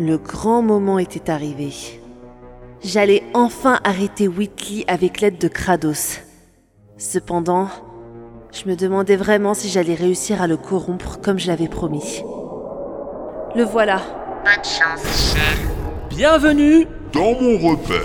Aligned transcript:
Le 0.00 0.16
grand 0.16 0.62
moment 0.62 0.98
était 0.98 1.30
arrivé. 1.30 1.74
J'allais 2.82 3.22
enfin 3.34 3.80
arrêter 3.84 4.28
Whitley 4.28 4.82
avec 4.88 5.20
l'aide 5.20 5.36
de 5.36 5.46
Kratos. 5.46 6.20
Cependant, 6.96 7.68
je 8.50 8.66
me 8.66 8.76
demandais 8.76 9.16
vraiment 9.16 9.52
si 9.52 9.68
j'allais 9.68 9.92
réussir 9.92 10.40
à 10.40 10.46
le 10.46 10.56
corrompre 10.56 11.20
comme 11.20 11.38
je 11.38 11.48
l'avais 11.48 11.68
promis. 11.68 12.22
Le 13.54 13.62
voilà. 13.62 14.00
Bonne 14.42 14.64
chance, 14.64 15.34
chef. 15.34 15.60
Bienvenue 16.08 16.86
Dans 17.12 17.38
mon 17.38 17.58
repère. 17.58 18.00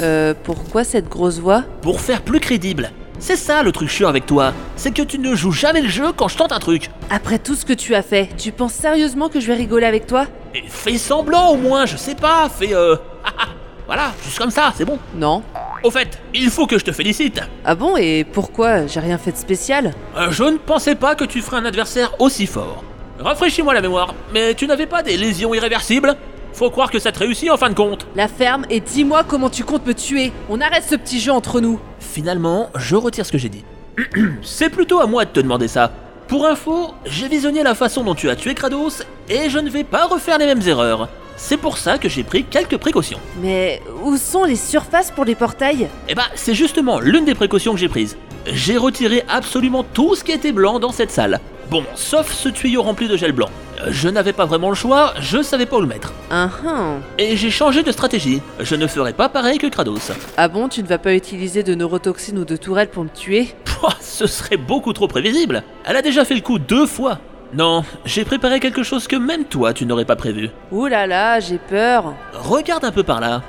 Euh, 0.00 0.34
pourquoi 0.44 0.84
cette 0.84 1.08
grosse 1.08 1.38
voix? 1.38 1.64
Pour 1.80 2.02
faire 2.02 2.20
plus 2.20 2.40
crédible. 2.40 2.90
C'est 3.18 3.36
ça 3.36 3.62
le 3.62 3.72
truc 3.72 3.88
chiant 3.88 4.08
avec 4.10 4.26
toi, 4.26 4.52
c'est 4.76 4.92
que 4.92 5.00
tu 5.00 5.18
ne 5.18 5.34
joues 5.34 5.52
jamais 5.52 5.80
le 5.80 5.88
jeu 5.88 6.12
quand 6.14 6.28
je 6.28 6.36
tente 6.36 6.52
un 6.52 6.58
truc. 6.58 6.90
Après 7.08 7.38
tout 7.38 7.54
ce 7.54 7.64
que 7.64 7.72
tu 7.72 7.94
as 7.94 8.02
fait, 8.02 8.28
tu 8.36 8.52
penses 8.52 8.74
sérieusement 8.74 9.30
que 9.30 9.40
je 9.40 9.46
vais 9.46 9.54
rigoler 9.54 9.86
avec 9.86 10.06
toi? 10.06 10.26
Et 10.54 10.62
fais 10.66 10.98
semblant 10.98 11.50
au 11.50 11.56
moins, 11.56 11.86
je 11.86 11.96
sais 11.96 12.14
pas, 12.14 12.48
fais 12.48 12.74
euh... 12.74 12.96
voilà, 13.86 14.12
juste 14.24 14.38
comme 14.38 14.50
ça, 14.50 14.72
c'est 14.76 14.84
bon. 14.84 14.98
Non. 15.14 15.42
Au 15.82 15.90
fait, 15.90 16.20
il 16.34 16.50
faut 16.50 16.66
que 16.66 16.78
je 16.78 16.84
te 16.84 16.92
félicite. 16.92 17.40
Ah 17.64 17.74
bon, 17.74 17.96
et 17.96 18.24
pourquoi 18.24 18.86
J'ai 18.86 19.00
rien 19.00 19.18
fait 19.18 19.32
de 19.32 19.36
spécial? 19.36 19.92
Euh, 20.16 20.30
je 20.30 20.44
ne 20.44 20.58
pensais 20.58 20.94
pas 20.94 21.14
que 21.14 21.24
tu 21.24 21.40
ferais 21.40 21.56
un 21.56 21.64
adversaire 21.64 22.12
aussi 22.20 22.46
fort. 22.46 22.84
Rafraîchis-moi 23.18 23.72
la 23.72 23.80
mémoire, 23.80 24.14
mais 24.32 24.54
tu 24.54 24.66
n'avais 24.66 24.86
pas 24.86 25.02
des 25.02 25.16
lésions 25.16 25.54
irréversibles? 25.54 26.16
Faut 26.52 26.70
croire 26.70 26.90
que 26.90 26.98
ça 26.98 27.12
te 27.12 27.18
réussit 27.18 27.50
en 27.50 27.56
fin 27.56 27.70
de 27.70 27.74
compte. 27.74 28.06
La 28.14 28.28
ferme, 28.28 28.66
et 28.68 28.80
dis-moi 28.80 29.24
comment 29.26 29.48
tu 29.48 29.64
comptes 29.64 29.86
me 29.86 29.94
tuer. 29.94 30.32
On 30.50 30.60
arrête 30.60 30.84
ce 30.84 30.96
petit 30.96 31.18
jeu 31.18 31.32
entre 31.32 31.60
nous. 31.60 31.80
Finalement, 31.98 32.68
je 32.76 32.94
retire 32.94 33.24
ce 33.24 33.32
que 33.32 33.38
j'ai 33.38 33.48
dit. 33.48 33.64
C'est 34.42 34.68
plutôt 34.68 35.00
à 35.00 35.06
moi 35.06 35.24
de 35.24 35.30
te 35.30 35.40
demander 35.40 35.68
ça. 35.68 35.92
Pour 36.32 36.46
info, 36.46 36.94
j'ai 37.04 37.28
visionné 37.28 37.62
la 37.62 37.74
façon 37.74 38.04
dont 38.04 38.14
tu 38.14 38.30
as 38.30 38.36
tué 38.36 38.54
Kratos 38.54 39.02
et 39.28 39.50
je 39.50 39.58
ne 39.58 39.68
vais 39.68 39.84
pas 39.84 40.06
refaire 40.06 40.38
les 40.38 40.46
mêmes 40.46 40.66
erreurs. 40.66 41.10
C'est 41.36 41.58
pour 41.58 41.76
ça 41.76 41.98
que 41.98 42.08
j'ai 42.08 42.22
pris 42.22 42.44
quelques 42.44 42.78
précautions. 42.78 43.20
Mais 43.42 43.82
où 44.02 44.16
sont 44.16 44.44
les 44.44 44.56
surfaces 44.56 45.10
pour 45.10 45.26
les 45.26 45.34
portails? 45.34 45.90
Eh 46.08 46.14
bah, 46.14 46.24
c'est 46.34 46.54
justement 46.54 47.00
l'une 47.00 47.26
des 47.26 47.34
précautions 47.34 47.74
que 47.74 47.78
j'ai 47.78 47.90
prises. 47.90 48.16
J'ai 48.46 48.78
retiré 48.78 49.24
absolument 49.28 49.84
tout 49.84 50.14
ce 50.14 50.24
qui 50.24 50.32
était 50.32 50.52
blanc 50.52 50.78
dans 50.78 50.90
cette 50.90 51.10
salle. 51.10 51.38
Bon, 51.68 51.84
sauf 51.96 52.32
ce 52.32 52.48
tuyau 52.48 52.80
rempli 52.80 53.08
de 53.08 53.16
gel 53.18 53.32
blanc. 53.32 53.50
Je 53.88 54.08
n'avais 54.08 54.32
pas 54.32 54.44
vraiment 54.46 54.68
le 54.68 54.74
choix, 54.74 55.14
je 55.20 55.42
savais 55.42 55.66
pas 55.66 55.76
où 55.76 55.80
le 55.80 55.86
mettre. 55.86 56.12
Ah 56.30 56.48
ah. 56.66 56.94
Et 57.18 57.36
j'ai 57.36 57.50
changé 57.50 57.82
de 57.82 57.90
stratégie. 57.90 58.40
Je 58.60 58.76
ne 58.76 58.86
ferai 58.86 59.12
pas 59.12 59.28
pareil 59.28 59.58
que 59.58 59.66
Kratos. 59.66 60.12
Ah 60.36 60.48
bon, 60.48 60.68
tu 60.68 60.82
ne 60.82 60.88
vas 60.88 60.98
pas 60.98 61.14
utiliser 61.14 61.62
de 61.62 61.74
neurotoxines 61.74 62.38
ou 62.38 62.44
de 62.44 62.56
tourelles 62.56 62.90
pour 62.90 63.04
me 63.04 63.08
tuer? 63.08 63.54
Pouah, 63.64 63.94
ce 64.00 64.26
serait 64.26 64.56
beaucoup 64.56 64.92
trop 64.92 65.08
prévisible. 65.08 65.62
Elle 65.84 65.96
a 65.96 66.02
déjà 66.02 66.24
fait 66.24 66.34
le 66.34 66.40
coup 66.40 66.58
deux 66.58 66.86
fois. 66.86 67.18
Non, 67.54 67.84
j'ai 68.04 68.24
préparé 68.24 68.60
quelque 68.60 68.82
chose 68.82 69.06
que 69.06 69.16
même 69.16 69.44
toi 69.44 69.74
tu 69.74 69.84
n'aurais 69.84 70.06
pas 70.06 70.16
prévu. 70.16 70.50
Ouh 70.70 70.86
là 70.86 71.06
là, 71.06 71.40
j'ai 71.40 71.58
peur. 71.58 72.14
Regarde 72.32 72.84
un 72.84 72.92
peu 72.92 73.02
par 73.02 73.20
là. 73.20 73.42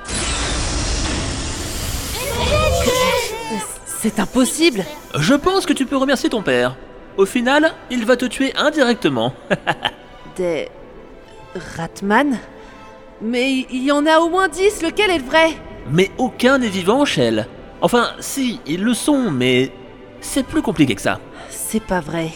C'est 3.86 4.20
impossible. 4.20 4.84
Je 5.18 5.34
pense 5.36 5.66
que 5.66 5.72
tu 5.72 5.86
peux 5.86 5.96
remercier 5.96 6.30
ton 6.30 6.42
père. 6.42 6.76
Au 7.16 7.26
final, 7.26 7.72
il 7.90 8.06
va 8.06 8.18
te 8.18 8.26
tuer 8.26 8.52
indirectement. 8.58 9.34
Des... 10.36 10.70
Ratman? 11.78 12.38
Mais 13.22 13.66
il 13.70 13.84
y 13.84 13.92
en 13.92 14.06
a 14.06 14.20
au 14.20 14.30
moins 14.30 14.48
10, 14.48 14.82
lequel 14.82 15.12
est 15.12 15.20
le 15.20 15.24
vrai? 15.24 15.52
Mais 15.90 16.10
aucun 16.18 16.58
n'est 16.58 16.68
vivant, 16.70 17.06
Shell. 17.06 17.48
Enfin, 17.82 18.14
si, 18.20 18.60
ils 18.66 18.84
le 18.84 18.94
sont, 18.94 19.30
mais 19.32 19.72
c'est 20.22 20.44
plus 20.46 20.62
compliqué 20.62 20.96
que 20.96 21.02
ça. 21.02 21.20
C'est 21.50 21.84
pas 21.84 22.00
vrai. 22.00 22.30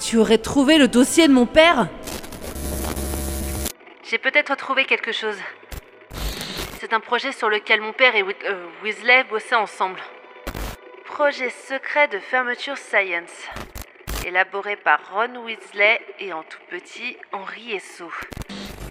Tu 0.00 0.16
aurais 0.18 0.38
trouvé 0.38 0.78
le 0.78 0.86
dossier 0.88 1.26
de 1.26 1.32
mon 1.32 1.46
père? 1.46 1.88
J'ai 4.08 4.18
peut-être 4.18 4.54
trouvé 4.56 4.84
quelque 4.84 5.12
chose. 5.12 5.36
C'est 6.80 6.92
un 6.92 7.00
projet 7.00 7.32
sur 7.32 7.48
lequel 7.50 7.80
mon 7.80 7.92
père 7.92 8.14
et 8.14 8.22
Whit- 8.22 8.44
euh, 8.46 8.66
Weasley 8.84 9.24
bossaient 9.28 9.56
ensemble. 9.56 9.98
Projet 11.04 11.50
secret 11.68 12.06
de 12.08 12.18
fermeture 12.18 12.76
Science. 12.78 13.48
Élaboré 14.28 14.76
par 14.76 15.00
Ron 15.10 15.36
Weasley 15.46 16.02
et 16.18 16.34
en 16.34 16.42
tout 16.42 16.60
petit 16.68 17.16
Henry 17.32 17.72
Esso. 17.72 18.12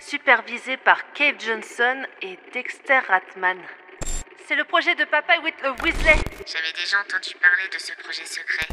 Supervisé 0.01 0.77
par 0.77 1.13
Cave 1.13 1.35
Johnson 1.37 2.07
et 2.23 2.39
Dexter 2.53 3.01
Ratman. 3.07 3.61
C'est 4.47 4.55
le 4.55 4.63
projet 4.63 4.95
de 4.95 5.05
papa 5.05 5.35
euh, 5.35 5.73
Weasley. 5.83 6.15
J'avais 6.43 6.73
déjà 6.73 6.99
entendu 7.01 7.35
parler 7.35 7.67
de 7.71 7.77
ce 7.77 7.93
projet 8.01 8.25
secret. 8.25 8.65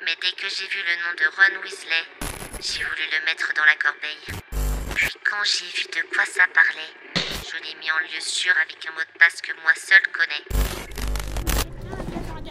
Mais 0.00 0.16
dès 0.22 0.32
que 0.32 0.48
j'ai 0.48 0.66
vu 0.68 0.78
le 0.78 0.96
nom 1.04 1.14
de 1.14 1.26
Ron 1.36 1.62
Weasley, 1.62 2.04
j'ai 2.58 2.84
voulu 2.84 3.02
le 3.12 3.26
mettre 3.26 3.52
dans 3.52 3.66
la 3.66 3.76
corbeille. 3.76 4.40
Puis 4.94 5.14
quand 5.28 5.44
j'ai 5.44 5.66
vu 5.66 5.84
de 5.88 6.08
quoi 6.14 6.24
ça 6.24 6.46
parlait, 6.54 6.94
je 7.44 7.62
l'ai 7.62 7.74
mis 7.80 7.90
en 7.90 7.98
lieu 7.98 8.20
sûr 8.20 8.54
avec 8.64 8.78
un 8.86 8.92
mot 8.92 9.00
de 9.00 9.18
passe 9.18 9.42
que 9.42 9.52
moi 9.60 9.74
seul 9.74 10.00
connais. 10.10 10.87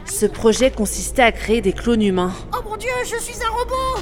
Ce 0.09 0.25
projet 0.25 0.71
consistait 0.71 1.21
à 1.21 1.31
créer 1.31 1.61
des 1.61 1.73
clones 1.73 2.01
humains. 2.01 2.31
Oh 2.53 2.61
mon 2.67 2.77
dieu, 2.77 2.89
je 3.03 3.21
suis 3.21 3.35
un 3.43 3.49
robot 3.49 4.01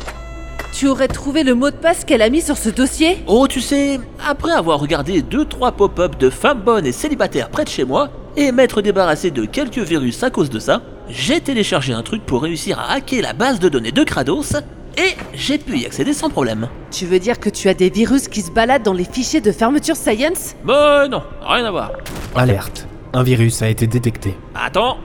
Tu 0.71 0.88
aurais 0.88 1.07
trouvé 1.07 1.43
le 1.43 1.55
mot 1.55 1.69
de 1.71 1.75
passe 1.75 2.05
qu'elle 2.05 2.21
a 2.21 2.29
mis 2.29 2.41
sur 2.41 2.57
ce 2.57 2.69
dossier 2.69 3.23
Oh, 3.27 3.47
tu 3.47 3.59
sais, 3.59 3.99
après 4.25 4.51
avoir 4.51 4.79
regardé 4.79 5.21
2-3 5.21 5.73
pop-up 5.73 6.17
de 6.17 6.29
femmes 6.29 6.61
bonnes 6.61 6.85
et 6.85 6.91
célibataires 6.91 7.49
près 7.49 7.63
de 7.66 7.69
chez 7.69 7.83
moi, 7.83 8.09
et 8.38 8.51
m'être 8.51 8.81
débarrassé 8.81 9.31
de 9.31 9.45
quelques 9.45 9.79
virus 9.79 10.21
à 10.23 10.29
cause 10.29 10.49
de 10.49 10.59
ça, 10.59 10.81
j'ai 11.09 11.41
téléchargé 11.41 11.93
un 11.93 12.03
truc 12.03 12.25
pour 12.25 12.43
réussir 12.43 12.79
à 12.79 12.93
hacker 12.93 13.22
la 13.22 13.33
base 13.33 13.59
de 13.59 13.69
données 13.69 13.91
de 13.91 14.03
Kratos, 14.03 14.53
et 14.97 15.16
j'ai 15.33 15.57
pu 15.57 15.79
y 15.79 15.85
accéder 15.85 16.13
sans 16.13 16.29
problème. 16.29 16.69
Tu 16.91 17.05
veux 17.05 17.19
dire 17.19 17.39
que 17.39 17.49
tu 17.49 17.67
as 17.67 17.73
des 17.73 17.89
virus 17.89 18.27
qui 18.29 18.41
se 18.41 18.51
baladent 18.51 18.83
dans 18.83 18.93
les 18.93 19.03
fichiers 19.03 19.41
de 19.41 19.51
fermeture 19.51 19.97
Science? 19.97 20.55
Bon, 20.63 21.09
non, 21.09 21.23
rien 21.41 21.66
à 21.66 21.72
voir. 21.72 21.91
Alerte. 22.35 22.87
Un 23.13 23.23
virus 23.23 23.61
a 23.61 23.69
été 23.69 23.87
détecté. 23.87 24.35
Attends, 24.55 24.97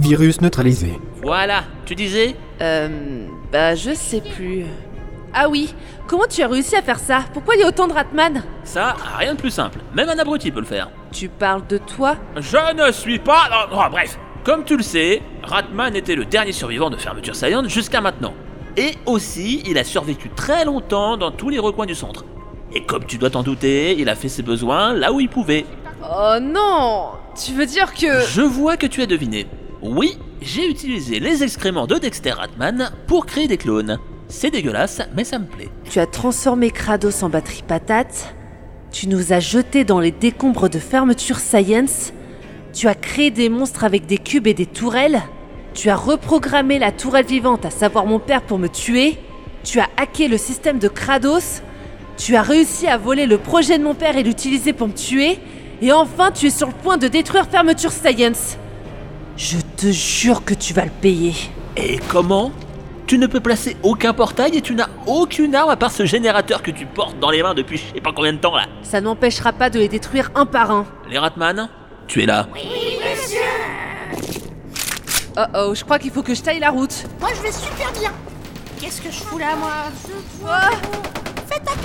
Virus 0.00 0.40
neutralisé. 0.40 0.98
voilà, 1.22 1.64
tu 1.84 1.94
disais 1.94 2.34
Euh. 2.60 3.26
Bah, 3.52 3.74
je 3.74 3.92
sais 3.94 4.20
plus. 4.22 4.64
Ah 5.34 5.48
oui, 5.48 5.74
comment 6.06 6.24
tu 6.28 6.42
as 6.42 6.48
réussi 6.48 6.74
à 6.76 6.82
faire 6.82 6.98
ça? 6.98 7.24
Pourquoi 7.32 7.54
il 7.54 7.60
y 7.60 7.64
a 7.64 7.68
autant 7.68 7.86
de 7.86 7.92
Ratman? 7.92 8.42
Ça, 8.64 8.96
rien 9.18 9.34
de 9.34 9.38
plus 9.38 9.50
simple, 9.50 9.78
même 9.94 10.08
un 10.08 10.18
abruti 10.18 10.50
peut 10.50 10.60
le 10.60 10.66
faire. 10.66 10.88
Tu 11.12 11.28
parles 11.28 11.66
de 11.68 11.78
toi? 11.78 12.16
Je 12.36 12.56
ne 12.86 12.90
suis 12.92 13.18
pas... 13.18 13.48
non, 13.50 13.76
non, 13.76 13.82
bref, 13.90 14.18
comme 14.44 14.64
tu 14.64 14.76
le 14.76 14.82
sais, 14.82 15.20
Ratman 15.42 15.94
était 15.94 16.14
le 16.16 16.24
dernier 16.24 16.52
survivant 16.52 16.90
de 16.90 16.96
Fermeture 16.96 17.36
Science 17.36 17.68
jusqu'à 17.68 18.00
maintenant. 18.00 18.34
Et 18.76 18.92
aussi, 19.06 19.62
il 19.66 19.76
a 19.78 19.84
survécu 19.84 20.30
très 20.30 20.64
longtemps 20.64 21.16
dans 21.16 21.30
tous 21.32 21.48
les 21.48 21.58
recoins 21.58 21.86
du 21.86 21.94
centre. 21.94 22.24
Et 22.72 22.84
comme 22.84 23.04
tu 23.04 23.18
dois 23.18 23.30
t'en 23.30 23.42
douter, 23.42 23.96
il 23.98 24.08
a 24.08 24.14
fait 24.14 24.28
ses 24.28 24.42
besoins 24.42 24.92
là 24.94 25.12
où 25.12 25.20
il 25.20 25.28
pouvait. 25.28 25.66
Oh 26.02 26.36
non 26.40 27.10
Tu 27.44 27.52
veux 27.52 27.66
dire 27.66 27.92
que. 27.94 28.20
Je 28.26 28.42
vois 28.42 28.76
que 28.76 28.86
tu 28.86 29.02
as 29.02 29.06
deviné. 29.06 29.46
Oui, 29.82 30.18
j'ai 30.42 30.68
utilisé 30.68 31.20
les 31.20 31.42
excréments 31.42 31.86
de 31.86 31.96
Dexter 31.96 32.32
Ratman 32.32 32.92
pour 33.06 33.24
créer 33.24 33.48
des 33.48 33.56
clones. 33.56 33.98
C'est 34.28 34.50
dégueulasse, 34.50 35.00
mais 35.16 35.24
ça 35.24 35.38
me 35.38 35.46
plaît. 35.46 35.70
Tu 35.88 35.98
as 36.00 36.06
transformé 36.06 36.70
Kratos 36.70 37.22
en 37.22 37.30
batterie 37.30 37.64
patate. 37.66 38.34
Tu 38.92 39.08
nous 39.08 39.32
as 39.32 39.40
jetés 39.40 39.84
dans 39.84 39.98
les 39.98 40.10
décombres 40.10 40.68
de 40.68 40.78
fermeture 40.78 41.38
Science. 41.38 42.12
Tu 42.74 42.88
as 42.88 42.94
créé 42.94 43.30
des 43.30 43.48
monstres 43.48 43.84
avec 43.84 44.04
des 44.04 44.18
cubes 44.18 44.46
et 44.46 44.54
des 44.54 44.66
tourelles. 44.66 45.22
Tu 45.72 45.88
as 45.88 45.96
reprogrammé 45.96 46.78
la 46.78 46.92
tourelle 46.92 47.24
vivante, 47.26 47.64
à 47.64 47.70
savoir 47.70 48.04
mon 48.04 48.18
père, 48.18 48.42
pour 48.42 48.58
me 48.58 48.68
tuer. 48.68 49.16
Tu 49.64 49.80
as 49.80 49.88
hacké 49.96 50.28
le 50.28 50.36
système 50.36 50.78
de 50.78 50.88
Kratos. 50.88 51.62
Tu 52.18 52.36
as 52.36 52.42
réussi 52.42 52.86
à 52.86 52.98
voler 52.98 53.24
le 53.24 53.38
projet 53.38 53.78
de 53.78 53.84
mon 53.84 53.94
père 53.94 54.18
et 54.18 54.22
l'utiliser 54.22 54.74
pour 54.74 54.88
me 54.88 54.92
tuer. 54.92 55.38
Et 55.80 55.90
enfin, 55.90 56.32
tu 56.32 56.48
es 56.48 56.50
sur 56.50 56.66
le 56.66 56.74
point 56.74 56.98
de 56.98 57.08
détruire 57.08 57.46
fermeture 57.46 57.92
Science. 57.92 58.58
Je 59.40 59.56
te 59.56 59.90
jure 59.90 60.44
que 60.44 60.52
tu 60.52 60.74
vas 60.74 60.84
le 60.84 60.90
payer. 60.90 61.32
Et 61.74 61.98
comment? 62.10 62.52
Tu 63.06 63.16
ne 63.16 63.26
peux 63.26 63.40
placer 63.40 63.74
aucun 63.82 64.12
portail 64.12 64.54
et 64.54 64.60
tu 64.60 64.74
n'as 64.74 64.90
aucune 65.06 65.54
arme 65.54 65.70
à 65.70 65.76
part 65.76 65.92
ce 65.92 66.04
générateur 66.04 66.62
que 66.62 66.70
tu 66.70 66.84
portes 66.84 67.18
dans 67.18 67.30
les 67.30 67.42
mains 67.42 67.54
depuis 67.54 67.78
je 67.78 67.94
sais 67.94 68.02
pas 68.02 68.12
combien 68.14 68.34
de 68.34 68.38
temps 68.38 68.54
là. 68.54 68.66
Ça 68.82 69.00
n'empêchera 69.00 69.54
pas 69.54 69.70
de 69.70 69.78
les 69.78 69.88
détruire 69.88 70.30
un 70.34 70.44
par 70.44 70.70
un. 70.70 70.84
Les 71.08 71.16
Ratman, 71.16 71.70
tu 72.06 72.22
es 72.22 72.26
là. 72.26 72.48
Oh 75.38 75.40
oh, 75.54 75.74
je 75.74 75.84
crois 75.84 75.98
qu'il 75.98 76.10
faut 76.10 76.22
que 76.22 76.34
je 76.34 76.42
taille 76.42 76.60
la 76.60 76.70
route. 76.70 77.06
Moi 77.18 77.30
je 77.34 77.40
vais 77.40 77.52
super 77.52 77.90
bien 77.98 78.12
Qu'est-ce 78.78 79.00
que 79.00 79.10
je 79.10 79.20
fous 79.20 79.38
là, 79.38 79.56
moi? 79.56 79.70
Je 80.06 81.19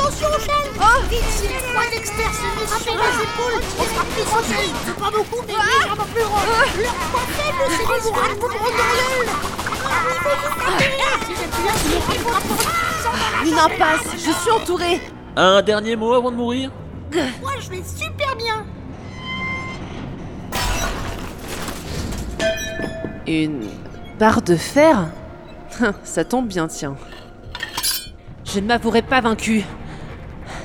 attention, 0.05 0.27
Shell 0.39 0.71
Oh 0.79 1.01
Vite, 1.09 1.29
si 1.29 1.47
les 1.47 1.55
trois 1.55 1.87
Dexter 1.91 2.23
se 2.23 2.45
mettent 2.59 2.81
sur 2.83 2.93
les 2.93 3.15
épaules, 3.23 3.61
on 3.79 3.83
sera 3.83 4.03
plus 4.05 4.23
tranquille 4.23 4.73
C'est 4.85 4.95
pas 4.95 5.11
beaucoup, 5.11 5.41
mais 5.47 5.53
légèrement 5.53 6.05
plus 6.13 6.23
gros 6.23 6.45
Leur 6.81 6.93
point 6.93 7.27
faible, 7.27 7.57
c'est 7.69 7.77
les 7.77 8.35
de 8.35 8.39
poudre 8.39 8.59
d'Oriel 8.59 9.27
Une 13.45 13.59
impasse, 13.59 14.07
je 14.13 14.31
suis 14.31 14.51
entourée. 14.51 15.01
Un 15.35 15.61
dernier 15.61 15.95
mot 15.95 16.13
avant 16.13 16.31
de 16.31 16.37
mourir? 16.37 16.71
Moi 17.41 17.51
je 17.59 17.69
vais 17.69 17.83
super 17.83 18.35
bien. 18.35 18.65
Une 23.27 23.67
barre 24.19 24.41
de 24.41 24.55
fer? 24.55 25.07
Ça 26.03 26.23
tombe 26.23 26.47
bien, 26.47 26.67
tiens. 26.67 26.95
Je 28.45 28.59
ne 28.59 28.67
m'avouerai 28.67 29.01
pas 29.01 29.21
vaincu. 29.21 29.65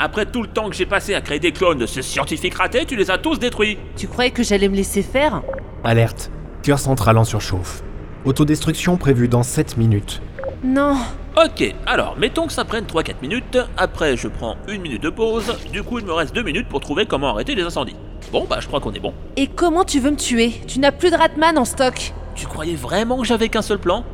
Après 0.00 0.26
tout 0.26 0.42
le 0.42 0.48
temps 0.48 0.70
que 0.70 0.76
j'ai 0.76 0.86
passé 0.86 1.14
à 1.14 1.20
créer 1.20 1.40
des 1.40 1.50
clones 1.50 1.78
de 1.78 1.86
ce 1.86 2.02
scientifique 2.02 2.54
raté, 2.54 2.86
tu 2.86 2.94
les 2.94 3.10
as 3.10 3.18
tous 3.18 3.40
détruits. 3.40 3.78
Tu 3.96 4.06
croyais 4.06 4.30
que 4.30 4.44
j'allais 4.44 4.68
me 4.68 4.76
laisser 4.76 5.02
faire? 5.02 5.42
Alerte. 5.82 6.30
Cœur 6.62 6.78
central 6.78 7.18
en 7.18 7.24
surchauffe. 7.24 7.82
Autodestruction 8.24 8.96
prévue 8.96 9.26
dans 9.26 9.42
7 9.42 9.76
minutes. 9.76 10.22
Non. 10.62 10.96
Ok, 11.36 11.74
alors 11.84 12.16
mettons 12.16 12.46
que 12.46 12.52
ça 12.52 12.64
prenne 12.64 12.84
3-4 12.84 13.14
minutes, 13.22 13.58
après 13.76 14.16
je 14.16 14.28
prends 14.28 14.56
une 14.68 14.82
minute 14.82 15.02
de 15.02 15.10
pause, 15.10 15.56
du 15.72 15.82
coup 15.82 15.98
il 15.98 16.04
me 16.04 16.12
reste 16.12 16.32
2 16.32 16.42
minutes 16.42 16.68
pour 16.68 16.80
trouver 16.80 17.06
comment 17.06 17.30
arrêter 17.30 17.56
les 17.56 17.62
incendies. 17.62 17.96
Bon 18.30 18.46
bah 18.48 18.58
je 18.60 18.68
crois 18.68 18.80
qu'on 18.80 18.92
est 18.92 19.00
bon. 19.00 19.14
Et 19.36 19.48
comment 19.48 19.84
tu 19.84 19.98
veux 19.98 20.12
me 20.12 20.16
tuer? 20.16 20.52
Tu 20.68 20.78
n'as 20.78 20.92
plus 20.92 21.10
de 21.10 21.16
Ratman 21.16 21.58
en 21.58 21.64
stock. 21.64 22.12
Tu 22.36 22.46
croyais 22.46 22.76
vraiment 22.76 23.18
que 23.18 23.26
j'avais 23.26 23.48
qu'un 23.48 23.62
seul 23.62 23.78
plan? 23.78 24.04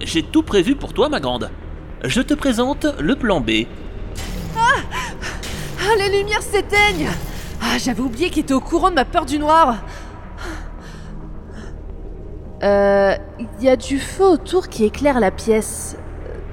J'ai 0.00 0.22
tout 0.22 0.44
prévu 0.44 0.76
pour 0.76 0.92
toi 0.92 1.08
ma 1.08 1.18
grande. 1.18 1.50
Je 2.04 2.20
te 2.20 2.34
présente 2.34 2.86
le 3.00 3.16
plan 3.16 3.40
B. 3.40 3.66
Ah, 5.84 5.96
les 5.98 6.16
lumières 6.18 6.42
s'éteignent 6.42 7.08
Ah, 7.60 7.76
j'avais 7.78 8.00
oublié 8.00 8.30
qu'il 8.30 8.42
était 8.42 8.54
au 8.54 8.60
courant 8.60 8.90
de 8.90 8.94
ma 8.94 9.04
peur 9.04 9.26
du 9.26 9.38
noir. 9.38 9.78
Euh, 12.62 13.16
il 13.40 13.64
y 13.64 13.68
a 13.68 13.76
du 13.76 13.98
feu 13.98 14.24
autour 14.24 14.68
qui 14.68 14.84
éclaire 14.84 15.18
la 15.18 15.32
pièce. 15.32 15.96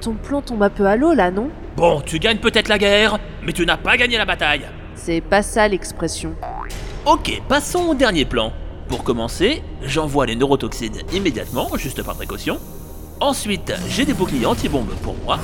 Ton 0.00 0.14
plan 0.14 0.42
tombe 0.42 0.62
un 0.62 0.70
peu 0.70 0.86
à 0.86 0.96
l'eau 0.96 1.12
là, 1.12 1.30
non? 1.30 1.50
Bon, 1.76 2.00
tu 2.00 2.18
gagnes 2.18 2.38
peut-être 2.38 2.68
la 2.68 2.78
guerre, 2.78 3.20
mais 3.44 3.52
tu 3.52 3.64
n'as 3.64 3.76
pas 3.76 3.96
gagné 3.96 4.18
la 4.18 4.24
bataille. 4.24 4.66
C'est 4.96 5.20
pas 5.20 5.42
ça 5.42 5.68
l'expression. 5.68 6.34
Ok, 7.06 7.40
passons 7.48 7.86
au 7.90 7.94
dernier 7.94 8.24
plan. 8.24 8.52
Pour 8.88 9.04
commencer, 9.04 9.62
j'envoie 9.82 10.26
les 10.26 10.34
neurotoxines 10.34 11.02
immédiatement, 11.12 11.68
juste 11.76 12.02
par 12.02 12.16
précaution. 12.16 12.58
Ensuite, 13.20 13.72
j'ai 13.88 14.04
des 14.04 14.14
boucliers 14.14 14.46
anti-bombes 14.46 14.94
pour 15.02 15.14
moi, 15.24 15.38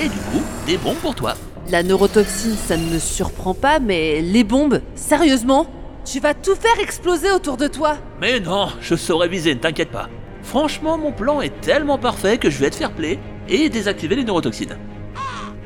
et 0.00 0.08
du 0.08 0.18
coup, 0.18 0.42
des 0.66 0.76
bombes 0.78 0.96
pour 0.96 1.14
toi. 1.14 1.34
La 1.70 1.82
neurotoxine, 1.82 2.56
ça 2.56 2.76
ne 2.76 2.84
me 2.84 2.98
surprend 2.98 3.54
pas, 3.54 3.78
mais 3.78 4.20
les 4.20 4.44
bombes, 4.44 4.80
sérieusement 4.94 5.66
Tu 6.04 6.20
vas 6.20 6.34
tout 6.34 6.54
faire 6.56 6.78
exploser 6.80 7.30
autour 7.30 7.56
de 7.56 7.66
toi 7.68 7.96
Mais 8.20 8.40
non, 8.40 8.68
je 8.80 8.94
saurais 8.94 9.28
viser, 9.28 9.54
ne 9.54 9.60
t'inquiète 9.60 9.90
pas. 9.90 10.08
Franchement, 10.42 10.98
mon 10.98 11.12
plan 11.12 11.40
est 11.40 11.60
tellement 11.60 11.98
parfait 11.98 12.36
que 12.38 12.50
je 12.50 12.58
vais 12.58 12.70
te 12.70 12.76
faire 12.76 12.92
play 12.92 13.18
et 13.48 13.68
désactiver 13.68 14.16
les 14.16 14.24
neurotoxines. 14.24 14.76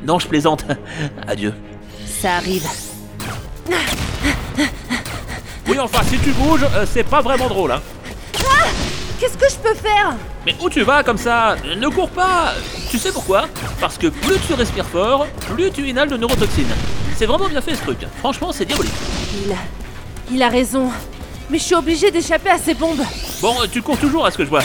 Non, 0.05 0.19
je 0.19 0.29
plaisante. 0.29 0.65
Adieu. 1.27 1.55
Ça 2.07 2.35
arrive. 2.37 2.67
Oui, 5.69 5.79
enfin, 5.81 6.03
si 6.05 6.19
tu 6.19 6.31
bouges, 6.33 6.65
euh, 6.75 6.87
c'est 6.89 7.03
pas 7.03 7.21
vraiment 7.23 7.49
drôle, 7.49 7.73
hein. 7.73 7.83
Qu'est-ce 9.19 9.37
que 9.37 9.49
je 9.51 9.57
peux 9.57 9.75
faire? 9.75 10.15
Mais 10.47 10.55
où 10.63 10.71
tu 10.71 10.83
vas 10.83 11.03
comme 11.03 11.19
ça 11.19 11.57
Ne 11.77 11.89
cours 11.89 12.09
pas 12.09 12.53
Tu 12.89 12.99
sais 12.99 13.11
pourquoi 13.11 13.47
Parce 13.81 13.99
que 13.99 14.07
plus 14.07 14.39
tu 14.47 14.55
respires 14.55 14.87
fort, 14.87 15.27
plus 15.53 15.73
tu 15.73 15.89
inhales 15.89 16.09
de 16.09 16.17
neurotoxines. 16.17 16.73
C'est 17.17 17.27
vraiment 17.27 17.49
bien 17.49 17.61
fait 17.61 17.75
ce 17.75 17.83
truc. 17.83 17.99
Franchement, 18.21 18.53
c'est 18.53 18.65
diabolique. 18.65 18.93
Il... 19.35 19.57
Il 20.33 20.43
a 20.45 20.49
raison. 20.49 20.89
Mais 21.51 21.59
je 21.59 21.65
suis 21.65 21.75
obligée 21.75 22.13
d'échapper 22.13 22.51
à 22.51 22.59
ces 22.59 22.75
bombes. 22.75 23.03
Bon, 23.43 23.57
tu 23.73 23.83
cours 23.83 23.99
toujours 23.99 24.25
à 24.25 24.31
ce 24.31 24.39
que 24.39 24.45
je 24.45 24.49
vois. 24.49 24.63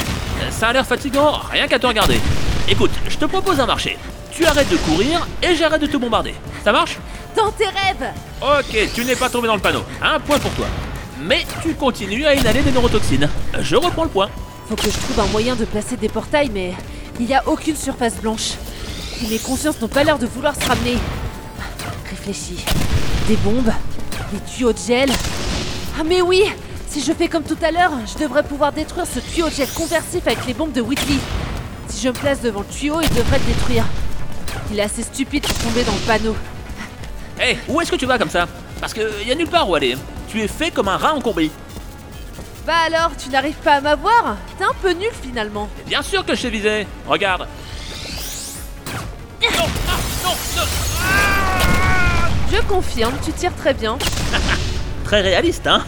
Ça 0.51 0.67
a 0.67 0.73
l'air 0.73 0.85
fatigant, 0.85 1.39
rien 1.51 1.67
qu'à 1.67 1.79
te 1.79 1.87
regarder. 1.87 2.19
Écoute, 2.69 2.91
je 3.09 3.17
te 3.17 3.25
propose 3.25 3.59
un 3.59 3.65
marché. 3.65 3.97
Tu 4.31 4.45
arrêtes 4.45 4.69
de 4.69 4.77
courir 4.77 5.27
et 5.41 5.55
j'arrête 5.55 5.81
de 5.81 5.87
te 5.87 5.97
bombarder. 5.97 6.35
Ça 6.63 6.71
marche 6.71 6.99
Dans 7.35 7.51
tes 7.51 7.65
rêves 7.65 8.13
Ok, 8.39 8.93
tu 8.93 9.03
n'es 9.03 9.15
pas 9.15 9.29
tombé 9.29 9.47
dans 9.47 9.55
le 9.55 9.61
panneau. 9.61 9.83
Un 9.99 10.19
point 10.19 10.37
pour 10.37 10.51
toi. 10.51 10.67
Mais 11.19 11.43
tu 11.63 11.73
continues 11.73 12.25
à 12.25 12.35
inhaler 12.35 12.61
des 12.61 12.71
neurotoxines. 12.71 13.27
Je 13.59 13.75
reprends 13.75 14.03
le 14.03 14.09
point. 14.09 14.29
Faut 14.71 14.77
que 14.77 14.89
je 14.89 14.97
trouve 14.99 15.19
un 15.19 15.27
moyen 15.33 15.57
de 15.57 15.65
placer 15.65 15.97
des 15.97 16.07
portails, 16.07 16.49
mais 16.49 16.73
il 17.19 17.25
n'y 17.25 17.33
a 17.35 17.45
aucune 17.45 17.75
surface 17.75 18.15
blanche. 18.21 18.51
Et 19.21 19.27
mes 19.27 19.37
consciences 19.37 19.81
n'ont 19.81 19.89
pas 19.89 20.05
l'air 20.05 20.17
de 20.17 20.25
vouloir 20.25 20.55
se 20.55 20.65
ramener. 20.65 20.97
Réfléchis. 22.09 22.63
Des 23.27 23.35
bombes 23.35 23.69
Des 24.31 24.39
tuyaux 24.49 24.71
de 24.71 24.77
gel 24.77 25.09
Ah 25.99 26.05
mais 26.05 26.21
oui 26.21 26.45
Si 26.87 27.01
je 27.01 27.11
fais 27.11 27.27
comme 27.27 27.43
tout 27.43 27.57
à 27.61 27.71
l'heure, 27.71 27.91
je 28.07 28.23
devrais 28.23 28.43
pouvoir 28.43 28.71
détruire 28.71 29.05
ce 29.05 29.19
tuyau 29.19 29.49
de 29.49 29.53
gel 29.53 29.67
conversif 29.67 30.25
avec 30.25 30.45
les 30.47 30.53
bombes 30.53 30.71
de 30.71 30.79
Whitley. 30.79 31.19
Si 31.89 32.01
je 32.01 32.07
me 32.07 32.13
place 32.13 32.39
devant 32.39 32.61
le 32.61 32.67
tuyau, 32.67 33.01
il 33.01 33.09
devrait 33.09 33.39
le 33.39 33.53
détruire. 33.53 33.83
Il 34.71 34.79
est 34.79 34.83
assez 34.83 35.03
stupide 35.03 35.45
pour 35.45 35.57
tomber 35.57 35.83
dans 35.83 35.91
le 35.91 36.07
panneau. 36.07 36.35
Hé, 37.41 37.57
où 37.67 37.81
est-ce 37.81 37.91
que 37.91 37.97
tu 37.97 38.05
vas 38.05 38.17
comme 38.17 38.29
ça? 38.29 38.47
Parce 38.79 38.93
que 38.93 39.01
y 39.27 39.33
a 39.33 39.35
nulle 39.35 39.49
part 39.49 39.69
où 39.69 39.75
aller. 39.75 39.97
Tu 40.29 40.41
es 40.41 40.47
fait 40.47 40.71
comme 40.71 40.87
un 40.87 40.95
rat 40.95 41.13
encombré. 41.13 41.51
Bah 42.65 42.73
alors, 42.85 43.11
tu 43.17 43.29
n'arrives 43.29 43.55
pas 43.55 43.75
à 43.75 43.81
m'avoir 43.81 44.37
T'es 44.57 44.63
un 44.63 44.73
peu 44.81 44.91
nul 44.91 45.09
finalement. 45.21 45.67
Mais 45.77 45.83
Bien 45.89 46.01
sûr 46.01 46.23
que 46.25 46.35
je 46.35 46.43
t'ai 46.43 46.49
visé. 46.49 46.87
Regarde. 47.07 47.47
Non, 49.41 49.49
ah, 49.53 49.97
non, 50.23 50.29
non. 50.29 50.67
Je 52.51 52.61
confirme, 52.67 53.13
tu 53.25 53.31
tires 53.33 53.55
très 53.55 53.73
bien. 53.73 53.97
Très 55.05 55.21
réaliste, 55.21 55.67
hein 55.67 55.83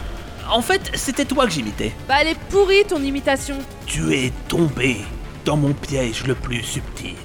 En 0.49 0.61
fait, 0.61 0.91
c'était 0.95 1.25
toi 1.25 1.45
que 1.45 1.51
j'imitais. 1.51 1.93
Bah 2.07 2.15
elle 2.19 2.29
est 2.29 2.39
pourrie 2.49 2.83
ton 2.85 3.01
imitation. 3.01 3.55
Tu 3.85 4.13
es 4.15 4.33
tombé 4.47 4.97
dans 5.45 5.55
mon 5.55 5.73
piège 5.73 6.25
le 6.25 6.35
plus 6.35 6.63
subtil. 6.63 7.15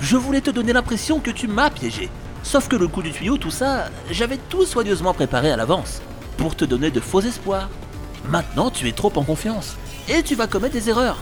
Je 0.00 0.16
voulais 0.16 0.40
te 0.40 0.50
donner 0.50 0.72
l'impression 0.72 1.20
que 1.20 1.30
tu 1.30 1.48
m'as 1.48 1.70
piégé. 1.70 2.10
Sauf 2.42 2.68
que 2.68 2.76
le 2.76 2.88
coup 2.88 3.02
du 3.02 3.12
tuyau, 3.12 3.38
tout 3.38 3.50
ça, 3.50 3.86
j'avais 4.10 4.36
tout 4.36 4.66
soigneusement 4.66 5.14
préparé 5.14 5.50
à 5.50 5.56
l'avance. 5.56 6.02
Pour 6.36 6.54
te 6.56 6.64
donner 6.64 6.90
de 6.90 7.00
faux 7.00 7.20
espoirs. 7.20 7.68
Maintenant, 8.28 8.70
tu 8.70 8.88
es 8.88 8.92
trop 8.92 9.12
en 9.16 9.22
confiance. 9.22 9.76
Et 10.08 10.22
tu 10.22 10.34
vas 10.34 10.46
commettre 10.46 10.74
des 10.74 10.88
erreurs. 10.88 11.18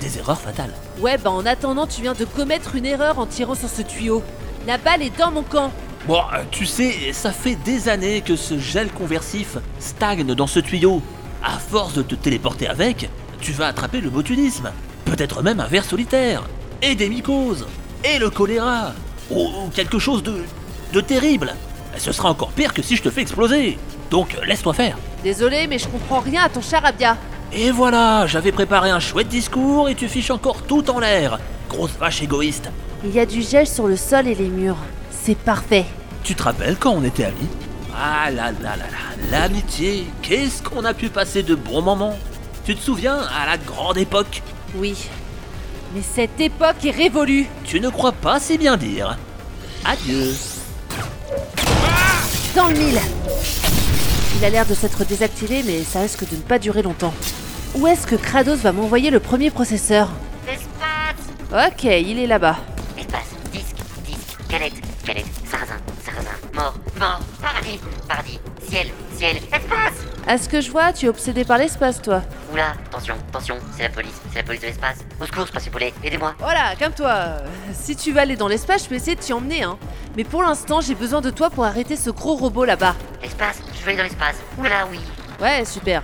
Des 0.00 0.18
erreurs 0.18 0.40
fatales. 0.40 0.72
Ouais, 1.00 1.18
bah 1.18 1.30
en 1.30 1.46
attendant, 1.46 1.86
tu 1.86 2.02
viens 2.02 2.14
de 2.14 2.24
commettre 2.24 2.74
une 2.74 2.86
erreur 2.86 3.18
en 3.18 3.26
tirant 3.26 3.54
sur 3.54 3.68
ce 3.68 3.82
tuyau. 3.82 4.22
La 4.66 4.78
balle 4.78 5.02
est 5.02 5.16
dans 5.18 5.30
mon 5.30 5.42
camp. 5.42 5.70
Bon, 6.06 6.20
euh, 6.34 6.42
tu 6.50 6.66
sais, 6.66 7.12
ça 7.12 7.32
fait 7.32 7.56
des 7.56 7.88
années 7.88 8.20
que 8.20 8.36
ce 8.36 8.58
gel 8.58 8.90
conversif 8.90 9.56
stagne 9.78 10.24
dans 10.24 10.46
ce 10.46 10.60
tuyau. 10.60 11.02
À 11.42 11.58
force 11.58 11.94
de 11.94 12.02
te 12.02 12.14
téléporter 12.14 12.66
avec, 12.66 13.08
tu 13.40 13.52
vas 13.52 13.68
attraper 13.68 14.00
le 14.00 14.10
botulisme. 14.10 14.70
Peut-être 15.04 15.42
même 15.42 15.60
un 15.60 15.66
ver 15.66 15.84
solitaire. 15.84 16.42
Et 16.82 16.94
des 16.94 17.08
mycoses. 17.08 17.66
Et 18.04 18.18
le 18.18 18.30
choléra. 18.30 18.92
Ou 19.30 19.46
ou 19.46 19.68
quelque 19.74 19.98
chose 19.98 20.22
de. 20.22 20.44
de 20.92 21.00
terrible. 21.00 21.54
Ce 21.96 22.12
sera 22.12 22.30
encore 22.30 22.50
pire 22.50 22.74
que 22.74 22.82
si 22.82 22.96
je 22.96 23.02
te 23.02 23.10
fais 23.10 23.22
exploser. 23.22 23.78
Donc 24.10 24.36
laisse-toi 24.46 24.74
faire. 24.74 24.96
Désolé, 25.24 25.66
mais 25.66 25.78
je 25.78 25.88
comprends 25.88 26.20
rien 26.20 26.42
à 26.44 26.48
ton 26.50 26.60
charabia. 26.60 27.16
Et 27.50 27.70
voilà, 27.70 28.26
j'avais 28.26 28.52
préparé 28.52 28.90
un 28.90 29.00
chouette 29.00 29.28
discours 29.28 29.88
et 29.88 29.94
tu 29.94 30.06
fiches 30.06 30.30
encore 30.30 30.60
tout 30.62 30.90
en 30.90 31.00
l'air. 31.00 31.38
Grosse 31.70 31.96
vache 31.98 32.22
égoïste. 32.22 32.68
Il 33.02 33.14
y 33.14 33.18
a 33.18 33.24
du 33.24 33.40
gel 33.40 33.66
sur 33.66 33.86
le 33.86 33.96
sol 33.96 34.28
et 34.28 34.34
les 34.34 34.48
murs. 34.48 34.76
C'est 35.10 35.38
parfait. 35.38 35.86
Tu 36.22 36.34
te 36.34 36.42
rappelles 36.42 36.76
quand 36.78 36.90
on 36.90 37.02
était 37.02 37.24
amis? 37.24 37.48
Ah 37.96 38.30
là 38.30 38.50
là 38.50 38.76
là 38.76 38.76
là, 38.76 39.30
l'amitié, 39.30 40.04
qu'est-ce 40.20 40.62
qu'on 40.62 40.84
a 40.84 40.92
pu 40.92 41.08
passer 41.08 41.42
de 41.42 41.54
bons 41.54 41.80
moments? 41.80 42.18
Tu 42.66 42.76
te 42.76 42.82
souviens 42.82 43.16
à 43.16 43.46
la 43.46 43.56
grande 43.56 43.96
époque? 43.96 44.42
Oui. 44.74 44.94
Mais 45.94 46.02
cette 46.02 46.38
époque 46.38 46.84
est 46.84 46.90
révolue. 46.90 47.46
Tu 47.64 47.80
ne 47.80 47.88
crois 47.88 48.12
pas 48.12 48.40
si 48.40 48.58
bien 48.58 48.76
dire. 48.76 49.16
Adieu. 49.86 50.34
Dans 52.54 52.68
le 52.68 52.74
mille. 52.74 53.00
Il 54.36 54.44
a 54.44 54.50
l'air 54.50 54.66
de 54.66 54.74
s'être 54.74 55.04
désactivé, 55.04 55.62
mais 55.64 55.82
ça 55.82 56.00
risque 56.00 56.28
de 56.28 56.36
ne 56.36 56.42
pas 56.42 56.58
durer 56.58 56.82
longtemps. 56.82 57.14
Où 57.74 57.86
est-ce 57.86 58.06
que 58.06 58.16
Kratos 58.16 58.58
va 58.58 58.72
m'envoyer 58.72 59.10
le 59.10 59.20
premier 59.20 59.50
processeur 59.50 60.10
Ok, 61.52 61.84
il 61.84 62.18
est 62.18 62.26
là-bas. 62.26 62.56
Espace, 62.98 63.30
disque, 63.52 63.76
disque, 64.04 64.38
canette, 64.48 64.72
canette, 65.04 65.26
sarrasin, 65.48 65.76
sarrasin, 66.04 66.36
mort, 66.52 66.74
mort, 66.98 67.20
paradis, 67.40 67.78
paradis, 68.08 68.40
ciel, 68.68 68.88
ciel, 69.16 69.36
espace 69.36 69.93
À 70.26 70.38
ce 70.38 70.48
que 70.48 70.60
je 70.62 70.70
vois, 70.70 70.92
tu 70.92 71.04
es 71.04 71.08
obsédé 71.08 71.44
par 71.44 71.58
l'espace, 71.58 72.00
toi. 72.00 72.22
Oula, 72.50 72.72
attention, 72.86 73.14
attention, 73.28 73.56
c'est 73.76 73.82
la 73.82 73.88
police, 73.90 74.14
c'est 74.30 74.38
la 74.38 74.42
police 74.42 74.62
de 74.62 74.66
l'espace. 74.68 74.98
Au 75.20 75.26
secours, 75.26 75.46
space 75.46 75.68
poulet, 75.68 75.92
aidez-moi 76.02 76.34
Voilà, 76.38 76.74
calme-toi. 76.78 77.36
Si 77.74 77.94
tu 77.94 78.12
veux 78.12 78.20
aller 78.20 78.34
dans 78.36 78.48
l'espace, 78.48 78.84
je 78.84 78.88
peux 78.88 78.94
essayer 78.94 79.16
de 79.16 79.20
t'y 79.20 79.34
emmener, 79.34 79.64
hein. 79.64 79.76
Mais 80.16 80.24
pour 80.24 80.42
l'instant, 80.42 80.80
j'ai 80.80 80.94
besoin 80.94 81.20
de 81.20 81.28
toi 81.28 81.50
pour 81.50 81.64
arrêter 81.66 81.94
ce 81.96 82.08
gros 82.08 82.36
robot 82.36 82.64
là-bas. 82.64 82.94
L'espace, 83.22 83.58
je 83.74 83.82
veux 83.82 83.88
aller 83.88 83.96
dans 83.98 84.04
l'espace. 84.04 84.36
Oula, 84.58 84.86
oui. 84.90 84.98
Ouais, 85.40 85.62
super. 85.66 86.00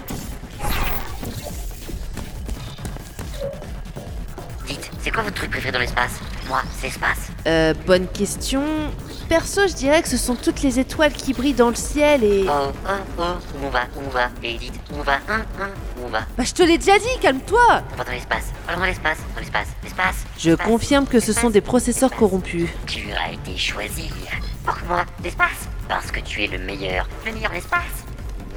Dites, 4.66 4.90
c'est 5.00 5.10
quoi 5.10 5.22
votre 5.22 5.36
truc 5.36 5.50
préféré 5.50 5.72
dans 5.72 5.78
l'espace? 5.78 6.20
Moi, 6.46 6.60
c'est 6.78 6.88
espace. 6.88 7.30
Euh, 7.46 7.72
bonne 7.86 8.06
question. 8.08 8.62
Perso, 9.30 9.68
je 9.68 9.74
dirais 9.74 10.02
que 10.02 10.08
ce 10.08 10.16
sont 10.16 10.34
toutes 10.34 10.60
les 10.60 10.80
étoiles 10.80 11.12
qui 11.12 11.32
brillent 11.32 11.54
dans 11.54 11.68
le 11.68 11.76
ciel 11.76 12.24
et... 12.24 12.46
Oh, 12.48 12.72
oh, 12.84 12.90
oh, 13.16 13.22
on 13.64 13.68
va, 13.70 13.86
on 13.96 14.08
va 14.10 14.26
où 14.26 14.98
on 14.98 15.02
va, 15.02 15.14
hein, 15.28 15.44
hein, 15.60 15.68
où 15.96 16.06
on 16.06 16.08
va 16.08 16.22
Bah, 16.36 16.42
je 16.42 16.52
te 16.52 16.64
l'ai 16.64 16.78
déjà 16.78 16.98
dit, 16.98 17.06
calme-toi 17.20 17.84
On 17.92 17.96
va 17.96 18.02
dans 18.02 18.10
l'espace. 18.10 18.46
Allons 18.66 18.80
dans 18.80 18.86
l'espace, 18.86 19.18
dans 19.32 19.40
l'espace, 19.40 19.68
l'espace. 19.84 20.16
Je 20.36 20.50
l'espace, 20.50 20.66
confirme 20.66 21.06
que 21.06 21.20
ce 21.20 21.32
sont 21.32 21.48
des 21.48 21.60
processeurs 21.60 22.10
corrompus. 22.10 22.68
Tu 22.88 23.12
as 23.12 23.30
été 23.34 23.56
choisi. 23.56 24.10
Pour 24.64 24.74
moi, 24.88 25.04
l'espace. 25.22 25.68
Parce 25.88 26.10
que 26.10 26.18
tu 26.18 26.42
es 26.42 26.48
le 26.48 26.58
meilleur. 26.58 27.08
Le 27.24 27.32
meilleur 27.32 27.52
l'espace 27.52 28.04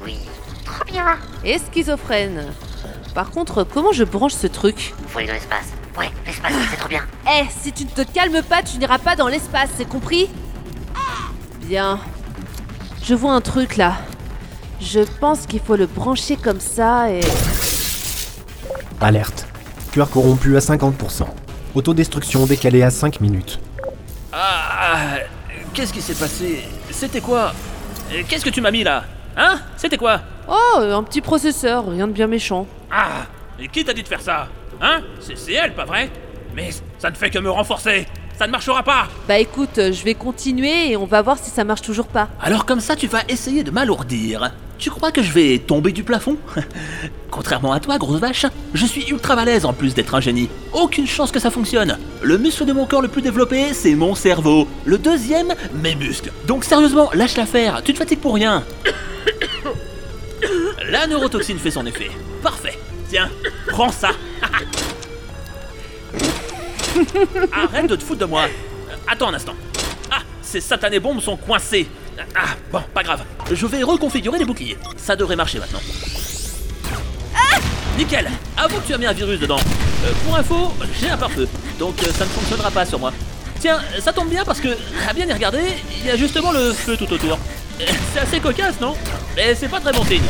Oui. 0.04 0.18
Trop 0.64 0.84
bien. 0.86 1.18
Et 1.44 1.56
schizophrène. 1.58 2.52
Par 3.14 3.30
contre, 3.30 3.62
comment 3.62 3.92
je 3.92 4.02
branche 4.02 4.34
ce 4.34 4.48
truc? 4.48 4.92
Faut 5.06 5.18
aller 5.18 5.28
dans 5.28 5.34
l'espace. 5.34 5.68
Ouais, 5.96 6.10
l'espace, 6.26 6.52
c'est 6.68 6.78
trop 6.78 6.88
bien. 6.88 7.06
Eh, 7.30 7.44
si 7.62 7.72
tu 7.72 7.84
ne 7.84 7.90
te 7.90 8.02
calmes 8.02 8.42
pas, 8.42 8.64
tu 8.64 8.78
n'iras 8.78 8.98
pas 8.98 9.14
dans 9.14 9.28
l'espace, 9.28 9.70
c'est 9.76 9.88
compris? 9.88 10.28
Bien. 11.66 11.98
Je 13.02 13.14
vois 13.14 13.32
un 13.32 13.40
truc 13.40 13.76
là. 13.76 13.96
Je 14.80 15.00
pense 15.20 15.46
qu'il 15.46 15.60
faut 15.60 15.76
le 15.76 15.86
brancher 15.86 16.36
comme 16.36 16.60
ça 16.60 17.10
et... 17.10 17.20
Alerte. 19.00 19.46
Cœur 19.92 20.10
corrompu 20.10 20.56
à 20.56 20.60
50%. 20.60 21.26
Autodestruction 21.74 22.46
décalée 22.46 22.82
à 22.82 22.90
5 22.90 23.20
minutes. 23.20 23.60
Ah, 24.32 25.16
qu'est-ce 25.72 25.92
qui 25.92 26.02
s'est 26.02 26.14
passé? 26.14 26.64
C'était 26.90 27.20
quoi? 27.20 27.52
Qu'est-ce 28.28 28.44
que 28.44 28.50
tu 28.50 28.60
m'as 28.60 28.70
mis 28.70 28.84
là? 28.84 29.04
Hein? 29.36 29.60
C'était 29.76 29.96
quoi? 29.96 30.20
Oh, 30.48 30.78
un 30.78 31.02
petit 31.02 31.20
processeur, 31.20 31.88
rien 31.88 32.06
de 32.06 32.12
bien 32.12 32.26
méchant. 32.26 32.66
Ah, 32.90 33.26
et 33.58 33.68
qui 33.68 33.84
t'a 33.84 33.92
dit 33.92 34.02
de 34.02 34.08
faire 34.08 34.20
ça? 34.20 34.48
Hein? 34.80 35.00
C'est 35.20 35.36
c'est 35.38 35.52
elle, 35.52 35.74
pas 35.74 35.84
vrai? 35.84 36.10
Mais 36.54 36.70
ça 36.98 37.10
ne 37.10 37.14
fait 37.14 37.30
que 37.30 37.38
me 37.38 37.50
renforcer. 37.50 38.06
Ça 38.38 38.46
ne 38.46 38.52
marchera 38.52 38.82
pas. 38.82 39.08
Bah 39.28 39.38
écoute, 39.38 39.78
euh, 39.78 39.92
je 39.92 40.04
vais 40.04 40.14
continuer 40.14 40.90
et 40.90 40.96
on 40.96 41.06
va 41.06 41.22
voir 41.22 41.38
si 41.38 41.50
ça 41.50 41.62
marche 41.62 41.82
toujours 41.82 42.08
pas. 42.08 42.28
Alors 42.40 42.66
comme 42.66 42.80
ça, 42.80 42.96
tu 42.96 43.06
vas 43.06 43.22
essayer 43.28 43.62
de 43.62 43.70
m'alourdir. 43.70 44.50
Tu 44.76 44.90
crois 44.90 45.12
que 45.12 45.22
je 45.22 45.32
vais 45.32 45.60
tomber 45.60 45.92
du 45.92 46.02
plafond? 46.02 46.36
Contrairement 47.30 47.72
à 47.72 47.78
toi, 47.78 47.96
grosse 47.96 48.20
vache, 48.20 48.46
je 48.74 48.86
suis 48.86 49.08
ultra 49.08 49.36
balèze 49.36 49.64
en 49.64 49.72
plus 49.72 49.94
d'être 49.94 50.16
un 50.16 50.20
génie. 50.20 50.48
Aucune 50.72 51.06
chance 51.06 51.30
que 51.30 51.38
ça 51.38 51.50
fonctionne. 51.50 51.96
Le 52.22 52.38
muscle 52.38 52.64
de 52.64 52.72
mon 52.72 52.86
corps 52.86 53.02
le 53.02 53.08
plus 53.08 53.22
développé, 53.22 53.72
c'est 53.72 53.94
mon 53.94 54.16
cerveau. 54.16 54.66
Le 54.84 54.98
deuxième, 54.98 55.54
mes 55.72 55.94
muscles. 55.94 56.32
Donc 56.46 56.64
sérieusement, 56.64 57.10
lâche 57.14 57.36
l'affaire, 57.36 57.82
tu 57.84 57.92
te 57.92 57.98
fatigues 57.98 58.20
pour 58.20 58.34
rien. 58.34 58.64
La 60.90 61.06
neurotoxine 61.06 61.58
fait 61.58 61.70
son 61.70 61.86
effet. 61.86 62.10
Parfait. 62.42 62.78
Tiens, 63.08 63.30
prends 63.68 63.92
ça. 63.92 64.10
Arrête 67.52 67.86
de 67.88 67.96
te 67.96 68.02
foutre 68.04 68.20
de 68.20 68.24
moi. 68.24 68.42
Euh, 68.42 68.94
Attends 69.08 69.28
un 69.28 69.34
instant. 69.34 69.54
Ah, 70.10 70.18
ces 70.42 70.60
satanées 70.60 71.00
bombes 71.00 71.20
sont 71.20 71.36
coincées. 71.36 71.88
Ah, 72.36 72.54
bon, 72.70 72.80
pas 72.92 73.02
grave. 73.02 73.22
Je 73.50 73.66
vais 73.66 73.82
reconfigurer 73.82 74.38
les 74.38 74.44
boucliers. 74.44 74.78
Ça 74.96 75.16
devrait 75.16 75.36
marcher 75.36 75.58
maintenant. 75.58 75.80
Ah 77.36 77.58
Nickel 77.98 78.30
Avoue 78.56 78.80
que 78.80 78.86
tu 78.86 78.94
as 78.94 78.98
mis 78.98 79.06
un 79.06 79.12
virus 79.12 79.40
dedans. 79.40 79.58
Euh, 80.04 80.12
pour 80.24 80.36
info, 80.36 80.72
j'ai 81.00 81.10
un 81.10 81.16
pare-feu. 81.16 81.48
Donc 81.78 82.00
euh, 82.02 82.12
ça 82.12 82.24
ne 82.24 82.30
fonctionnera 82.30 82.70
pas 82.70 82.84
sur 82.84 82.98
moi. 82.98 83.12
Tiens, 83.60 83.80
ça 84.00 84.12
tombe 84.12 84.28
bien 84.28 84.44
parce 84.44 84.60
que, 84.60 84.68
à 85.08 85.12
bien 85.12 85.26
y 85.26 85.32
regarder, 85.32 85.62
il 86.00 86.06
y 86.06 86.10
a 86.10 86.16
justement 86.16 86.52
le 86.52 86.72
feu 86.72 86.96
tout 86.96 87.10
autour. 87.12 87.38
Euh, 87.80 87.84
C'est 88.12 88.20
assez 88.20 88.40
cocasse, 88.40 88.80
non? 88.80 88.94
Mais 89.36 89.54
c'est 89.54 89.68
pas 89.68 89.80
très 89.80 89.92
bon 89.92 90.04
signe. 90.04 90.22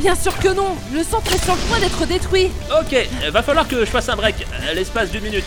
Bien 0.00 0.14
sûr 0.14 0.36
que 0.38 0.48
non 0.48 0.76
Le 0.92 1.02
centre 1.02 1.32
est 1.32 1.44
sur 1.44 1.54
le 1.54 1.60
point 1.62 1.78
d'être 1.78 2.06
détruit 2.06 2.50
Ok, 2.70 2.92
euh, 2.92 3.30
va 3.30 3.42
falloir 3.42 3.66
que 3.66 3.80
je 3.80 3.90
fasse 3.90 4.08
un 4.08 4.16
break, 4.16 4.36
à 4.68 4.74
l'espace 4.74 5.10
d'une 5.10 5.22
minute. 5.22 5.44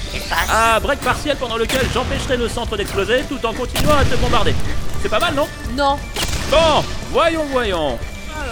Un 0.52 0.80
break 0.80 1.00
partiel 1.00 1.36
pendant 1.38 1.58
lequel 1.58 1.82
j'empêcherai 1.94 2.38
le 2.38 2.50
centre 2.50 2.76
d'exploser 2.78 3.24
tout 3.30 3.44
en 3.46 3.54
continuant 3.54 3.98
à 3.98 4.06
te 4.06 4.16
bombarder. 4.16 4.54
C'est 5.02 5.10
pas 5.10 5.20
mal, 5.20 5.34
non? 5.36 5.48
Non 5.76 5.98
Bon, 6.52 6.84
voyons, 7.12 7.46
voyons. 7.52 7.98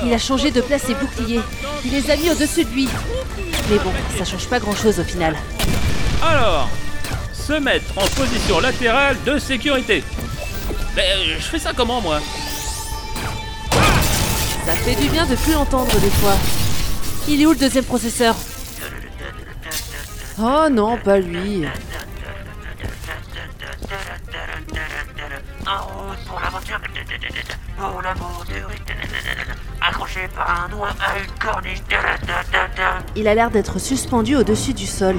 Il 0.03 0.13
a 0.13 0.19
changé 0.19 0.51
de 0.51 0.61
place 0.61 0.83
ses 0.83 0.93
boucliers. 0.93 1.41
Il 1.83 1.91
les 1.91 2.11
a 2.11 2.15
mis 2.15 2.29
au-dessus 2.29 2.63
de 2.65 2.69
lui. 2.69 2.87
Mais 3.69 3.77
bon, 3.77 3.91
ça 4.17 4.25
change 4.25 4.47
pas 4.47 4.59
grand-chose 4.59 4.99
au 4.99 5.03
final. 5.03 5.35
Alors, 6.21 6.69
se 7.33 7.53
mettre 7.53 7.85
en 7.97 8.07
position 8.07 8.59
latérale 8.59 9.17
de 9.25 9.39
sécurité. 9.39 10.03
Mais 10.95 11.03
euh, 11.15 11.35
je 11.39 11.43
fais 11.45 11.59
ça 11.59 11.71
comment, 11.75 12.01
moi? 12.01 12.19
Ça 14.67 14.73
fait 14.73 15.01
du 15.01 15.07
bien 15.07 15.25
de 15.25 15.33
plus 15.35 15.53
l'entendre 15.53 15.97
des 15.97 16.09
fois. 16.09 16.35
Il 17.25 17.41
est 17.41 17.45
où 17.45 17.51
le 17.51 17.55
deuxième 17.55 17.85
processeur? 17.85 18.35
Oh 20.37 20.67
non, 20.69 20.97
pas 20.97 21.19
lui. 21.19 21.63
Il 33.15 33.27
a 33.29 33.35
l'air 33.35 33.49
d'être 33.51 33.79
suspendu 33.79 34.35
au-dessus 34.35 34.73
du 34.73 34.85
sol. 34.85 35.15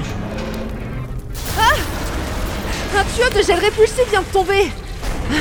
Ah 1.59 2.99
Un 2.99 3.03
tuyau 3.15 3.29
de 3.35 3.41
gel 3.41 3.57
répulsé 3.57 4.03
vient 4.11 4.21
de 4.21 4.27
tomber 4.31 4.69
Ah 5.31 5.37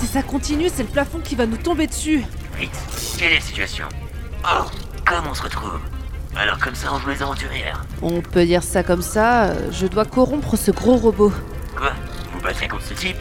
Si 0.00 0.06
ça 0.06 0.22
continue, 0.22 0.68
c'est 0.68 0.82
le 0.82 0.90
plafond 0.90 1.20
qui 1.20 1.34
va 1.34 1.46
nous 1.46 1.56
tomber 1.56 1.86
dessus. 1.86 2.26
Vite, 2.62 3.16
quelle 3.18 3.32
est 3.32 3.34
la 3.34 3.40
situation 3.40 3.86
Oh, 4.44 4.66
comment 5.04 5.30
on 5.32 5.34
se 5.34 5.42
retrouve 5.42 5.80
Alors 6.36 6.58
comme 6.60 6.76
ça 6.76 6.90
on 6.94 6.98
joue 7.00 7.08
les 7.08 7.20
aventurières. 7.20 7.84
On 8.02 8.20
peut 8.20 8.44
dire 8.44 8.62
ça 8.62 8.84
comme 8.84 9.02
ça, 9.02 9.46
euh, 9.46 9.54
je 9.72 9.88
dois 9.88 10.04
corrompre 10.04 10.54
ce 10.54 10.70
gros 10.70 10.94
robot. 10.94 11.32
Quoi 11.76 11.90
Vous 12.32 12.40
battrez 12.40 12.68
contre 12.68 12.84
ce 12.84 12.94
type 12.94 13.16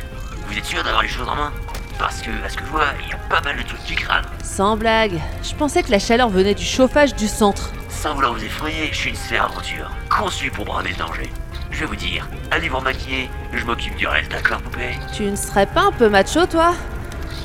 Vous 0.48 0.55
êtes 0.55 0.65
sûr 0.65 0.83
d'avoir 0.83 1.01
les 1.01 1.07
choses 1.07 1.27
en 1.27 1.36
main 1.36 1.51
Parce 1.98 2.21
que, 2.21 2.29
à 2.45 2.50
ce 2.50 2.55
que 2.55 2.63
je 2.65 2.69
vois, 2.69 2.86
il 3.03 3.10
y 3.10 3.13
a 3.13 3.17
pas 3.17 3.41
mal 3.41 3.57
de 3.57 3.63
trucs 3.63 3.83
qui 3.83 3.95
crament. 3.95 4.27
Sans 4.43 4.77
blague, 4.77 5.19
je 5.41 5.55
pensais 5.55 5.81
que 5.81 5.89
la 5.89 5.98
chaleur 5.98 6.29
venait 6.29 6.53
du 6.53 6.63
chauffage 6.63 7.15
du 7.15 7.27
centre. 7.27 7.71
Sans 7.89 8.13
vouloir 8.13 8.36
vous 8.36 8.43
effrayer, 8.43 8.89
je 8.91 8.95
suis 8.95 9.10
une 9.10 9.15
sphère 9.15 9.45
aventure, 9.45 9.89
conçue 10.07 10.51
pour 10.51 10.65
braver 10.65 10.89
le 10.91 10.98
danger. 10.98 11.31
Je 11.71 11.79
vais 11.79 11.86
vous 11.88 11.95
dire, 11.95 12.27
allez 12.51 12.69
vous 12.69 12.79
maquiller, 12.79 13.27
je 13.53 13.65
m'occupe 13.65 13.95
du 13.95 14.05
reste, 14.05 14.29
d'accord 14.29 14.62
poupée 14.62 15.00
Tu 15.15 15.24
ne 15.24 15.36
serais 15.36 15.65
pas 15.65 15.81
un 15.81 15.91
peu 15.91 16.10
macho, 16.10 16.45
toi? 16.45 16.75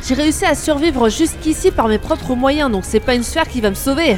J'ai 0.06 0.14
réussi 0.14 0.44
à 0.44 0.54
survivre 0.54 1.08
jusqu'ici 1.08 1.72
par 1.72 1.88
mes 1.88 1.98
propres 1.98 2.36
moyens, 2.36 2.70
donc 2.70 2.84
c'est 2.84 3.00
pas 3.00 3.16
une 3.16 3.24
sphère 3.24 3.48
qui 3.48 3.60
va 3.60 3.70
me 3.70 3.74
sauver. 3.74 4.16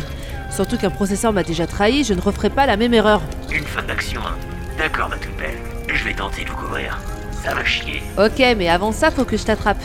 Surtout 0.55 0.77
qu'un 0.77 0.91
processeur 0.91 1.33
m'a 1.33 1.43
déjà 1.43 1.67
trahi, 1.67 2.05
je 2.05 2.13
ne 2.13 2.21
referai 2.21 2.51
pas 2.51 2.67
la 2.67 2.77
même 2.77 2.93
erreur. 2.93 3.23
Une 3.51 3.65
fin 3.65 3.83
d'action, 3.83 4.21
hein 4.21 4.37
D'accord 4.77 5.09
ma 5.09 5.17
toute 5.17 5.35
belle, 5.39 5.57
je 5.91 6.05
vais 6.05 6.13
tenter 6.13 6.45
de 6.45 6.51
vous 6.51 6.57
couvrir. 6.57 6.99
Ça 7.43 7.55
va 7.55 7.65
chier. 7.65 8.03
Ok, 8.19 8.39
mais 8.59 8.69
avant 8.69 8.93
ça, 8.93 9.11
faut 9.11 9.25
que 9.25 9.39
je 9.39 9.45
t'attrape. 9.45 9.81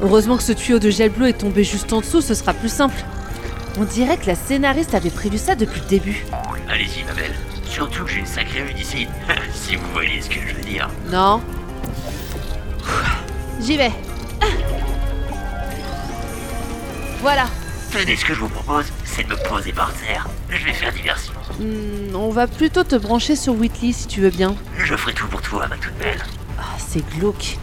Heureusement 0.00 0.38
que 0.38 0.42
ce 0.42 0.52
tuyau 0.52 0.78
de 0.78 0.88
gel 0.88 1.10
bleu 1.10 1.28
est 1.28 1.38
tombé 1.38 1.62
juste 1.62 1.92
en 1.92 2.00
dessous, 2.00 2.22
ce 2.22 2.32
sera 2.32 2.54
plus 2.54 2.72
simple. 2.72 2.96
On 3.78 3.84
dirait 3.84 4.16
que 4.16 4.28
la 4.28 4.34
scénariste 4.34 4.94
avait 4.94 5.10
prévu 5.10 5.36
ça 5.36 5.54
depuis 5.54 5.82
le 5.82 5.88
début. 5.88 6.24
Allez-y 6.70 7.04
ma 7.04 7.12
belle, 7.12 7.34
surtout 7.68 8.04
que 8.04 8.10
j'ai 8.10 8.20
une 8.20 8.26
sacrée 8.26 8.62
vue 8.62 8.72
d'ici, 8.72 9.06
si 9.52 9.76
vous 9.76 9.90
voyez 9.92 10.22
ce 10.22 10.30
que 10.30 10.36
je 10.40 10.54
veux 10.54 10.62
dire. 10.62 10.88
Non. 11.10 11.42
J'y 13.60 13.76
vais. 13.76 13.92
Voilà. 17.20 17.46
Tenez, 17.90 18.16
ce 18.16 18.24
que 18.24 18.34
je 18.34 18.40
vous 18.40 18.48
propose, 18.48 18.86
c'est 19.04 19.24
de 19.24 19.30
me 19.30 19.48
poser 19.48 19.72
par 19.72 19.92
terre. 19.94 20.28
Je 20.50 20.64
vais 20.64 20.72
faire 20.72 20.92
diversion. 20.92 21.32
Hmm, 21.58 22.14
on 22.14 22.30
va 22.30 22.46
plutôt 22.46 22.84
te 22.84 22.96
brancher 22.96 23.34
sur 23.34 23.54
Whitley 23.54 23.92
si 23.92 24.06
tu 24.06 24.20
veux 24.20 24.30
bien. 24.30 24.54
Je 24.76 24.94
ferai 24.94 25.14
tout 25.14 25.26
pour 25.26 25.40
toi, 25.42 25.66
ma 25.68 25.76
toute 25.76 25.96
belle. 25.98 26.22
Ah, 26.58 26.76
c'est 26.78 27.04
glauque. 27.18 27.58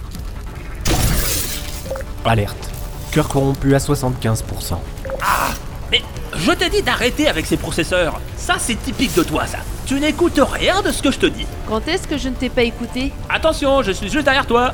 Alerte. 2.26 2.72
Cœur 3.12 3.28
corrompu 3.30 3.76
à 3.76 3.78
75%. 3.78 4.78
Mais 5.92 6.02
je 6.36 6.52
t'ai 6.52 6.70
dit 6.70 6.82
d'arrêter 6.82 7.28
avec 7.28 7.46
ces 7.46 7.56
processeurs. 7.58 8.20
Ça, 8.36 8.56
c'est 8.58 8.76
typique 8.76 9.16
de 9.16 9.24
toi, 9.24 9.46
ça. 9.46 9.60
Tu 9.86 10.00
n'écoutes 10.00 10.42
rien 10.42 10.82
de 10.82 10.92
ce 10.92 11.04
que 11.04 11.12
je 11.12 11.20
te 11.20 11.26
dis. 11.28 11.46
Quand 11.68 11.88
est-ce 11.88 12.08
que 12.08 12.18
je 12.18 12.30
ne 12.30 12.34
t'ai 12.34 12.50
pas 12.50 12.64
écouté? 12.64 13.14
Attention, 13.30 13.84
je 13.84 13.92
suis 13.92 14.10
juste 14.10 14.26
derrière 14.26 14.48
toi. 14.48 14.74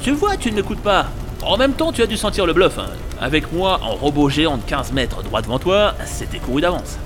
Tu 0.00 0.12
vois, 0.12 0.36
tu 0.36 0.50
ne 0.52 0.56
m'écoutes 0.56 0.82
pas. 0.82 1.06
En 1.46 1.56
même 1.56 1.74
temps, 1.74 1.92
tu 1.92 2.02
as 2.02 2.06
dû 2.06 2.16
sentir 2.16 2.44
le 2.44 2.52
bluff. 2.52 2.76
hein. 2.78 2.86
Avec 3.20 3.52
moi, 3.52 3.78
en 3.82 3.94
robot 3.94 4.28
géant 4.28 4.56
de 4.56 4.62
15 4.62 4.92
mètres 4.92 5.22
droit 5.22 5.42
devant 5.42 5.58
toi, 5.58 5.94
c'était 6.04 6.38
couru 6.38 6.60
d'avance. 6.60 6.98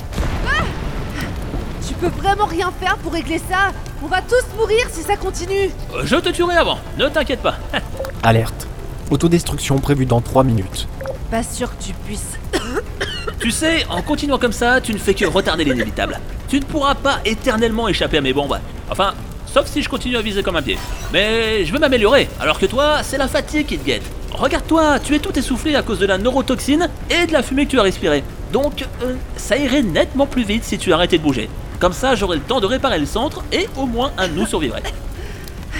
Tu 1.86 1.94
peux 1.94 2.08
vraiment 2.08 2.46
rien 2.46 2.72
faire 2.80 2.96
pour 2.98 3.12
régler 3.12 3.38
ça 3.38 3.72
On 4.02 4.06
va 4.06 4.22
tous 4.22 4.44
mourir 4.58 4.86
si 4.90 5.02
ça 5.02 5.16
continue 5.16 5.70
Euh, 5.94 6.02
Je 6.04 6.16
te 6.16 6.30
tuerai 6.30 6.56
avant, 6.56 6.78
ne 6.98 7.08
t'inquiète 7.08 7.42
pas. 7.42 7.56
Alerte. 8.22 8.66
Autodestruction 9.10 9.78
prévue 9.78 10.06
dans 10.06 10.20
3 10.22 10.42
minutes. 10.44 10.88
Pas 11.30 11.42
sûr 11.42 11.76
que 11.76 11.82
tu 11.84 11.92
puisses. 12.06 12.38
tu 13.40 13.50
sais, 13.50 13.84
en 13.90 14.00
continuant 14.02 14.38
comme 14.38 14.52
ça, 14.52 14.80
tu 14.80 14.92
ne 14.94 14.98
fais 14.98 15.14
que 15.14 15.26
retarder 15.26 15.64
l'inévitable. 15.64 16.18
Tu 16.48 16.58
ne 16.60 16.64
pourras 16.64 16.94
pas 16.94 17.18
éternellement 17.26 17.88
échapper 17.88 18.18
à 18.18 18.20
mes 18.22 18.32
bombes. 18.32 18.58
Enfin, 18.90 19.12
sauf 19.46 19.66
si 19.66 19.82
je 19.82 19.88
continue 19.88 20.16
à 20.16 20.22
viser 20.22 20.42
comme 20.42 20.56
un 20.56 20.62
pied. 20.62 20.78
Mais 21.12 21.64
je 21.66 21.72
veux 21.72 21.78
m'améliorer, 21.78 22.28
alors 22.40 22.58
que 22.58 22.66
toi, 22.66 23.02
c'est 23.02 23.18
la 23.18 23.28
fatigue 23.28 23.66
qui 23.66 23.78
te 23.78 23.84
guette. 23.86 24.02
Regarde-toi, 24.32 24.98
tu 25.00 25.14
es 25.14 25.18
tout 25.18 25.36
essoufflé 25.38 25.74
à 25.74 25.82
cause 25.82 25.98
de 25.98 26.06
la 26.06 26.18
neurotoxine 26.18 26.88
et 27.10 27.26
de 27.26 27.32
la 27.32 27.42
fumée 27.42 27.66
que 27.66 27.70
tu 27.72 27.80
as 27.80 27.82
respirée. 27.82 28.24
Donc, 28.52 28.84
euh, 29.02 29.14
ça 29.36 29.56
irait 29.56 29.82
nettement 29.82 30.26
plus 30.26 30.44
vite 30.44 30.64
si 30.64 30.78
tu 30.78 30.92
arrêtais 30.92 31.18
de 31.18 31.22
bouger. 31.22 31.48
Comme 31.78 31.92
ça, 31.92 32.14
j'aurai 32.14 32.36
le 32.36 32.42
temps 32.42 32.60
de 32.60 32.66
réparer 32.66 32.98
le 32.98 33.06
centre 33.06 33.42
et 33.52 33.68
au 33.76 33.86
moins 33.86 34.12
un 34.18 34.28
de 34.28 34.34
nous 34.34 34.46
survivrait. 34.46 34.82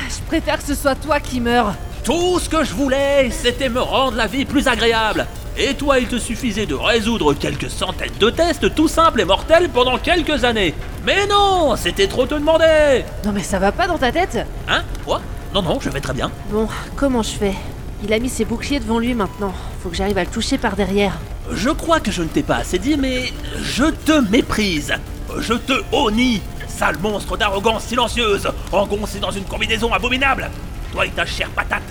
Je 0.08 0.22
préfère 0.26 0.58
que 0.58 0.64
ce 0.64 0.74
soit 0.74 0.94
toi 0.94 1.20
qui 1.20 1.40
meurs. 1.40 1.74
Tout 2.04 2.38
ce 2.38 2.48
que 2.48 2.64
je 2.64 2.72
voulais, 2.72 3.30
c'était 3.30 3.68
me 3.68 3.80
rendre 3.80 4.16
la 4.16 4.26
vie 4.26 4.44
plus 4.46 4.66
agréable. 4.68 5.26
Et 5.58 5.74
toi, 5.74 5.98
il 5.98 6.06
te 6.06 6.16
suffisait 6.18 6.64
de 6.64 6.74
résoudre 6.74 7.34
quelques 7.34 7.68
centaines 7.68 8.12
de 8.18 8.30
tests 8.30 8.74
tout 8.74 8.88
simples 8.88 9.20
et 9.20 9.24
mortels 9.24 9.68
pendant 9.68 9.98
quelques 9.98 10.44
années. 10.44 10.74
Mais 11.04 11.26
non, 11.26 11.76
c'était 11.76 12.06
trop 12.06 12.24
te 12.24 12.34
demander. 12.34 13.04
Non 13.24 13.32
mais 13.32 13.42
ça 13.42 13.58
va 13.58 13.70
pas 13.72 13.86
dans 13.86 13.98
ta 13.98 14.10
tête 14.12 14.38
Hein? 14.68 14.82
Quoi? 15.04 15.20
Non, 15.52 15.62
non, 15.62 15.78
je 15.80 15.90
vais 15.90 16.00
très 16.00 16.14
bien. 16.14 16.30
Bon, 16.50 16.66
comment 16.96 17.22
je 17.22 17.32
fais? 17.32 17.54
Il 18.02 18.12
a 18.12 18.18
mis 18.18 18.28
ses 18.28 18.44
boucliers 18.44 18.80
devant 18.80 18.98
lui 18.98 19.14
maintenant. 19.14 19.52
Faut 19.82 19.90
que 19.90 19.96
j'arrive 19.96 20.18
à 20.18 20.24
le 20.24 20.30
toucher 20.30 20.58
par 20.58 20.76
derrière. 20.76 21.18
Je 21.52 21.70
crois 21.70 22.00
que 22.00 22.10
je 22.10 22.22
ne 22.22 22.28
t'ai 22.28 22.42
pas 22.42 22.56
assez 22.56 22.78
dit, 22.78 22.96
mais 22.96 23.32
je 23.60 23.84
te 23.84 24.20
méprise. 24.30 24.94
Je 25.38 25.54
te 25.54 25.72
honnie, 25.92 26.40
sale 26.66 26.98
monstre 26.98 27.36
d'arrogance 27.36 27.84
silencieuse, 27.84 28.48
engoncé 28.72 29.18
dans 29.20 29.30
une 29.30 29.44
combinaison 29.44 29.92
abominable. 29.92 30.50
Toi 30.92 31.06
et 31.06 31.10
ta 31.10 31.26
chère 31.26 31.50
patate. 31.50 31.82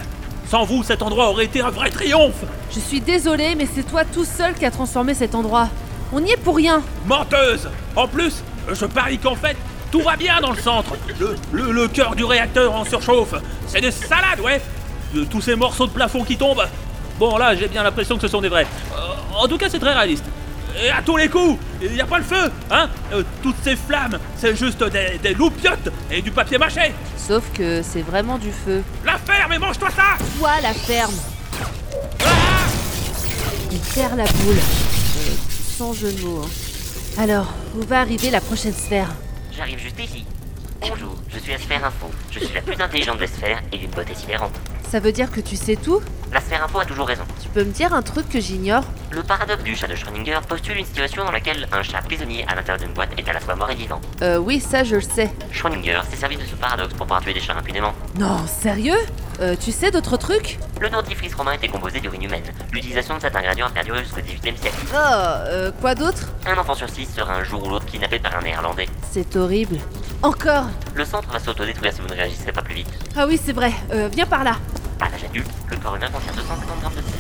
Sans 0.50 0.66
vous, 0.66 0.84
cet 0.84 1.04
endroit 1.04 1.30
aurait 1.30 1.46
été 1.46 1.62
un 1.62 1.70
vrai 1.70 1.92
triomphe. 1.92 2.44
Je 2.72 2.80
suis 2.80 3.02
désolée, 3.02 3.54
mais 3.56 3.68
c'est 3.72 3.84
toi 3.84 4.04
tout 4.04 4.26
seul 4.26 4.56
qui 4.56 4.66
a 4.66 4.72
transformé 4.72 5.14
cet 5.14 5.36
endroit. 5.36 5.70
On 6.12 6.22
n'y 6.22 6.32
est 6.32 6.38
pour 6.38 6.56
rien. 6.56 6.82
Menteuse 7.06 7.70
En 7.96 8.08
plus, 8.08 8.44
je 8.74 8.86
parie 8.86 9.20
qu'en 9.20 9.36
fait, 9.36 9.56
tout 9.92 10.02
va 10.02 10.16
bien 10.16 10.42
dans 10.42 10.52
le 10.52 10.58
centre. 10.58 10.94
Le, 11.20 11.36
le, 11.52 11.72
le 11.72 11.88
cœur 11.88 12.16
du 12.16 12.24
réacteur 12.24 12.74
en 12.76 12.84
surchauffe. 12.84 13.36
C'est 13.68 13.82
des 13.82 13.92
salades, 13.92 14.40
ouais. 14.44 14.60
De 15.14 15.24
tous 15.26 15.42
ces 15.42 15.56
morceaux 15.56 15.88
de 15.88 15.92
plafond 15.92 16.24
qui 16.24 16.38
tombent. 16.38 16.66
Bon, 17.18 17.38
là, 17.38 17.56
j'ai 17.56 17.68
bien 17.68 17.84
l'impression 17.84 18.16
que 18.16 18.22
ce 18.22 18.28
sont 18.28 18.42
des 18.42 18.50
vrais. 18.50 18.68
Euh, 18.94 19.38
en 19.38 19.48
tout 19.48 19.58
cas, 19.58 19.68
c'est 19.70 19.80
très 19.80 19.94
réaliste. 19.94 20.24
Et 20.82 20.90
à 20.92 21.02
tous 21.02 21.18
les 21.18 21.28
coups, 21.28 21.58
il 21.82 21.92
n'y 21.92 22.00
a 22.02 22.06
pas 22.06 22.20
le 22.20 22.24
feu, 22.24 22.50
hein 22.72 22.88
Euh, 23.12 23.24
Toutes 23.42 23.56
ces 23.64 23.76
flammes, 23.76 24.20
c'est 24.38 24.56
juste 24.56 24.84
des, 24.84 25.18
des 25.22 25.34
loupiottes 25.34 25.90
et 26.12 26.22
du 26.22 26.32
papier 26.32 26.58
mâché. 26.58 26.94
Sauf 27.18 27.44
que 27.54 27.82
c'est 27.82 28.04
vraiment 28.04 28.38
du 28.38 28.52
feu. 28.52 28.84
La 29.04 29.18
ferme 29.18 29.52
et 29.54 29.58
mange-toi 29.58 29.90
ça 29.90 30.24
Toi, 30.40 30.52
la 30.62 30.74
ferme 30.74 31.16
Il 33.72 33.80
perd 33.80 34.16
la 34.18 34.24
boule. 34.26 34.56
Euh, 34.58 35.32
sans 35.78 35.92
jeu 35.94 36.12
de 36.14 36.22
mots. 36.22 36.44
hein. 36.46 37.22
Alors, 37.22 37.48
où 37.76 37.82
va 37.86 38.02
arriver 38.02 38.30
la 38.30 38.40
prochaine 38.42 38.74
sphère 38.74 39.10
J'arrive 39.56 39.80
juste 39.80 40.00
ici. 40.00 40.24
Bonjour, 40.82 41.16
je 41.34 41.40
suis 41.40 41.52
la 41.52 41.58
sphère 41.58 41.84
info. 41.86 42.10
Je 42.32 42.40
suis 42.40 42.54
la 42.54 42.62
plus 42.62 42.80
intelligente 42.80 43.18
des 43.18 43.28
sphères 43.28 43.62
et 43.74 43.78
d'une 43.78 43.90
beauté 43.92 44.14
sidérante. 44.16 44.54
Ça 44.90 45.00
veut 45.00 45.12
dire 45.12 45.30
que 45.30 45.40
tu 45.40 45.56
sais 45.56 45.76
tout 45.76 46.02
La 46.34 46.42
sphère 46.42 46.64
info 46.64 46.80
a 46.80 46.86
toujours 46.86 47.06
raison. 47.06 47.22
Tu 47.44 47.48
peux 47.50 47.64
me 47.64 47.72
dire 47.72 47.94
un 47.94 48.02
truc 48.02 48.28
que 48.28 48.40
j'ignore 48.40 48.84
Le 49.12 49.22
paradoxe 49.22 49.62
du 49.62 49.76
chat 49.76 49.86
de 49.86 49.94
Schrödinger 49.94 50.40
postule 50.48 50.78
une 50.78 50.86
situation 50.86 51.24
dans 51.24 51.32
laquelle 51.32 51.68
un 51.72 51.84
chat 51.84 52.02
prisonnier 52.02 52.44
à 52.48 52.56
l'intérieur 52.56 52.80
d'une 52.84 52.94
boîte 52.96 53.12
est 53.16 53.30
à 53.30 53.34
la 53.34 53.40
fois 53.40 53.56
mort 53.56 53.70
et 53.70 53.76
vivant. 53.76 54.02
Euh, 54.24 54.38
oui, 54.38 54.60
ça 54.60 54.84
je 54.84 54.96
le 54.96 55.02
sais. 55.02 55.30
Schrödinger 55.52 56.00
s'est 56.10 56.16
servi 56.18 56.38
de 56.38 56.42
ce 56.44 56.56
paradoxe 56.56 56.96
pour 56.96 57.06
pouvoir 57.06 57.22
tuer 57.22 57.34
des 57.36 57.40
chats 57.40 57.56
impunément. 57.56 57.94
Non, 58.18 58.48
sérieux? 58.48 58.98
Euh, 59.42 59.56
tu 59.58 59.72
sais 59.72 59.90
d'autres 59.90 60.18
trucs 60.18 60.60
Le 60.82 60.90
dentifrice 60.90 61.34
romain 61.34 61.54
était 61.54 61.70
composé 61.70 62.02
d'urine 62.02 62.24
humaine. 62.24 62.44
L'utilisation 62.74 63.16
de 63.16 63.22
cet 63.22 63.36
ingrédient 63.36 63.68
a 63.68 63.70
perduré 63.70 64.04
jusqu'au 64.04 64.20
XVIIIe 64.22 64.58
siècle. 64.58 64.76
Oh, 64.94 64.98
euh, 64.98 65.72
quoi 65.80 65.96
d'autre 65.96 66.28
Un 66.46 66.58
enfant 66.58 66.76
sur 66.76 66.90
six 66.90 67.06
sera 67.06 67.36
un 67.36 67.44
jour 67.44 67.66
ou 67.66 67.70
l'autre 67.70 67.86
kidnappé 67.86 68.20
par 68.20 68.36
un 68.36 68.42
néerlandais. 68.42 68.88
C'est 69.12 69.38
horrible. 69.38 69.78
Encore 70.22 70.66
Le 70.94 71.06
centre 71.06 71.30
va 71.32 71.40
s'autodétruire 71.40 71.94
si 71.94 72.02
vous 72.02 72.08
ne 72.08 72.14
réagissez 72.16 72.52
pas 72.52 72.62
plus 72.62 72.76
vite. 72.76 72.90
Ah 73.16 73.26
oui, 73.28 73.40
c'est 73.42 73.54
vrai. 73.54 73.72
Euh, 73.94 74.10
viens 74.14 74.26
par 74.26 74.44
là. 74.44 74.58
À 75.00 75.08
l'âge 75.10 75.24
adulte, 75.24 75.50
le 75.70 75.78
corps 75.78 75.96
humain 75.96 76.10
contient 76.12 76.34
250 76.34 76.82
grammes 76.82 76.92
de 76.96 77.02
sel. 77.02 77.14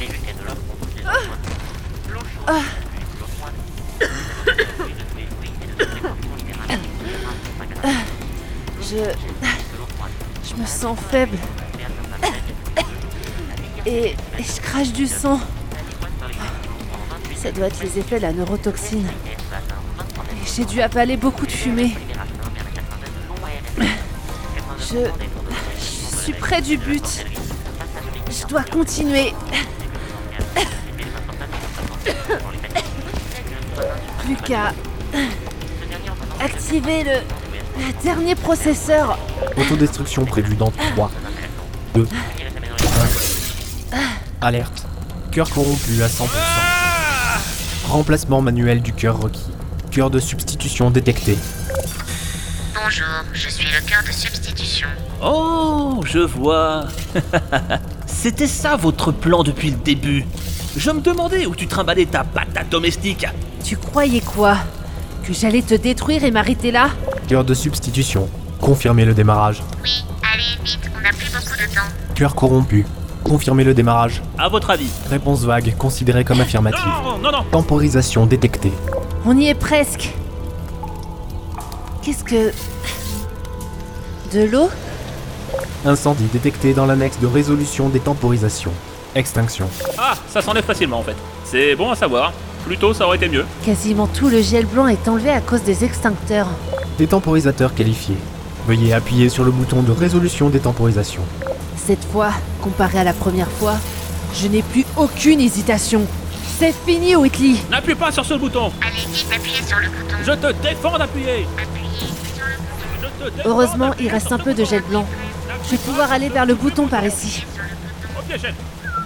Les 0.00 0.06
huîtres 0.06 0.40
de 0.42 0.46
l'homme 0.48 0.58
composent 0.68 0.88
hormones. 1.06 1.38
L'eau 2.08 2.20
chaude. 2.20 2.64
Je... 8.82 9.59
Je 10.50 10.60
me 10.60 10.66
sens 10.66 10.98
faible. 11.10 11.36
Et, 13.86 14.16
je 14.38 14.60
crache 14.60 14.92
du 14.92 15.06
sang. 15.06 15.40
Ça 17.36 17.52
doit 17.52 17.66
être 17.66 17.80
les 17.82 17.98
effets 17.98 18.16
de 18.16 18.22
la 18.22 18.32
neurotoxine. 18.32 19.08
J'ai 20.44 20.64
dû 20.64 20.82
avaler 20.82 21.16
beaucoup 21.16 21.46
de 21.46 21.52
fumée. 21.52 21.96
Je... 24.78 25.08
Je 25.78 26.24
suis 26.24 26.32
près 26.32 26.60
du 26.60 26.76
but. 26.76 27.24
Je 28.30 28.46
dois 28.46 28.64
continuer. 28.64 29.32
Plus 34.24 34.36
qu'à 34.44 34.72
activer 36.40 37.04
le, 37.04 37.20
le 37.78 38.02
dernier 38.02 38.34
processeur. 38.34 39.18
Autodestruction 39.60 40.24
prévue 40.24 40.56
dans 40.56 40.70
3, 40.70 41.10
2, 41.94 42.08
1. 43.92 43.98
Alerte. 44.40 44.86
Cœur 45.30 45.50
corrompu 45.50 46.02
à 46.02 46.08
100%. 46.08 46.28
Remplacement 47.88 48.40
manuel 48.40 48.80
du 48.80 48.92
cœur 48.94 49.20
requis. 49.20 49.50
Cœur 49.90 50.08
de 50.08 50.18
substitution 50.18 50.90
détecté. 50.90 51.36
Bonjour, 52.74 53.06
je 53.34 53.48
suis 53.50 53.66
le 53.66 53.86
cœur 53.86 54.02
de 54.06 54.12
substitution. 54.12 54.88
Oh, 55.22 56.00
je 56.06 56.20
vois. 56.20 56.84
C'était 58.06 58.46
ça 58.46 58.76
votre 58.76 59.12
plan 59.12 59.42
depuis 59.42 59.70
le 59.70 59.76
début. 59.76 60.24
Je 60.76 60.90
me 60.90 61.00
demandais 61.00 61.44
où 61.46 61.54
tu 61.54 61.66
trimballais 61.66 62.06
ta 62.06 62.24
patate 62.24 62.70
domestique. 62.70 63.26
Tu 63.62 63.76
croyais 63.76 64.20
quoi? 64.20 64.56
Que 65.22 65.34
j'allais 65.34 65.62
te 65.62 65.74
détruire 65.74 66.24
et 66.24 66.30
m'arrêter 66.30 66.70
là? 66.70 66.90
Cœur 67.28 67.44
de 67.44 67.52
substitution. 67.52 68.28
Confirmez 68.60 69.04
le 69.04 69.14
démarrage. 69.14 69.62
Oui, 69.82 70.04
allez 70.32 70.42
vite, 70.64 70.80
on 70.96 71.00
n'a 71.00 71.10
plus 71.10 71.32
beaucoup 71.32 71.56
de 71.58 71.74
temps. 71.74 72.14
Cœur 72.14 72.34
corrompu. 72.34 72.86
Confirmez 73.24 73.64
le 73.64 73.74
démarrage. 73.74 74.22
À 74.38 74.48
votre 74.48 74.70
avis 74.70 74.90
Réponse 75.08 75.42
vague, 75.44 75.74
considérée 75.76 76.24
comme 76.24 76.40
affirmative. 76.40 76.80
Non, 77.04 77.18
non, 77.18 77.32
non. 77.32 77.44
Temporisation 77.50 78.26
détectée. 78.26 78.72
On 79.24 79.36
y 79.36 79.48
est 79.48 79.54
presque. 79.54 80.14
Qu'est-ce 82.02 82.24
que... 82.24 82.52
De 84.32 84.44
l'eau? 84.44 84.70
Incendie 85.84 86.28
détecté 86.32 86.72
dans 86.72 86.86
l'annexe 86.86 87.18
de 87.18 87.26
résolution 87.26 87.88
des 87.88 88.00
temporisations. 88.00 88.72
Extinction. 89.14 89.68
Ah, 89.98 90.14
ça 90.28 90.40
s'enlève 90.40 90.64
facilement 90.64 90.98
en 91.00 91.02
fait. 91.02 91.16
C'est 91.44 91.74
bon 91.74 91.90
à 91.90 91.96
savoir. 91.96 92.32
Plus 92.64 92.76
tôt, 92.76 92.92
ça 92.94 93.06
aurait 93.06 93.16
été 93.16 93.28
mieux. 93.28 93.44
Quasiment 93.64 94.06
tout 94.06 94.28
le 94.28 94.40
gel 94.40 94.66
blanc 94.66 94.86
est 94.86 95.08
enlevé 95.08 95.30
à 95.30 95.40
cause 95.40 95.62
des 95.62 95.84
extincteurs. 95.84 96.46
Détemporisateur 96.98 97.74
qualifié. 97.74 98.14
Veuillez 98.66 98.92
appuyer 98.92 99.28
sur 99.28 99.44
le 99.44 99.50
bouton 99.50 99.82
de 99.82 99.90
résolution 99.92 100.48
des 100.50 100.60
temporisations. 100.60 101.22
Cette 101.76 102.04
fois, 102.04 102.30
comparé 102.62 102.98
à 102.98 103.04
la 103.04 103.12
première 103.12 103.50
fois, 103.50 103.74
je 104.34 104.46
n'ai 104.46 104.62
plus 104.62 104.84
aucune 104.96 105.40
hésitation. 105.40 106.06
C'est 106.58 106.74
fini, 106.86 107.16
Whitley 107.16 107.56
N'appuie 107.70 107.94
pas 107.94 108.12
sur 108.12 108.24
ce 108.24 108.34
bouton. 108.34 108.70
Allez 108.82 108.96
vite, 109.12 109.26
appuyez 109.34 109.62
sur 109.66 109.78
le 109.78 109.88
bouton. 109.88 110.14
Je 110.24 110.32
te 110.32 110.52
défends 110.62 110.98
d'appuyer. 110.98 111.46
Appuyez 111.58 112.06
sur 112.34 112.44
le 112.46 112.56
bouton. 112.56 113.08
Je 113.18 113.24
te 113.30 113.36
défends 113.36 113.48
Heureusement, 113.48 113.90
il 113.98 114.08
reste 114.08 114.30
un 114.30 114.38
peu 114.38 114.52
de 114.54 114.64
gel 114.64 114.82
blanc. 114.82 115.06
Je 115.64 115.70
vais 115.70 115.78
pouvoir 115.78 116.12
aller 116.12 116.28
vers 116.28 116.46
le 116.46 116.54
bouton 116.54 116.86
par 116.86 117.04
ici. 117.04 117.44
Ok, 118.18 118.38
chef. 118.38 118.54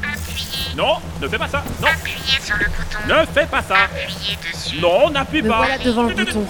Appuyez, 0.03 0.77
Non, 0.77 0.97
ne 1.23 1.29
fais 1.29 1.39
pas 1.39 1.49
ça. 1.49 1.63
Non, 1.81 1.89
appuyez 1.89 2.41
sur 2.43 2.57
le 2.57 2.67
bouton. 2.67 3.21
ne 3.21 3.27
fais 3.41 3.47
pas 3.47 3.63
ça. 3.63 3.75
Appuyez 3.85 4.37
dessus. 4.53 4.81
Non, 4.81 5.11
n'appuie 5.11 5.43
Me 5.43 5.49
pas. 5.49 5.57
voilà 5.59 5.79
devant 5.79 6.03
le 6.03 6.15
bouton. 6.15 6.45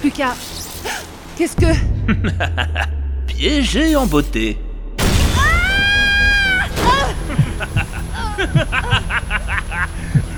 Plus 0.00 0.10
qu'à... 0.10 0.34
Qu'est-ce 1.36 1.54
que... 1.56 1.97
Piégé 3.26 3.96
en 3.96 4.06
beauté. 4.06 4.58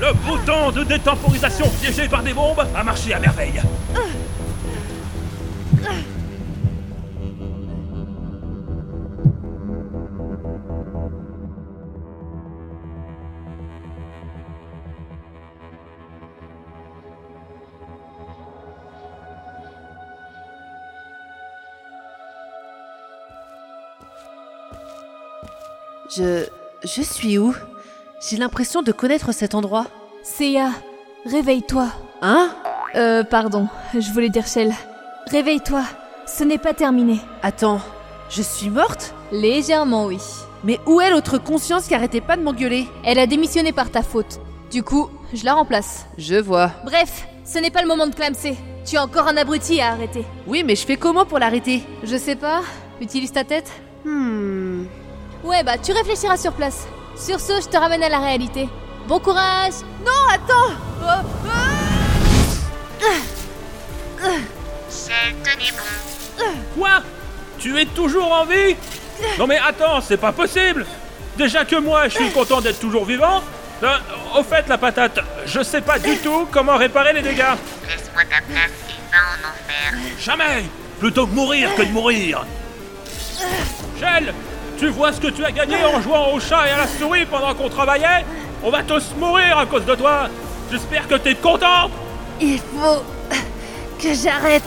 Le 0.00 0.12
bouton 0.14 0.70
de 0.72 0.82
détemporisation 0.84 1.68
piégé 1.80 2.08
par 2.08 2.22
des 2.22 2.32
bombes 2.32 2.66
a 2.74 2.82
marché 2.82 3.12
à 3.12 3.18
merveille. 3.18 3.60
Je... 26.14 26.46
Je 26.82 27.02
suis 27.02 27.38
où? 27.38 27.54
J'ai 28.26 28.36
l'impression 28.36 28.82
de 28.82 28.90
connaître 28.90 29.32
cet 29.32 29.54
endroit. 29.54 29.86
Seiya, 30.22 30.70
réveille-toi. 31.26 31.88
Hein? 32.22 32.50
Euh, 32.94 33.22
pardon, 33.22 33.68
je 33.94 34.10
voulais 34.12 34.30
dire 34.30 34.46
Shell. 34.46 34.72
Réveille-toi, 35.30 35.82
ce 36.26 36.44
n'est 36.44 36.58
pas 36.58 36.74
terminé. 36.74 37.20
Attends, 37.42 37.80
je 38.30 38.42
suis 38.42 38.70
morte? 38.70 39.14
Légèrement, 39.30 40.06
oui. 40.06 40.18
Mais 40.64 40.80
où 40.86 41.00
est 41.00 41.10
l'autre 41.10 41.38
conscience 41.38 41.86
qui 41.86 41.94
arrêtait 41.94 42.20
pas 42.20 42.36
de 42.36 42.42
m'engueuler? 42.42 42.86
Elle 43.04 43.18
a 43.18 43.26
démissionné 43.26 43.72
par 43.72 43.90
ta 43.90 44.02
faute. 44.02 44.40
Du 44.70 44.82
coup, 44.82 45.08
je 45.32 45.44
la 45.44 45.54
remplace. 45.54 46.06
Je 46.18 46.36
vois. 46.36 46.70
Bref, 46.84 47.26
ce 47.44 47.58
n'est 47.58 47.70
pas 47.70 47.82
le 47.82 47.88
moment 47.88 48.06
de 48.06 48.14
clamser. 48.14 48.56
Tu 48.84 48.96
as 48.96 49.04
encore 49.04 49.28
un 49.28 49.36
abruti 49.36 49.80
à 49.80 49.92
arrêter. 49.92 50.24
Oui, 50.46 50.64
mais 50.64 50.76
je 50.76 50.86
fais 50.86 50.96
comment 50.96 51.24
pour 51.24 51.38
l'arrêter? 51.38 51.82
Je 52.04 52.16
sais 52.16 52.36
pas, 52.36 52.62
utilise 53.00 53.32
ta 53.32 53.44
tête. 53.44 53.70
Hmm... 54.04 54.84
Ouais, 55.42 55.62
bah 55.62 55.78
tu 55.78 55.92
réfléchiras 55.92 56.36
sur 56.36 56.52
place. 56.52 56.86
Sur 57.16 57.40
ce, 57.40 57.60
je 57.60 57.68
te 57.68 57.76
ramène 57.76 58.02
à 58.02 58.08
la 58.08 58.18
réalité. 58.18 58.68
Bon 59.08 59.18
courage 59.18 59.72
tenez 65.44 65.70
bon. 65.72 66.44
Quoi? 66.78 67.02
Tu 67.58 67.78
es 67.80 67.86
toujours 67.86 68.32
en 68.32 68.44
vie? 68.44 68.76
Non 69.38 69.46
mais 69.46 69.58
attends, 69.58 70.00
c'est 70.00 70.16
pas 70.16 70.32
possible 70.32 70.86
Déjà 71.36 71.64
que 71.64 71.76
moi, 71.76 72.08
je 72.08 72.14
suis 72.16 72.30
content 72.30 72.60
d'être 72.60 72.80
toujours 72.80 73.04
vivant, 73.04 73.42
Euh, 73.82 73.96
au 74.38 74.42
fait, 74.42 74.68
la 74.68 74.76
patate, 74.76 75.20
je 75.46 75.62
sais 75.62 75.80
pas 75.80 75.98
du 75.98 76.14
tout 76.18 76.46
comment 76.50 76.76
réparer 76.76 77.14
les 77.14 77.22
dégâts. 77.22 77.56
Laisse-moi 77.88 78.22
ta 78.24 78.42
place 78.42 78.70
et 78.90 79.00
va 79.10 79.18
en 79.32 79.48
enfer. 79.48 79.98
Jamais 80.18 80.64
Plutôt 80.98 81.26
que 81.26 81.32
mourir 81.32 81.74
que 81.74 81.82
de 81.82 81.90
mourir 81.90 82.44
Gel, 83.98 84.34
tu 84.80 84.88
vois 84.88 85.12
ce 85.12 85.20
que 85.20 85.26
tu 85.26 85.44
as 85.44 85.52
gagné 85.52 85.76
en 85.84 86.00
jouant 86.00 86.32
au 86.32 86.40
chat 86.40 86.66
et 86.66 86.70
à 86.70 86.78
la 86.78 86.86
souris 86.86 87.26
pendant 87.26 87.54
qu'on 87.54 87.68
travaillait 87.68 88.24
On 88.64 88.70
va 88.70 88.82
tous 88.82 89.14
mourir 89.18 89.58
à 89.58 89.66
cause 89.66 89.84
de 89.84 89.94
toi. 89.94 90.30
J'espère 90.72 91.06
que 91.06 91.16
t'es 91.16 91.34
content. 91.34 91.90
Il 92.40 92.58
faut 92.58 93.02
que 94.02 94.14
j'arrête. 94.14 94.62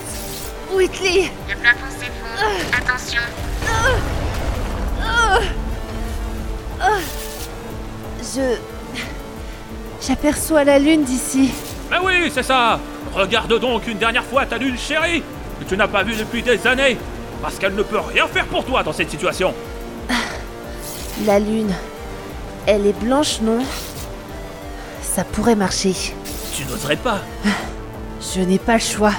Whitley, 0.72 1.30
Le 1.48 1.56
plafond 1.56 1.90
s'effondre. 1.90 2.52
Attention. 2.78 3.20
je... 8.22 8.56
J'aperçois 10.06 10.62
la 10.62 10.78
lune 10.78 11.02
d'ici. 11.02 11.52
Mais 11.90 11.98
oui, 11.98 12.30
c'est 12.32 12.44
ça. 12.44 12.78
Regarde 13.12 13.58
donc 13.58 13.88
une 13.88 13.98
dernière 13.98 14.24
fois 14.24 14.46
ta 14.46 14.58
lune 14.58 14.78
chérie, 14.78 15.24
que 15.58 15.64
tu 15.68 15.76
n'as 15.76 15.88
pas 15.88 16.04
vue 16.04 16.14
depuis 16.14 16.42
des 16.42 16.64
années. 16.68 16.98
Parce 17.42 17.58
qu'elle 17.58 17.74
ne 17.74 17.82
peut 17.82 17.98
rien 17.98 18.28
faire 18.28 18.46
pour 18.46 18.64
toi 18.64 18.84
dans 18.84 18.92
cette 18.92 19.10
situation. 19.10 19.52
La 21.26 21.38
lune. 21.38 21.72
Elle 22.66 22.86
est 22.86 22.98
blanche, 22.98 23.40
non? 23.40 23.58
Ça 25.02 25.24
pourrait 25.24 25.54
marcher. 25.54 25.94
Tu 26.54 26.64
n'oserais 26.64 26.96
pas 26.96 27.20
Je 28.34 28.40
n'ai 28.40 28.58
pas 28.58 28.74
le 28.74 28.80
choix. 28.80 29.12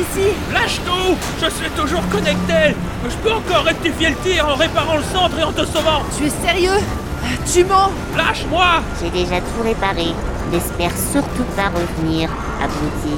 D'ici. 0.00 0.28
Lâche 0.52 0.80
tout 0.84 1.16
Je 1.42 1.50
suis 1.50 1.70
toujours 1.70 2.06
connecté. 2.08 2.74
Je 3.08 3.16
peux 3.16 3.32
encore 3.32 3.64
rectifier 3.64 4.10
le 4.10 4.16
tir 4.16 4.48
en 4.48 4.54
réparant 4.54 4.96
le 4.96 5.02
centre 5.02 5.38
et 5.38 5.42
en 5.42 5.52
te 5.52 5.64
sauvant. 5.64 6.02
Tu 6.16 6.26
es 6.26 6.30
sérieux? 6.46 6.80
Tu 7.52 7.64
mens. 7.64 7.90
Lâche-moi. 8.16 8.66
J'ai 9.00 9.10
déjà 9.10 9.36
tout 9.40 9.62
réparé. 9.62 10.08
N'espère 10.52 10.90
surtout 11.12 11.44
pas 11.56 11.68
revenir, 11.68 12.28
abruti. 12.62 13.14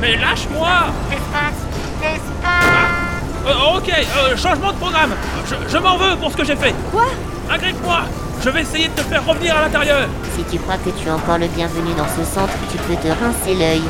Mais 0.00 0.16
lâche-moi. 0.16 0.68
L'espace 1.10 1.60
L'espace 2.00 3.46
Euh, 3.46 3.76
Ok, 3.76 3.88
euh, 3.90 4.36
changement 4.36 4.72
de 4.72 4.76
programme. 4.78 5.12
Je, 5.46 5.54
je 5.70 5.78
m'en 5.78 5.96
veux 5.98 6.16
pour 6.16 6.30
ce 6.32 6.36
que 6.36 6.44
j'ai 6.44 6.56
fait. 6.56 6.74
Quoi? 6.92 7.04
Agrippe-moi 7.52 8.00
Je 8.42 8.50
vais 8.50 8.62
essayer 8.62 8.88
de 8.88 8.92
te 8.94 9.02
faire 9.02 9.24
revenir 9.26 9.56
à 9.56 9.62
l'intérieur. 9.62 10.08
Si 10.36 10.44
tu 10.44 10.58
crois 10.58 10.76
que 10.76 10.90
tu 10.90 11.08
es 11.08 11.10
encore 11.10 11.38
le 11.38 11.48
bienvenu 11.48 11.92
dans 11.98 12.06
ce 12.08 12.24
centre, 12.24 12.52
tu 12.70 12.78
peux 12.78 12.94
te 12.96 13.08
rincer 13.08 13.54
l'œil. 13.58 13.82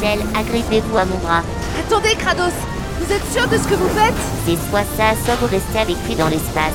Celle, 0.00 0.20
agrippez-vous 0.38 0.98
à 0.98 1.04
mon 1.06 1.16
bras. 1.18 1.42
Attendez, 1.78 2.14
Kratos 2.16 2.52
Vous 3.00 3.12
êtes 3.12 3.32
sûr 3.32 3.46
de 3.48 3.56
ce 3.56 3.68
que 3.68 3.74
vous 3.74 3.88
faites? 3.88 4.14
C'est 4.46 4.56
soit 4.70 4.84
ça, 4.96 5.14
soit 5.24 5.34
vous 5.40 5.46
restez 5.46 5.78
avec 5.78 5.96
lui 6.06 6.14
dans 6.14 6.28
l'espace. 6.28 6.74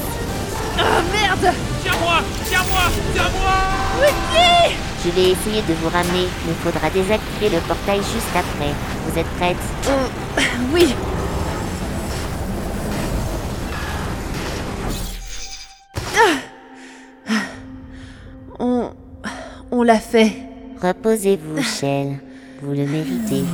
Ah 0.77 1.01
merde 1.11 1.53
Tiens-moi 1.83 2.19
Tiens-moi 2.47 2.81
Tiens-moi 3.13 3.53
Whitley 3.99 4.75
Je 5.05 5.09
vais 5.11 5.31
essayer 5.31 5.61
de 5.63 5.73
vous 5.81 5.89
ramener, 5.89 6.27
mais 6.47 6.53
faudra 6.63 6.89
désactiver 6.89 7.49
le 7.49 7.59
portail 7.67 7.97
juste 7.99 8.33
après. 8.35 8.73
Vous 9.07 9.19
êtes 9.19 9.27
prête? 9.37 9.57
Euh, 9.87 10.41
Oui. 10.73 10.93
Ah. 16.17 17.33
On... 18.59 18.91
On 19.71 19.83
l'a 19.83 19.99
fait. 19.99 20.33
Reposez-vous, 20.81 21.61
Shell. 21.61 22.19
Vous 22.61 22.71
le 22.71 22.85
méritez. 22.85 23.45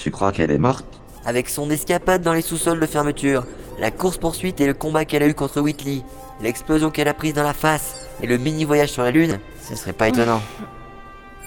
Tu 0.00 0.10
crois 0.10 0.32
qu'elle 0.32 0.50
est 0.50 0.58
morte? 0.58 0.84
Avec 1.26 1.48
son 1.48 1.70
escapade 1.70 2.22
dans 2.22 2.32
les 2.32 2.42
sous-sols 2.42 2.78
de 2.78 2.86
fermeture, 2.86 3.44
la 3.80 3.90
course-poursuite 3.90 4.60
et 4.60 4.66
le 4.66 4.74
combat 4.74 5.04
qu'elle 5.04 5.22
a 5.22 5.26
eu 5.26 5.34
contre 5.34 5.60
Whitley, 5.60 6.02
l'explosion 6.40 6.90
qu'elle 6.90 7.08
a 7.08 7.14
prise 7.14 7.34
dans 7.34 7.42
la 7.42 7.52
face 7.52 8.06
et 8.22 8.26
le 8.26 8.38
mini-voyage 8.38 8.90
sur 8.90 9.02
la 9.02 9.10
Lune, 9.10 9.38
ce 9.60 9.74
serait 9.74 9.92
pas 9.92 10.08
étonnant. 10.08 10.40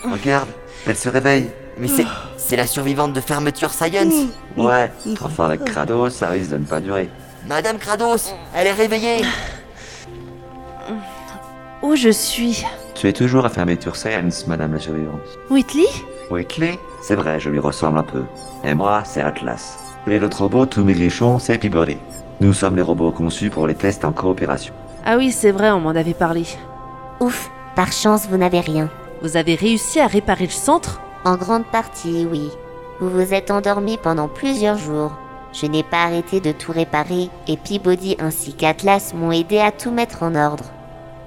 Regarde, 0.03 0.49
elle 0.85 0.97
se 0.97 1.09
réveille. 1.09 1.49
Mais 1.77 1.87
c'est, 1.87 2.05
c'est 2.37 2.57
la 2.57 2.67
survivante 2.67 3.13
de 3.13 3.21
Fermeture 3.21 3.71
Science 3.71 4.13
Ouais, 4.57 4.91
trop 5.15 5.29
fort 5.29 5.45
avec 5.45 5.63
Crado, 5.63 6.09
ça 6.09 6.27
risque 6.29 6.51
de 6.51 6.57
ne 6.57 6.65
pas 6.65 6.81
durer. 6.81 7.09
Madame 7.47 7.77
Kratos, 7.77 8.33
elle 8.53 8.67
est 8.67 8.73
réveillée 8.73 9.21
Où 11.81 11.95
je 11.95 12.09
suis 12.09 12.63
Tu 12.93 13.07
es 13.07 13.13
toujours 13.13 13.43
à 13.43 13.49
Fermeture 13.49 13.95
Science, 13.95 14.45
madame 14.45 14.73
la 14.73 14.79
survivante. 14.79 15.21
Whitley? 15.49 15.87
Whitley? 16.29 16.77
C'est 17.01 17.15
vrai, 17.15 17.39
je 17.39 17.49
lui 17.49 17.57
ressemble 17.57 17.97
un 17.97 18.03
peu. 18.03 18.23
Et 18.63 18.75
moi, 18.75 19.01
c'est 19.03 19.21
Atlas. 19.21 19.79
Robots, 20.37 20.67
tous 20.67 20.83
mes 20.83 20.93
grichons, 20.93 21.39
c'est 21.39 21.57
Peabody. 21.57 21.97
Nous 22.39 22.53
sommes 22.53 22.75
les 22.75 22.83
robots 22.83 23.11
conçus 23.11 23.49
pour 23.49 23.65
les 23.65 23.73
tests 23.73 24.05
en 24.05 24.11
coopération. 24.11 24.73
Ah 25.05 25.17
oui, 25.17 25.31
c'est 25.31 25.51
vrai, 25.51 25.71
on 25.71 25.79
m'en 25.79 25.89
avait 25.89 26.13
parlé. 26.13 26.43
Ouf, 27.19 27.49
par 27.75 27.91
chance, 27.91 28.27
vous 28.27 28.37
n'avez 28.37 28.59
rien. 28.59 28.89
Vous 29.23 29.35
avez 29.35 29.55
réussi 29.55 29.99
à 29.99 30.05
réparer 30.05 30.45
le 30.45 30.51
centre? 30.51 31.01
En 31.25 31.35
grande 31.35 31.65
partie, 31.65 32.27
oui. 32.29 32.51
Vous 32.99 33.09
vous 33.09 33.33
êtes 33.33 33.49
endormi 33.49 33.97
pendant 33.97 34.27
plusieurs 34.27 34.77
jours. 34.77 35.13
Je 35.53 35.65
n'ai 35.65 35.83
pas 35.83 36.03
arrêté 36.03 36.39
de 36.41 36.51
tout 36.51 36.71
réparer 36.71 37.29
et 37.47 37.57
Peabody 37.57 38.17
ainsi 38.19 38.53
qu'Atlas 38.53 39.13
m'ont 39.15 39.31
aidé 39.31 39.57
à 39.57 39.71
tout 39.71 39.91
mettre 39.91 40.21
en 40.21 40.35
ordre. 40.35 40.65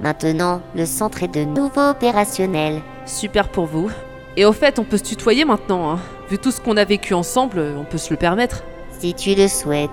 Maintenant, 0.00 0.61
le 0.74 0.87
centre 0.87 1.22
est 1.22 1.28
de 1.28 1.44
nouveau 1.44 1.90
opérationnel. 1.90 2.83
Super 3.07 3.48
pour 3.48 3.66
vous. 3.66 3.90
Et 4.37 4.44
au 4.44 4.52
fait, 4.52 4.78
on 4.78 4.85
peut 4.85 4.96
se 4.96 5.04
tutoyer 5.04 5.44
maintenant, 5.44 5.90
hein. 5.90 6.00
Vu 6.28 6.38
tout 6.38 6.50
ce 6.50 6.61
qu'on 6.61 6.76
a 6.76 6.85
vécu 6.85 7.14
ensemble, 7.14 7.61
on 7.78 7.85
peut 7.85 7.98
se 7.98 8.11
le 8.11 8.16
permettre. 8.16 8.64
Si 8.98 9.14
tu 9.14 9.35
le 9.35 9.48
souhaites. 9.48 9.90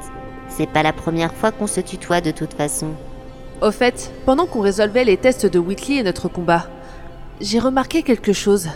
C'est 0.48 0.70
pas 0.70 0.84
la 0.84 0.94
première 0.94 1.34
fois 1.34 1.52
qu'on 1.52 1.68
se 1.68 1.82
tutoie 1.82 2.22
de 2.22 2.32
toute 2.32 2.54
façon. 2.54 2.90
Au 3.62 3.72
fait, 3.72 4.12
pendant 4.26 4.48
qu'on 4.48 4.62
résolvait 4.62 5.06
les 5.06 5.18
tests 5.18 5.46
de 5.46 5.60
Whitley 5.60 5.98
et 5.98 6.04
notre 6.04 6.28
combat, 6.30 6.68
j'ai 7.40 7.60
remarqué 7.60 8.02
quelque 8.02 8.34
chose. 8.34 8.70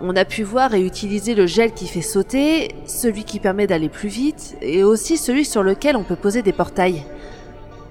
On 0.00 0.16
a 0.16 0.24
pu 0.24 0.42
voir 0.42 0.74
et 0.74 0.84
utiliser 0.84 1.34
le 1.34 1.46
gel 1.46 1.72
qui 1.72 1.86
fait 1.86 2.02
sauter, 2.02 2.74
celui 2.86 3.24
qui 3.24 3.40
permet 3.40 3.66
d'aller 3.66 3.88
plus 3.88 4.08
vite, 4.08 4.56
et 4.60 4.84
aussi 4.84 5.16
celui 5.16 5.44
sur 5.44 5.62
lequel 5.62 5.96
on 5.96 6.02
peut 6.02 6.16
poser 6.16 6.42
des 6.42 6.52
portails. 6.52 7.04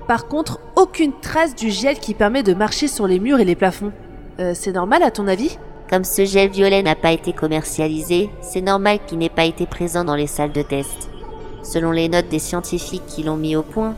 Par 0.07 0.27
contre, 0.27 0.59
aucune 0.75 1.13
trace 1.21 1.55
du 1.55 1.71
gel 1.71 1.97
qui 1.97 2.13
permet 2.13 2.43
de 2.43 2.53
marcher 2.53 2.87
sur 2.87 3.07
les 3.07 3.19
murs 3.19 3.39
et 3.39 3.45
les 3.45 3.55
plafonds. 3.55 3.93
Euh, 4.39 4.53
c'est 4.53 4.73
normal 4.73 5.01
à 5.03 5.11
ton 5.11 5.27
avis? 5.27 5.57
Comme 5.89 6.03
ce 6.03 6.25
gel 6.25 6.49
violet 6.49 6.81
n'a 6.81 6.95
pas 6.95 7.11
été 7.11 7.33
commercialisé, 7.33 8.29
c'est 8.41 8.61
normal 8.61 8.99
qu'il 9.05 9.19
n'ait 9.19 9.29
pas 9.29 9.45
été 9.45 9.65
présent 9.65 10.03
dans 10.03 10.15
les 10.15 10.27
salles 10.27 10.51
de 10.51 10.61
test. 10.61 11.09
Selon 11.61 11.91
les 11.91 12.09
notes 12.09 12.29
des 12.29 12.39
scientifiques 12.39 13.05
qui 13.07 13.23
l'ont 13.23 13.37
mis 13.37 13.55
au 13.55 13.63
point, 13.63 13.95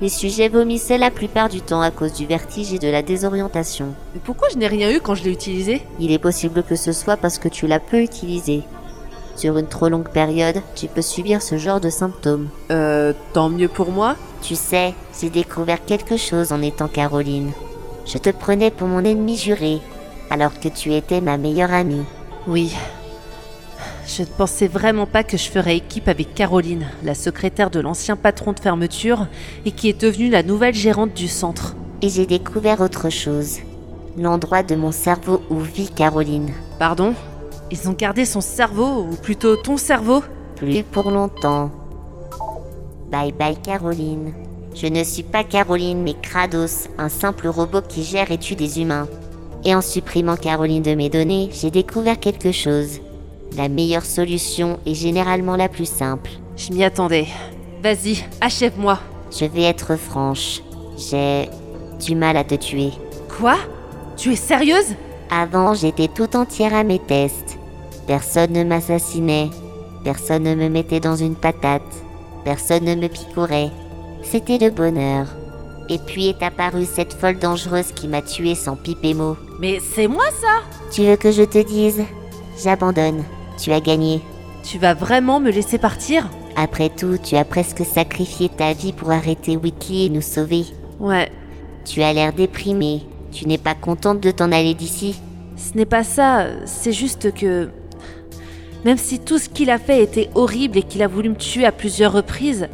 les 0.00 0.08
sujets 0.08 0.48
vomissaient 0.48 0.98
la 0.98 1.10
plupart 1.10 1.48
du 1.48 1.60
temps 1.60 1.80
à 1.80 1.92
cause 1.92 2.14
du 2.14 2.26
vertige 2.26 2.72
et 2.72 2.78
de 2.78 2.88
la 2.88 3.02
désorientation. 3.02 3.94
Mais 4.14 4.20
pourquoi 4.24 4.48
je 4.52 4.58
n'ai 4.58 4.66
rien 4.66 4.90
eu 4.90 5.00
quand 5.00 5.14
je 5.14 5.22
l'ai 5.22 5.30
utilisé? 5.30 5.82
Il 6.00 6.10
est 6.10 6.18
possible 6.18 6.64
que 6.64 6.74
ce 6.74 6.92
soit 6.92 7.16
parce 7.16 7.38
que 7.38 7.48
tu 7.48 7.68
l'as 7.68 7.78
peu 7.78 8.00
utilisé. 8.00 8.62
Sur 9.36 9.58
une 9.58 9.66
trop 9.66 9.88
longue 9.88 10.08
période, 10.08 10.60
tu 10.74 10.86
peux 10.86 11.02
subir 11.02 11.42
ce 11.42 11.58
genre 11.58 11.80
de 11.80 11.90
symptômes. 11.90 12.48
Euh, 12.70 13.12
tant 13.32 13.48
mieux 13.48 13.68
pour 13.68 13.90
moi. 13.90 14.16
Tu 14.42 14.54
sais, 14.54 14.94
j'ai 15.20 15.30
découvert 15.30 15.84
quelque 15.84 16.16
chose 16.16 16.52
en 16.52 16.62
étant 16.62 16.88
Caroline. 16.88 17.52
Je 18.06 18.18
te 18.18 18.30
prenais 18.30 18.70
pour 18.70 18.86
mon 18.86 19.02
ennemi 19.02 19.36
juré, 19.36 19.80
alors 20.30 20.58
que 20.60 20.68
tu 20.68 20.92
étais 20.92 21.20
ma 21.20 21.36
meilleure 21.36 21.72
amie. 21.72 22.04
Oui. 22.46 22.74
Je 24.06 24.22
ne 24.22 24.26
pensais 24.26 24.68
vraiment 24.68 25.06
pas 25.06 25.24
que 25.24 25.38
je 25.38 25.50
ferais 25.50 25.78
équipe 25.78 26.08
avec 26.08 26.34
Caroline, 26.34 26.86
la 27.02 27.14
secrétaire 27.14 27.70
de 27.70 27.80
l'ancien 27.80 28.16
patron 28.16 28.52
de 28.52 28.60
fermeture, 28.60 29.26
et 29.64 29.72
qui 29.72 29.88
est 29.88 30.00
devenue 30.00 30.28
la 30.28 30.42
nouvelle 30.42 30.74
gérante 30.74 31.14
du 31.14 31.26
centre. 31.26 31.74
Et 32.02 32.10
j'ai 32.10 32.26
découvert 32.26 32.82
autre 32.82 33.08
chose. 33.08 33.60
L'endroit 34.18 34.62
de 34.62 34.76
mon 34.76 34.92
cerveau 34.92 35.42
où 35.48 35.58
vit 35.58 35.88
Caroline. 35.88 36.52
Pardon? 36.78 37.14
Ils 37.74 37.88
ont 37.88 37.92
gardé 37.92 38.24
son 38.24 38.40
cerveau, 38.40 39.04
ou 39.10 39.16
plutôt 39.16 39.56
ton 39.56 39.76
cerveau 39.76 40.22
Plus 40.54 40.84
pour 40.84 41.10
longtemps. 41.10 41.72
Bye 43.10 43.32
bye 43.32 43.56
Caroline. 43.60 44.32
Je 44.76 44.86
ne 44.86 45.02
suis 45.02 45.24
pas 45.24 45.42
Caroline 45.42 46.00
mais 46.00 46.14
Kratos, 46.14 46.88
un 46.98 47.08
simple 47.08 47.48
robot 47.48 47.80
qui 47.82 48.04
gère 48.04 48.30
et 48.30 48.38
tue 48.38 48.54
des 48.54 48.80
humains. 48.80 49.08
Et 49.64 49.74
en 49.74 49.80
supprimant 49.80 50.36
Caroline 50.36 50.84
de 50.84 50.94
mes 50.94 51.10
données, 51.10 51.48
j'ai 51.52 51.72
découvert 51.72 52.20
quelque 52.20 52.52
chose. 52.52 53.00
La 53.56 53.68
meilleure 53.68 54.04
solution 54.04 54.78
est 54.86 54.94
généralement 54.94 55.56
la 55.56 55.68
plus 55.68 55.88
simple. 55.88 56.30
Je 56.56 56.72
m'y 56.72 56.84
attendais. 56.84 57.26
Vas-y, 57.82 58.24
achève-moi. 58.40 59.00
Je 59.36 59.46
vais 59.46 59.62
être 59.64 59.96
franche. 59.96 60.62
J'ai 60.96 61.48
du 62.00 62.14
mal 62.14 62.36
à 62.36 62.44
te 62.44 62.54
tuer. 62.54 62.92
Quoi? 63.36 63.56
Tu 64.16 64.32
es 64.32 64.36
sérieuse? 64.36 64.94
Avant, 65.28 65.74
j'étais 65.74 66.06
tout 66.06 66.36
entière 66.36 66.72
à 66.72 66.84
mes 66.84 67.00
tests. 67.00 67.53
Personne 68.06 68.52
ne 68.52 68.64
m'assassinait. 68.64 69.50
Personne 70.04 70.42
ne 70.42 70.54
me 70.54 70.68
mettait 70.68 71.00
dans 71.00 71.16
une 71.16 71.36
patate. 71.36 71.82
Personne 72.44 72.84
ne 72.84 72.94
me 72.94 73.08
picorait. 73.08 73.70
C'était 74.22 74.58
le 74.58 74.70
bonheur. 74.70 75.26
Et 75.88 75.98
puis 75.98 76.28
est 76.28 76.42
apparue 76.42 76.86
cette 76.86 77.12
folle 77.12 77.38
dangereuse 77.38 77.92
qui 77.92 78.08
m'a 78.08 78.22
tué 78.22 78.54
sans 78.54 78.76
pipe 78.76 79.04
et 79.04 79.14
mot. 79.14 79.36
Mais 79.60 79.78
c'est 79.80 80.08
moi 80.08 80.24
ça 80.40 80.62
Tu 80.90 81.02
veux 81.02 81.16
que 81.16 81.30
je 81.30 81.42
te 81.42 81.62
dise? 81.66 82.02
J'abandonne. 82.62 83.24
Tu 83.58 83.72
as 83.72 83.80
gagné. 83.80 84.20
Tu 84.62 84.78
vas 84.78 84.94
vraiment 84.94 85.40
me 85.40 85.50
laisser 85.50 85.78
partir? 85.78 86.28
Après 86.56 86.88
tout, 86.88 87.18
tu 87.22 87.36
as 87.36 87.44
presque 87.44 87.84
sacrifié 87.84 88.48
ta 88.48 88.72
vie 88.72 88.92
pour 88.92 89.10
arrêter 89.10 89.56
Whitley 89.56 90.06
et 90.06 90.08
nous 90.08 90.22
sauver. 90.22 90.64
Ouais, 91.00 91.30
Tu 91.84 92.02
as 92.02 92.12
l'air 92.12 92.32
déprimé. 92.32 93.02
Tu 93.32 93.46
n'es 93.46 93.58
pas 93.58 93.74
contente 93.74 94.20
de 94.20 94.30
t'en 94.30 94.52
aller 94.52 94.74
d'ici? 94.74 95.20
Ce 95.56 95.76
n'est 95.76 95.86
pas 95.86 96.04
ça, 96.04 96.46
c'est 96.64 96.92
juste 96.92 97.34
que... 97.34 97.68
Même 98.84 98.98
si 98.98 99.18
tout 99.18 99.38
ce 99.38 99.48
qu'il 99.48 99.70
a 99.70 99.78
fait 99.78 100.02
était 100.02 100.30
horrible 100.34 100.78
et 100.78 100.82
qu'il 100.82 101.02
a 101.02 101.08
voulu 101.08 101.30
me 101.30 101.36
tuer 101.36 101.64
à 101.64 101.72
plusieurs 101.72 102.12
reprises, 102.12 102.68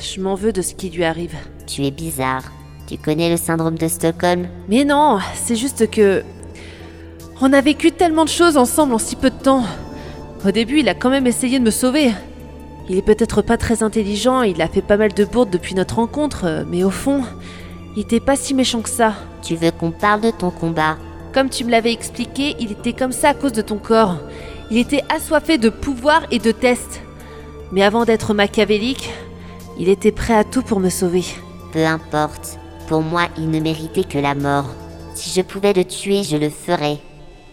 je 0.00 0.20
m'en 0.20 0.34
veux 0.34 0.52
de 0.52 0.62
ce 0.62 0.74
qui 0.74 0.90
lui 0.90 1.04
arrive. 1.04 1.34
Tu 1.66 1.84
es 1.86 1.90
bizarre. 1.90 2.44
Tu 2.86 2.98
connais 2.98 3.30
le 3.30 3.36
syndrome 3.36 3.78
de 3.78 3.88
Stockholm? 3.88 4.48
Mais 4.68 4.84
non, 4.84 5.18
c'est 5.34 5.56
juste 5.56 5.90
que... 5.90 6.22
On 7.40 7.52
a 7.52 7.60
vécu 7.60 7.90
tellement 7.90 8.24
de 8.24 8.30
choses 8.30 8.56
ensemble 8.56 8.94
en 8.94 8.98
si 8.98 9.16
peu 9.16 9.30
de 9.30 9.42
temps. 9.42 9.64
Au 10.44 10.50
début, 10.50 10.80
il 10.80 10.88
a 10.88 10.94
quand 10.94 11.10
même 11.10 11.26
essayé 11.26 11.58
de 11.58 11.64
me 11.64 11.70
sauver. 11.70 12.12
Il 12.88 12.98
est 12.98 13.02
peut-être 13.02 13.42
pas 13.42 13.56
très 13.56 13.82
intelligent, 13.82 14.42
il 14.42 14.60
a 14.60 14.68
fait 14.68 14.82
pas 14.82 14.96
mal 14.96 15.14
de 15.14 15.24
bourdes 15.24 15.50
depuis 15.50 15.74
notre 15.74 15.96
rencontre, 15.96 16.66
mais 16.68 16.84
au 16.84 16.90
fond, 16.90 17.22
il 17.96 18.02
était 18.02 18.20
pas 18.20 18.36
si 18.36 18.54
méchant 18.54 18.82
que 18.82 18.88
ça. 18.88 19.14
Tu 19.40 19.54
veux 19.54 19.70
qu'on 19.70 19.92
parle 19.92 20.20
de 20.20 20.30
ton 20.30 20.50
combat? 20.50 20.98
Comme 21.32 21.48
tu 21.48 21.64
me 21.64 21.70
l'avais 21.70 21.92
expliqué, 21.92 22.56
il 22.58 22.72
était 22.72 22.92
comme 22.92 23.12
ça 23.12 23.30
à 23.30 23.34
cause 23.34 23.52
de 23.52 23.62
ton 23.62 23.78
corps. 23.78 24.18
Il 24.72 24.78
était 24.78 25.04
assoiffé 25.10 25.58
de 25.58 25.68
pouvoir 25.68 26.22
et 26.30 26.38
de 26.38 26.50
tests. 26.50 27.02
Mais 27.72 27.82
avant 27.82 28.06
d'être 28.06 28.32
machiavélique, 28.32 29.10
il 29.78 29.90
était 29.90 30.12
prêt 30.12 30.32
à 30.32 30.44
tout 30.44 30.62
pour 30.62 30.80
me 30.80 30.88
sauver. 30.88 31.24
Peu 31.74 31.84
importe. 31.84 32.58
Pour 32.88 33.02
moi, 33.02 33.28
il 33.36 33.50
ne 33.50 33.60
méritait 33.60 34.04
que 34.04 34.16
la 34.16 34.34
mort. 34.34 34.64
Si 35.14 35.28
je 35.28 35.42
pouvais 35.42 35.74
le 35.74 35.84
tuer, 35.84 36.22
je 36.22 36.38
le 36.38 36.48
ferais. 36.48 36.96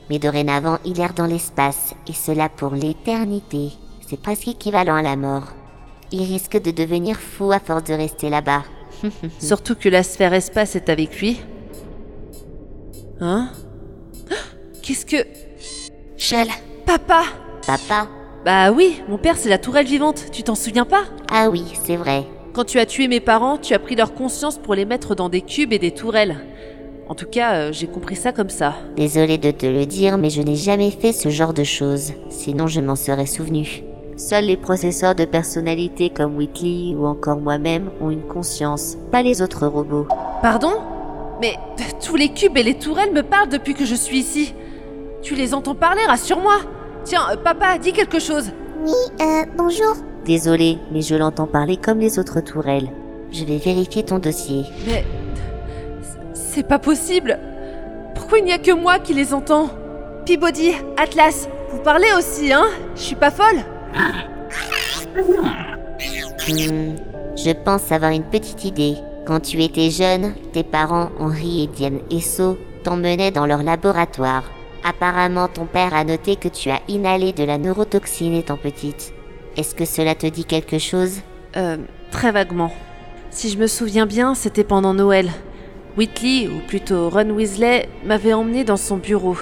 Mais 0.10 0.18
dorénavant, 0.18 0.78
il 0.86 0.98
erre 1.02 1.14
dans 1.14 1.26
l'espace, 1.26 1.94
et 2.08 2.14
cela 2.14 2.48
pour 2.48 2.72
l'éternité. 2.72 3.72
C'est 4.08 4.22
presque 4.22 4.48
équivalent 4.48 4.96
à 4.96 5.02
la 5.02 5.18
mort. 5.18 5.50
Il 6.14 6.24
risque 6.24 6.62
de 6.62 6.72
devenir 6.72 7.18
fou 7.18 7.52
à 7.52 7.60
force 7.60 7.84
de 7.84 7.96
rester 7.96 8.30
là-bas. 8.30 8.64
Surtout 9.40 9.76
que 9.76 9.90
la 9.90 10.04
sphère 10.04 10.34
espace 10.34 10.78
est 10.78 10.88
avec 10.88 11.20
lui. 11.20 11.42
Hein? 13.20 13.50
Qu'est-ce 14.82 15.06
que... 15.06 15.28
Shell 16.16 16.48
Papa 16.90 17.22
Papa 17.68 18.08
Bah 18.44 18.72
oui, 18.72 19.04
mon 19.08 19.20
père 19.20 19.38
c'est 19.38 19.48
la 19.48 19.60
tourelle 19.60 19.86
vivante, 19.86 20.26
tu 20.32 20.42
t'en 20.42 20.56
souviens 20.56 20.86
pas? 20.86 21.04
Ah 21.32 21.52
oui, 21.52 21.64
c'est 21.84 21.96
vrai. 21.96 22.26
Quand 22.52 22.64
tu 22.64 22.80
as 22.80 22.88
tué 22.88 23.08
mes 23.08 23.20
parents, 23.20 23.60
tu 23.60 23.76
as 23.76 23.80
pris 23.80 23.96
leur 23.96 24.16
conscience 24.16 24.58
pour 24.58 24.74
les 24.74 24.86
mettre 24.86 25.14
dans 25.14 25.30
des 25.30 25.42
cubes 25.42 25.72
et 25.72 25.78
des 25.78 25.92
tourelles. 25.92 26.40
En 27.08 27.14
tout 27.14 27.28
cas, 27.28 27.54
euh, 27.54 27.72
j'ai 27.72 27.86
compris 27.86 28.16
ça 28.16 28.32
comme 28.32 28.50
ça. 28.50 28.74
Désolé 28.96 29.38
de 29.38 29.52
te 29.52 29.68
le 29.68 29.86
dire, 29.86 30.18
mais 30.18 30.32
je 30.32 30.42
n'ai 30.42 30.56
jamais 30.56 30.90
fait 30.90 31.12
ce 31.12 31.30
genre 31.30 31.54
de 31.54 31.64
choses. 31.64 32.14
Sinon, 32.32 32.66
je 32.66 32.82
m'en 32.82 32.96
serais 32.96 33.28
souvenu. 33.28 33.84
Seuls 34.18 34.46
les 34.46 34.58
processeurs 34.58 35.14
de 35.14 35.26
personnalité 35.26 36.10
comme 36.10 36.38
Whitley 36.38 36.96
ou 36.96 37.06
encore 37.06 37.40
moi-même 37.40 37.92
ont 38.02 38.10
une 38.10 38.26
conscience, 38.26 38.98
pas 39.12 39.22
les 39.22 39.44
autres 39.44 39.68
robots. 39.68 40.08
Pardon? 40.42 40.74
Mais 41.40 41.54
tous 42.04 42.16
les 42.16 42.30
cubes 42.30 42.58
et 42.58 42.64
les 42.64 42.80
tourelles 42.80 43.14
me 43.14 43.22
parlent 43.22 43.50
depuis 43.50 43.76
que 43.76 43.86
je 43.86 43.94
suis 43.94 44.18
ici. 44.18 44.56
Tu 45.22 45.36
les 45.36 45.54
entends 45.54 45.76
parler, 45.76 46.04
rassure-moi. 46.08 46.58
Tiens, 47.04 47.28
euh, 47.32 47.36
papa, 47.38 47.78
dis 47.78 47.94
quelque 47.94 48.20
chose. 48.20 48.52
Oui, 48.84 48.92
euh, 49.22 49.46
bonjour. 49.58 49.96
Désolé, 50.26 50.78
mais 50.92 51.02
je 51.02 51.16
l'entends 51.16 51.48
parler 51.48 51.78
comme 51.78 52.00
les 52.00 52.20
autres 52.20 52.42
tourelles. 52.42 52.90
Je 53.32 53.46
vais 53.46 53.58
vérifier 53.58 54.04
ton 54.04 54.20
dossier. 54.20 54.66
Mais... 54.88 55.04
C'est 56.34 56.68
pas 56.68 56.80
possible. 56.80 57.40
Pourquoi 58.16 58.40
il 58.40 58.46
n'y 58.46 58.54
a 58.54 58.58
que 58.58 58.72
moi 58.72 59.00
qui 59.00 59.14
les 59.14 59.34
entends? 59.34 59.70
Peabody, 60.26 60.74
Atlas, 60.98 61.48
vous 61.72 61.80
parlez 61.80 62.08
aussi, 62.18 62.52
hein? 62.52 62.66
Je 62.96 63.02
suis 63.02 63.16
pas 63.16 63.32
folle 63.32 63.64
Hmm, 66.48 66.96
je 67.36 67.52
pense 67.52 67.92
avoir 67.92 68.12
une 68.12 68.24
petite 68.24 68.66
idée. 68.66 68.96
Quand 69.26 69.40
tu 69.40 69.62
étais 69.62 69.90
jeune, 69.92 70.34
tes 70.54 70.64
parents, 70.64 71.10
Henri 71.20 71.64
et 71.64 71.68
Diane 71.68 72.00
Esso, 72.12 72.58
t'emmenaient 72.84 73.32
dans 73.32 73.46
leur 73.46 73.62
laboratoire. 73.64 74.44
Apparemment, 74.84 75.48
ton 75.48 75.66
père 75.66 75.94
a 75.94 76.04
noté 76.04 76.36
que 76.36 76.48
tu 76.48 76.70
as 76.70 76.80
inhalé 76.88 77.34
de 77.34 77.44
la 77.44 77.58
neurotoxine 77.58 78.34
étant 78.34 78.58
petite. 78.58 79.14
Est-ce 79.58 79.76
que 79.76 79.86
cela 79.86 80.16
te 80.16 80.28
dit 80.28 80.46
quelque 80.46 80.80
chose? 80.80 81.22
Euh, 81.58 81.78
très 82.12 82.32
vaguement. 82.32 82.72
Si 83.32 83.50
je 83.50 83.58
me 83.58 83.68
souviens 83.68 84.06
bien, 84.06 84.36
c'était 84.36 84.64
pendant 84.64 84.94
Noël. 84.94 85.30
Whitley, 85.98 86.48
ou 86.48 86.60
plutôt 86.68 87.10
Ron 87.10 87.32
Weasley, 87.32 87.90
m'avait 88.06 88.34
emmené 88.34 88.64
dans 88.64 88.78
son 88.78 88.98
bureau. 88.98 89.38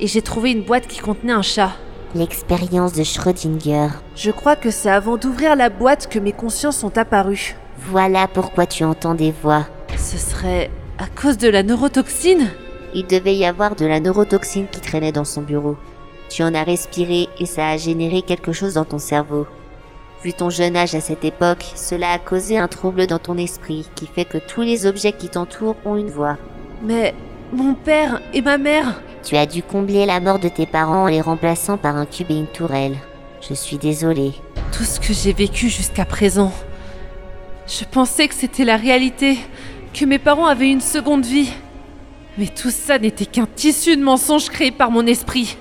Et 0.00 0.06
j'ai 0.06 0.22
trouvé 0.22 0.52
une 0.52 0.62
boîte 0.62 0.86
qui 0.86 1.00
contenait 1.00 1.32
un 1.32 1.42
chat. 1.42 1.72
L'expérience 2.14 2.94
de 2.94 3.04
Schrödinger. 3.04 3.88
Je 4.16 4.30
crois 4.30 4.56
que 4.56 4.70
c'est 4.70 4.90
avant 4.90 5.18
d'ouvrir 5.18 5.54
la 5.54 5.68
boîte 5.68 6.08
que 6.08 6.18
mes 6.18 6.32
consciences 6.32 6.78
sont 6.78 6.96
apparues. 6.96 7.56
Voilà 7.78 8.26
pourquoi 8.26 8.66
tu 8.66 8.84
entends 8.84 9.14
des 9.14 9.32
voix. 9.42 9.66
Ce 9.96 10.16
serait 10.16 10.70
à 10.98 11.06
cause 11.06 11.36
de 11.36 11.48
la 11.48 11.62
neurotoxine? 11.62 12.48
Il 12.94 13.06
devait 13.06 13.36
y 13.36 13.44
avoir 13.44 13.76
de 13.76 13.86
la 13.86 14.00
neurotoxine 14.00 14.66
qui 14.70 14.80
traînait 14.80 15.12
dans 15.12 15.24
son 15.24 15.42
bureau. 15.42 15.76
Tu 16.28 16.42
en 16.42 16.54
as 16.54 16.64
respiré 16.64 17.28
et 17.38 17.46
ça 17.46 17.68
a 17.68 17.76
généré 17.76 18.22
quelque 18.22 18.52
chose 18.52 18.74
dans 18.74 18.84
ton 18.84 18.98
cerveau. 18.98 19.46
Vu 20.22 20.32
ton 20.32 20.50
jeune 20.50 20.76
âge 20.76 20.94
à 20.94 21.00
cette 21.00 21.24
époque, 21.24 21.64
cela 21.76 22.10
a 22.10 22.18
causé 22.18 22.58
un 22.58 22.66
trouble 22.66 23.06
dans 23.06 23.18
ton 23.18 23.38
esprit 23.38 23.86
qui 23.94 24.06
fait 24.06 24.24
que 24.24 24.38
tous 24.38 24.62
les 24.62 24.86
objets 24.86 25.12
qui 25.12 25.28
t'entourent 25.28 25.76
ont 25.84 25.96
une 25.96 26.10
voix. 26.10 26.36
Mais 26.82 27.14
mon 27.52 27.74
père 27.74 28.20
et 28.34 28.42
ma 28.42 28.58
mère 28.58 29.00
Tu 29.22 29.36
as 29.36 29.46
dû 29.46 29.62
combler 29.62 30.06
la 30.06 30.20
mort 30.20 30.38
de 30.38 30.48
tes 30.48 30.66
parents 30.66 31.04
en 31.04 31.06
les 31.06 31.20
remplaçant 31.20 31.76
par 31.76 31.96
un 31.96 32.04
cube 32.04 32.30
et 32.30 32.38
une 32.38 32.46
tourelle. 32.46 32.96
Je 33.48 33.54
suis 33.54 33.78
désolée. 33.78 34.32
Tout 34.72 34.84
ce 34.84 34.98
que 34.98 35.12
j'ai 35.12 35.32
vécu 35.32 35.68
jusqu'à 35.68 36.04
présent. 36.04 36.52
Je 37.66 37.84
pensais 37.84 38.28
que 38.28 38.34
c'était 38.34 38.64
la 38.64 38.76
réalité, 38.76 39.38
que 39.94 40.04
mes 40.04 40.18
parents 40.18 40.46
avaient 40.46 40.70
une 40.70 40.80
seconde 40.80 41.24
vie. 41.24 41.52
Mais 42.38 42.46
tout 42.46 42.70
ça 42.70 43.00
n'était 43.00 43.26
qu'un 43.26 43.48
tissu 43.52 43.96
de 43.96 44.02
mensonges 44.02 44.48
créé 44.48 44.70
par 44.70 44.92
mon 44.92 45.06
esprit. 45.06 45.58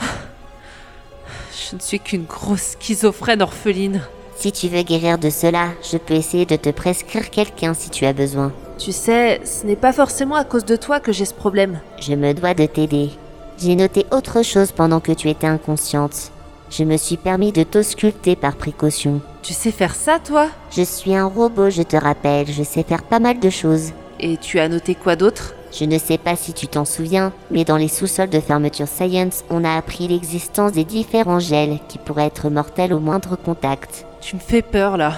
Je 0.00 1.74
ne 1.74 1.80
suis 1.80 1.98
qu'une 1.98 2.24
grosse 2.24 2.76
schizophrène 2.78 3.42
orpheline. 3.42 4.02
Si 4.36 4.52
tu 4.52 4.68
veux 4.68 4.82
guérir 4.82 5.18
de 5.18 5.28
cela, 5.28 5.70
je 5.82 5.98
peux 5.98 6.14
essayer 6.14 6.46
de 6.46 6.54
te 6.54 6.70
prescrire 6.70 7.28
quelqu'un 7.30 7.74
si 7.74 7.90
tu 7.90 8.06
as 8.06 8.12
besoin. 8.12 8.52
Tu 8.78 8.92
sais, 8.92 9.40
ce 9.44 9.66
n'est 9.66 9.74
pas 9.74 9.92
forcément 9.92 10.36
à 10.36 10.44
cause 10.44 10.64
de 10.64 10.76
toi 10.76 11.00
que 11.00 11.10
j'ai 11.10 11.24
ce 11.24 11.34
problème. 11.34 11.80
Je 12.00 12.14
me 12.14 12.32
dois 12.32 12.54
de 12.54 12.66
t'aider. 12.66 13.10
J'ai 13.58 13.74
noté 13.74 14.06
autre 14.12 14.44
chose 14.44 14.70
pendant 14.70 15.00
que 15.00 15.10
tu 15.10 15.28
étais 15.28 15.48
inconsciente. 15.48 16.30
Je 16.70 16.84
me 16.84 16.96
suis 16.96 17.16
permis 17.16 17.50
de 17.50 17.64
t'ausculter 17.64 18.36
par 18.36 18.54
précaution. 18.54 19.20
Tu 19.42 19.52
sais 19.52 19.72
faire 19.72 19.96
ça, 19.96 20.20
toi? 20.20 20.48
Je 20.70 20.82
suis 20.82 21.16
un 21.16 21.26
robot, 21.26 21.70
je 21.70 21.82
te 21.82 21.96
rappelle, 21.96 22.46
je 22.46 22.62
sais 22.62 22.84
faire 22.84 23.02
pas 23.02 23.18
mal 23.18 23.40
de 23.40 23.50
choses. 23.50 23.90
Et 24.20 24.36
tu 24.36 24.60
as 24.60 24.68
noté 24.68 24.94
quoi 24.94 25.16
d'autre? 25.16 25.54
Je 25.70 25.84
ne 25.84 25.98
sais 25.98 26.18
pas 26.18 26.34
si 26.34 26.52
tu 26.52 26.66
t'en 26.66 26.84
souviens, 26.84 27.32
mais 27.50 27.64
dans 27.64 27.76
les 27.76 27.88
sous-sols 27.88 28.30
de 28.30 28.40
Fermeture 28.40 28.88
Science, 28.88 29.44
on 29.50 29.64
a 29.64 29.76
appris 29.76 30.08
l'existence 30.08 30.72
des 30.72 30.84
différents 30.84 31.40
gels 31.40 31.78
qui 31.88 31.98
pourraient 31.98 32.26
être 32.26 32.48
mortels 32.48 32.94
au 32.94 33.00
moindre 33.00 33.36
contact. 33.36 34.06
Tu 34.20 34.36
me 34.36 34.40
fais 34.40 34.62
peur, 34.62 34.96
là. 34.96 35.14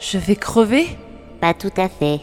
Je 0.00 0.18
vais 0.18 0.36
crever? 0.36 0.86
Pas 1.40 1.54
tout 1.54 1.72
à 1.76 1.88
fait. 1.88 2.20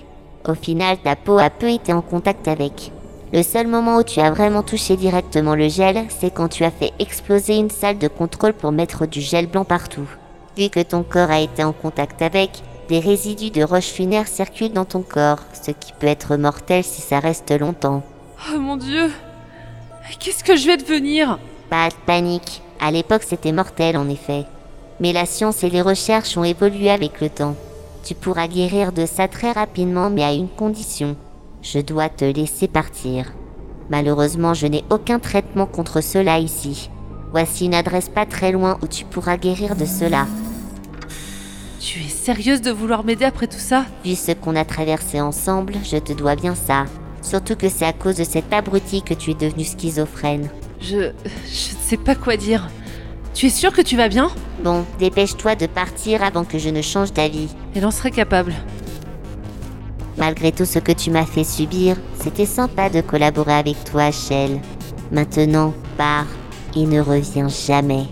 Au 0.48 0.56
final, 0.56 0.98
ta 0.98 1.16
peau 1.16 1.38
a 1.38 1.50
peu 1.50 1.70
été 1.70 1.94
en 1.94 2.02
contact 2.02 2.48
avec. 2.48 2.92
Le 3.32 3.44
seul 3.44 3.68
moment 3.68 3.98
où 3.98 4.04
tu 4.04 4.20
as 4.20 4.32
vraiment 4.32 4.64
touché 4.64 4.98
directement 4.98 5.56
le 5.56 5.70
gel, 5.70 6.06
c'est 6.10 6.34
quand 6.34 6.50
tu 6.50 6.66
as 6.66 6.72
fait 6.72 6.92
exploser 7.00 7.56
une 7.56 7.70
salle 7.70 7.98
de 7.98 8.08
contrôle 8.08 8.54
pour 8.54 8.72
mettre 8.72 9.06
du 9.06 9.22
gel 9.22 9.48
blanc 9.48 9.64
partout. 9.64 10.10
Vu 10.58 10.70
que 10.70 10.82
ton 10.82 11.04
corps 11.04 11.32
a 11.32 11.40
été 11.40 11.64
en 11.64 11.72
contact 11.72 12.22
avec, 12.22 12.64
des 12.92 13.00
résidus 13.00 13.52
de 13.52 13.64
roches 13.64 13.94
funaires 13.94 14.28
circulent 14.28 14.74
dans 14.74 14.84
ton 14.84 15.02
corps, 15.02 15.40
ce 15.54 15.72
qui 15.72 15.94
peut 15.98 16.08
être 16.08 16.36
mortel 16.36 16.84
si 16.84 17.00
ça 17.00 17.22
reste 17.22 17.58
longtemps. 17.58 18.04
Oh 18.54 18.60
mon 18.60 18.76
dieu 18.76 19.10
Qu'est-ce 20.20 20.44
que 20.44 20.58
je 20.58 20.68
vais 20.68 20.76
devenir? 20.76 21.40
Pas 21.70 21.88
de 21.88 21.96
panique. 22.06 22.62
À 22.82 22.92
l'époque, 22.92 23.24
c'était 23.26 23.54
mortel 23.54 23.96
en 23.96 24.10
effet. 24.10 24.44
Mais 25.00 25.14
la 25.14 25.26
science 25.26 25.64
et 25.64 25.70
les 25.70 25.82
recherches 25.82 26.36
ont 26.36 26.44
évolué 26.44 26.90
avec 26.92 27.22
le 27.22 27.30
temps. 27.30 27.56
Tu 28.04 28.14
pourras 28.14 28.50
guérir 28.50 28.92
de 28.92 29.06
ça 29.06 29.30
très 29.30 29.54
rapidement, 29.54 30.10
mais 30.10 30.26
à 30.26 30.34
une 30.34 30.50
condition. 30.50 31.16
Je 31.62 31.80
dois 31.80 32.10
te 32.10 32.26
laisser 32.26 32.68
partir. 32.68 33.32
Malheureusement, 33.90 34.54
je 34.54 34.68
n'ai 34.68 34.84
aucun 34.90 35.20
traitement 35.20 35.66
contre 35.66 36.02
cela 36.02 36.40
ici. 36.40 36.90
Voici 37.32 37.68
une 37.68 37.74
adresse 37.74 38.10
pas 38.10 38.26
très 38.26 38.52
loin 38.52 38.78
où 38.84 38.88
tu 38.88 39.06
pourras 39.06 39.38
guérir 39.38 39.78
de 39.78 39.86
cela. 39.86 40.28
Tu 41.82 42.00
es 42.00 42.10
sérieuse 42.10 42.62
de 42.62 42.70
vouloir 42.70 43.04
m'aider 43.04 43.26
après 43.26 43.48
tout 43.48 43.58
ça 43.58 43.86
Vu 44.06 44.14
ce 44.14 44.34
qu'on 44.34 44.56
a 44.56 44.64
traversé 44.64 45.20
ensemble, 45.20 45.74
je 45.84 45.98
te 45.98 46.14
dois 46.14 46.36
bien 46.36 46.54
ça. 46.54 46.86
Surtout 47.24 47.56
que 47.56 47.70
c'est 47.70 47.86
à 47.86 47.92
cause 47.92 48.18
de 48.18 48.24
cet 48.24 48.54
abruti 48.54 49.02
que 49.02 49.16
tu 49.16 49.32
es 49.32 49.34
devenu 49.34 49.64
schizophrène. 49.64 50.48
Je. 50.80 51.12
Je 51.26 51.74
ne 51.74 51.82
sais 51.82 51.98
pas 51.98 52.14
quoi 52.14 52.38
dire. 52.38 52.70
Tu 53.34 53.48
es 53.48 53.50
sûr 53.50 53.74
que 53.74 53.82
tu 53.82 53.98
vas 53.98 54.10
bien 54.10 54.30
Bon, 54.64 54.86
dépêche-toi 55.00 55.56
de 55.56 55.66
partir 55.66 56.24
avant 56.24 56.44
que 56.44 56.60
je 56.60 56.70
ne 56.70 56.84
change 56.84 57.14
d'avis. 57.14 57.50
Elle 57.74 57.86
en 57.88 57.92
serait 57.92 58.12
capable. 58.12 58.54
Malgré 60.20 60.52
tout 60.52 60.66
ce 60.66 60.78
que 60.78 60.92
tu 60.92 61.10
m'as 61.10 61.26
fait 61.26 61.44
subir, 61.44 61.96
c'était 62.22 62.46
sympa 62.46 62.92
de 62.92 63.02
collaborer 63.02 63.54
avec 63.54 63.84
toi, 63.86 64.12
Shell. 64.12 64.60
Maintenant, 65.12 65.74
pars 65.98 66.28
et 66.76 66.86
ne 66.86 67.02
reviens 67.02 67.50
jamais. 67.50 68.06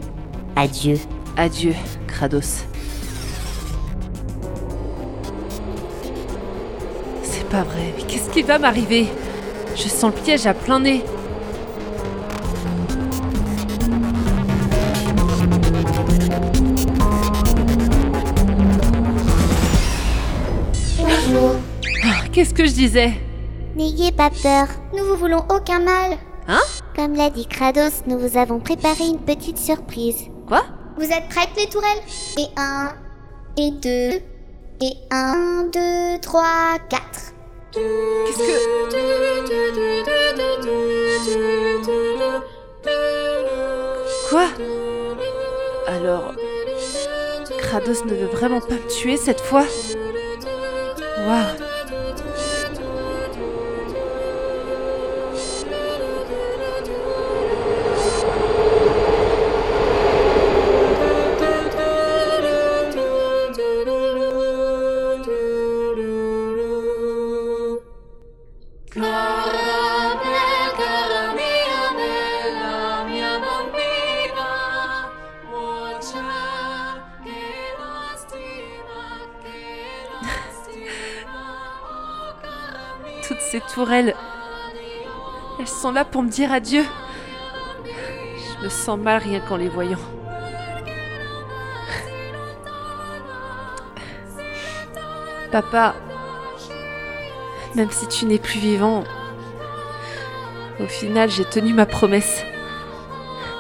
Adieu. 0.56 0.98
Adieu, 1.38 1.76
Kratos. 2.08 2.64
Pas 7.50 7.64
vrai, 7.64 7.94
mais 7.98 8.04
qu'est-ce 8.04 8.30
qui 8.30 8.42
va 8.44 8.60
m'arriver? 8.60 9.08
Je 9.76 9.88
sens 9.88 10.14
le 10.16 10.22
piège 10.22 10.46
à 10.48 10.54
plein 10.54 10.80
nez. 10.80 11.04
Bonjour. 20.98 21.56
Ah, 22.04 22.24
Qu'est-ce 22.32 22.54
que 22.54 22.66
je 22.66 22.72
disais? 22.74 23.14
N'ayez 23.76 24.12
pas 24.12 24.30
peur, 24.30 24.68
nous 24.96 25.06
vous 25.06 25.16
voulons 25.16 25.44
aucun 25.50 25.80
mal. 25.80 26.18
Hein? 26.48 26.60
Comme 26.96 27.14
l'a 27.16 27.30
dit 27.30 27.46
Kratos, 27.46 28.04
nous 28.08 28.18
vous 28.20 28.38
avons 28.38 28.60
préparé 28.60 29.06
une 29.08 29.20
petite 29.20 29.58
surprise. 29.58 30.26
Quoi? 30.48 30.64
Vous 30.98 31.04
êtes 31.06 31.30
prêtes 31.30 31.50
les 31.58 31.68
tourelles? 31.68 32.02
Et 32.38 32.48
un, 32.58 32.90
et 33.58 33.72
deux, 33.72 34.20
et 34.82 34.94
un, 35.12 35.66
deux, 35.72 36.20
trois, 36.22 36.78
quatre. 36.90 37.34
Qu'est-ce 37.72 38.38
que. 38.40 38.58
Quoi? 44.30 44.48
Alors. 45.88 46.34
Kratos 47.60 48.06
ne 48.06 48.16
veut 48.16 48.28
vraiment 48.28 48.62
pas 48.62 48.76
me 48.76 48.88
tuer 48.88 49.18
cette 49.18 49.42
fois? 49.42 49.66
Waouh 51.20 51.69
Toutes 83.28 83.42
ces 83.52 83.62
tourelles. 83.62 84.16
Elles 85.60 85.68
sont 85.68 85.92
là 85.92 86.04
pour 86.04 86.24
me 86.24 86.30
dire 86.30 86.52
adieu. 86.52 86.84
Je 87.86 88.64
me 88.64 88.70
sens 88.70 88.98
mal 88.98 89.22
rien 89.22 89.40
qu'en 89.40 89.58
les 89.58 89.70
voyant. 89.70 90.00
Papa, 95.52 95.94
même 97.76 97.92
si 97.92 98.08
tu 98.08 98.26
n'es 98.26 98.40
plus 98.40 98.60
vivant, 98.60 99.04
au 100.80 100.88
final 100.88 101.30
j'ai 101.30 101.46
tenu 101.46 101.74
ma 101.74 101.86
promesse. 101.86 102.44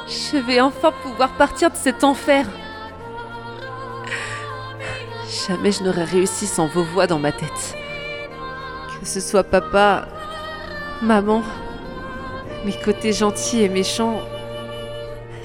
Je 0.07 0.37
vais 0.37 0.59
enfin 0.61 0.91
pouvoir 1.03 1.29
partir 1.33 1.69
de 1.69 1.75
cet 1.75 2.03
enfer. 2.03 2.45
Jamais 5.47 5.71
je 5.71 5.83
n'aurais 5.83 6.05
réussi 6.05 6.47
sans 6.47 6.67
vos 6.67 6.83
voix 6.83 7.07
dans 7.07 7.19
ma 7.19 7.31
tête. 7.31 7.75
Que 8.99 9.07
ce 9.07 9.19
soit 9.19 9.43
papa, 9.43 10.07
maman, 11.01 11.43
mes 12.65 12.73
côtés 12.73 13.13
gentils 13.13 13.61
et 13.61 13.69
méchants, 13.69 14.21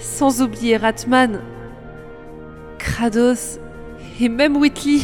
sans 0.01 0.43
oublier 0.43 0.77
Ratman, 0.77 1.41
Kratos 2.79 3.59
et 4.21 4.29
même 4.29 4.57
Whitley. 4.57 5.01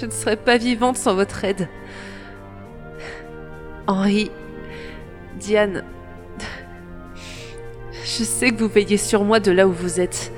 Je 0.00 0.06
ne 0.06 0.10
serais 0.12 0.36
pas 0.36 0.56
vivante 0.56 0.96
sans 0.96 1.14
votre 1.14 1.44
aide. 1.44 1.68
Henri, 3.86 4.30
Diane, 5.38 5.84
je 7.92 8.24
sais 8.24 8.50
que 8.50 8.56
vous 8.56 8.68
veillez 8.68 8.96
sur 8.96 9.24
moi 9.24 9.40
de 9.40 9.52
là 9.52 9.68
où 9.68 9.72
vous 9.72 10.00
êtes. 10.00 10.32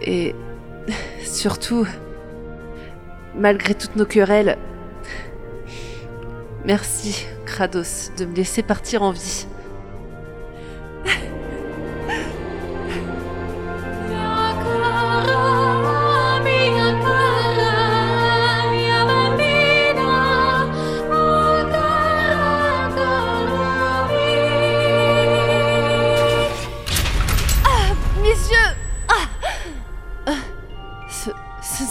Et 0.00 0.34
surtout, 1.22 1.86
malgré 3.34 3.74
toutes 3.74 3.96
nos 3.96 4.06
querelles, 4.06 4.56
merci, 6.64 7.26
Kratos, 7.44 8.12
de 8.16 8.24
me 8.24 8.34
laisser 8.34 8.62
partir 8.62 9.02
en 9.02 9.10
vie. 9.10 9.46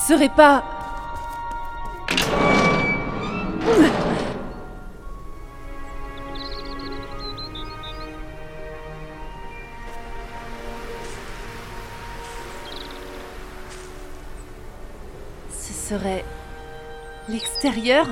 Serait 0.07 0.29
pas... 0.29 0.63
Ce 15.49 15.73
serait 15.73 16.23
l'extérieur. 17.27 18.07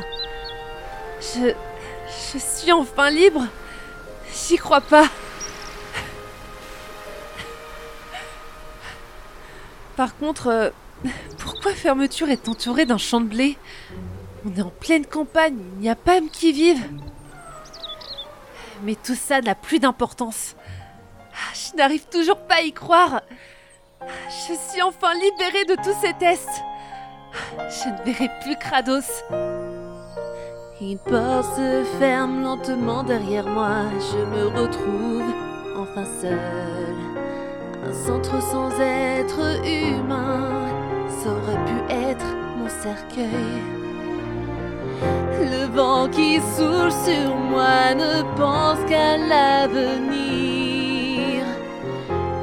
Je... 1.21 1.53
Je 2.33 2.37
suis 2.37 2.73
enfin 2.73 3.09
libre. 3.09 3.45
J'y 4.33 4.57
crois 4.57 4.81
pas. 4.81 5.07
Par 9.95 10.17
contre, 10.17 10.47
euh, 10.47 10.69
pourquoi 11.37 11.73
Fermeture 11.73 12.29
est 12.29 12.47
entourée 12.47 12.85
d'un 12.85 12.97
champ 12.97 13.21
de 13.21 13.27
blé 13.27 13.57
On 14.45 14.55
est 14.55 14.61
en 14.61 14.69
pleine 14.69 15.05
campagne, 15.05 15.57
il 15.75 15.81
n'y 15.81 15.89
a 15.89 15.95
pas 15.95 16.17
âme 16.17 16.29
qui 16.29 16.51
vive. 16.51 16.83
Mais 18.83 18.95
tout 18.95 19.15
ça 19.15 19.41
n'a 19.41 19.55
plus 19.55 19.79
d'importance. 19.79 20.55
Ah, 21.33 21.53
Je 21.53 21.77
n'arrive 21.77 22.05
toujours 22.07 22.39
pas 22.39 22.55
à 22.55 22.61
y 22.61 22.71
croire. 22.71 23.21
Je 24.01 24.53
suis 24.69 24.81
enfin 24.81 25.13
libérée 25.13 25.65
de 25.65 25.75
tous 25.75 25.95
ces 26.01 26.13
tests. 26.13 26.61
Je 27.57 27.89
ne 27.89 28.03
verrai 28.05 28.29
plus 28.41 28.55
Kratos. 28.57 29.23
Une 30.81 30.99
porte 30.99 31.55
se 31.55 31.83
ferme 31.99 32.43
lentement 32.43 33.03
derrière 33.03 33.47
moi. 33.47 33.83
Je 33.99 34.17
me 34.17 34.47
retrouve 34.47 35.23
enfin 35.77 36.05
seule. 36.21 36.95
Un 37.83 37.93
centre 37.93 38.41
sans 38.41 38.69
être 38.79 39.65
humain. 39.65 40.84
Ça 41.25 41.31
aurait 41.31 41.65
pu 41.65 41.77
être 41.91 42.27
mon 42.55 42.69
cercueil. 42.69 43.63
Le 45.41 45.65
vent 45.75 46.07
qui 46.07 46.35
souffle 46.35 46.91
sur 46.91 47.35
moi 47.35 47.95
ne 47.95 48.21
pense 48.37 48.77
qu'à 48.87 49.17
l'avenir. 49.17 50.13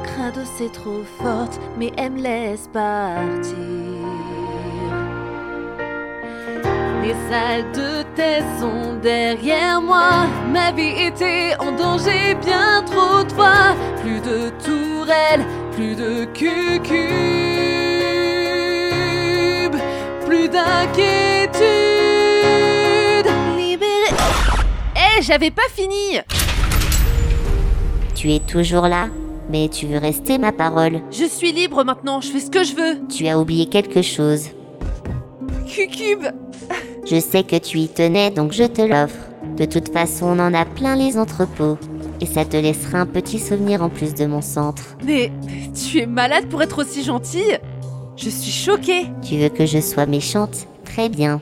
Kratos 0.03 0.59
est 0.59 0.73
trop 0.73 1.03
forte, 1.17 1.61
mais 1.77 1.93
elle 1.95 2.11
me 2.11 2.23
laisse 2.23 2.67
partir. 2.73 3.55
Les 7.03 7.15
salles 7.29 7.71
de 7.71 8.03
test 8.15 8.45
sont 8.59 8.95
derrière 9.01 9.81
moi. 9.81 10.27
Ma 10.51 10.73
vie 10.73 11.05
était 11.07 11.55
en 11.57 11.71
danger 11.71 12.35
bien 12.45 12.83
trop 12.85 13.23
de 13.23 13.31
fois. 13.31 13.75
Plus 14.01 14.19
de 14.19 14.49
tourelles, 14.61 15.45
plus 15.71 15.95
de 15.95 16.25
cucubes, 16.25 17.52
d'inquiétude. 20.53 21.63
Libéré. 23.57 24.15
Eh, 24.95 25.21
j'avais 25.21 25.51
pas 25.51 25.67
fini. 25.73 26.19
Tu 28.13 28.31
es 28.31 28.39
toujours 28.39 28.87
là, 28.87 29.07
mais 29.49 29.67
tu 29.67 29.87
veux 29.87 29.97
rester 29.97 30.37
ma 30.37 30.51
parole. 30.51 31.01
Je 31.11 31.25
suis 31.25 31.51
libre 31.51 31.83
maintenant, 31.83 32.21
je 32.21 32.29
fais 32.29 32.39
ce 32.39 32.51
que 32.51 32.63
je 32.63 32.75
veux. 32.75 33.07
Tu 33.07 33.27
as 33.27 33.39
oublié 33.39 33.65
quelque 33.65 34.01
chose. 34.01 34.49
Cucube 35.67 36.27
Je 37.09 37.19
sais 37.19 37.43
que 37.43 37.57
tu 37.57 37.79
y 37.79 37.87
tenais, 37.87 38.29
donc 38.29 38.51
je 38.51 38.63
te 38.63 38.81
l'offre. 38.81 39.29
De 39.57 39.65
toute 39.65 39.91
façon, 39.91 40.27
on 40.27 40.39
en 40.39 40.53
a 40.53 40.65
plein 40.65 40.95
les 40.95 41.17
entrepôts. 41.17 41.77
Et 42.21 42.25
ça 42.25 42.45
te 42.45 42.55
laissera 42.55 42.99
un 42.99 43.05
petit 43.05 43.39
souvenir 43.39 43.83
en 43.83 43.89
plus 43.89 44.13
de 44.13 44.25
mon 44.25 44.41
centre. 44.41 44.95
Mais 45.03 45.31
tu 45.73 45.99
es 45.99 46.05
malade 46.05 46.45
pour 46.47 46.61
être 46.61 46.79
aussi 46.79 47.03
gentille 47.03 47.59
Je 48.15 48.29
suis 48.29 48.51
choquée 48.51 49.07
Tu 49.21 49.37
veux 49.37 49.49
que 49.49 49.65
je 49.65 49.79
sois 49.79 50.05
méchante? 50.05 50.67
Très 50.85 51.09
bien. 51.09 51.39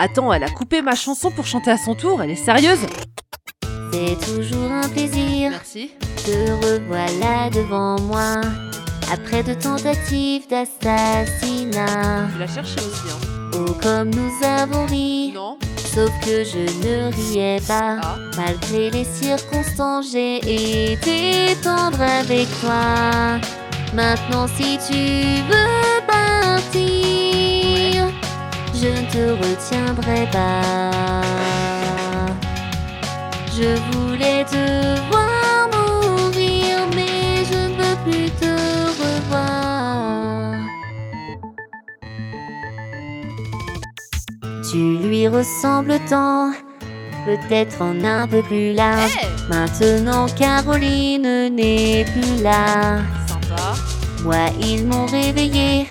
Attends, 0.00 0.32
elle 0.32 0.42
a 0.42 0.50
coupé 0.50 0.82
ma 0.82 0.94
chanson 0.94 1.30
pour 1.30 1.46
chanter 1.46 1.70
à 1.70 1.78
son 1.78 1.94
tour, 1.94 2.20
elle 2.22 2.30
est 2.30 2.34
sérieuse 2.34 2.86
C'est 3.92 4.16
toujours 4.26 4.70
un 4.70 4.88
plaisir. 4.88 5.50
Merci. 5.50 5.92
Te 6.16 6.50
revoilà 6.50 7.50
devant 7.50 8.00
moi. 8.00 8.40
Après 9.12 9.42
de 9.42 9.54
tentatives 9.54 10.48
d'assassinat. 10.48 12.28
Tu 12.32 12.38
l'as 12.38 12.46
cherché 12.46 12.76
aussi, 12.80 13.08
hein 13.10 13.50
Oh, 13.54 13.72
comme 13.80 14.10
nous 14.10 14.32
avons 14.44 14.86
ri. 14.86 15.30
Non 15.32 15.58
Sauf 15.76 16.10
que 16.24 16.42
je 16.42 16.58
ne 16.84 17.12
riais 17.14 17.60
pas. 17.68 18.00
Ah. 18.02 18.16
Malgré 18.36 18.90
les 18.90 19.04
circonstances, 19.04 20.10
j'ai 20.10 20.38
été 20.92 21.54
tendre 21.62 22.00
avec 22.00 22.48
toi. 22.60 23.38
Maintenant, 23.94 24.48
si 24.48 24.76
tu 24.88 25.42
veux 25.48 26.00
partir, 26.04 26.82
je 28.74 28.88
ne 28.88 29.06
te 29.08 29.24
retiendrai 29.40 30.26
pas. 30.32 31.22
Je 33.56 33.78
voulais 33.92 34.44
te 34.44 34.98
voir 35.10 35.68
mourir, 35.72 36.88
mais 36.96 37.44
je 37.44 37.56
ne 37.68 37.74
veux 37.76 37.96
plus 38.04 38.30
te 38.32 38.52
revoir. 39.00 40.54
Tu 44.72 44.78
lui 45.06 45.28
ressembles 45.28 46.00
tant, 46.10 46.50
peut-être 47.26 47.80
en 47.80 48.02
un 48.04 48.26
peu 48.26 48.42
plus 48.42 48.72
large. 48.72 49.16
Maintenant, 49.48 50.26
Caroline 50.36 51.54
n'est 51.54 52.04
plus 52.12 52.42
là. 52.42 52.98
Moi, 54.24 54.48
ils 54.58 54.86
m'ont 54.86 55.04
réveillé. 55.04 55.86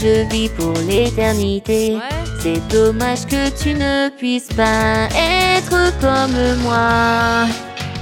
Je 0.00 0.26
vis 0.30 0.48
pour 0.48 0.72
l'éternité. 0.88 1.96
Ouais. 1.96 2.00
C'est 2.40 2.66
dommage 2.68 3.26
que 3.26 3.50
tu 3.62 3.74
ne 3.74 4.08
puisses 4.08 4.48
pas 4.56 5.06
être 5.14 5.92
comme 6.00 6.62
moi. 6.62 7.46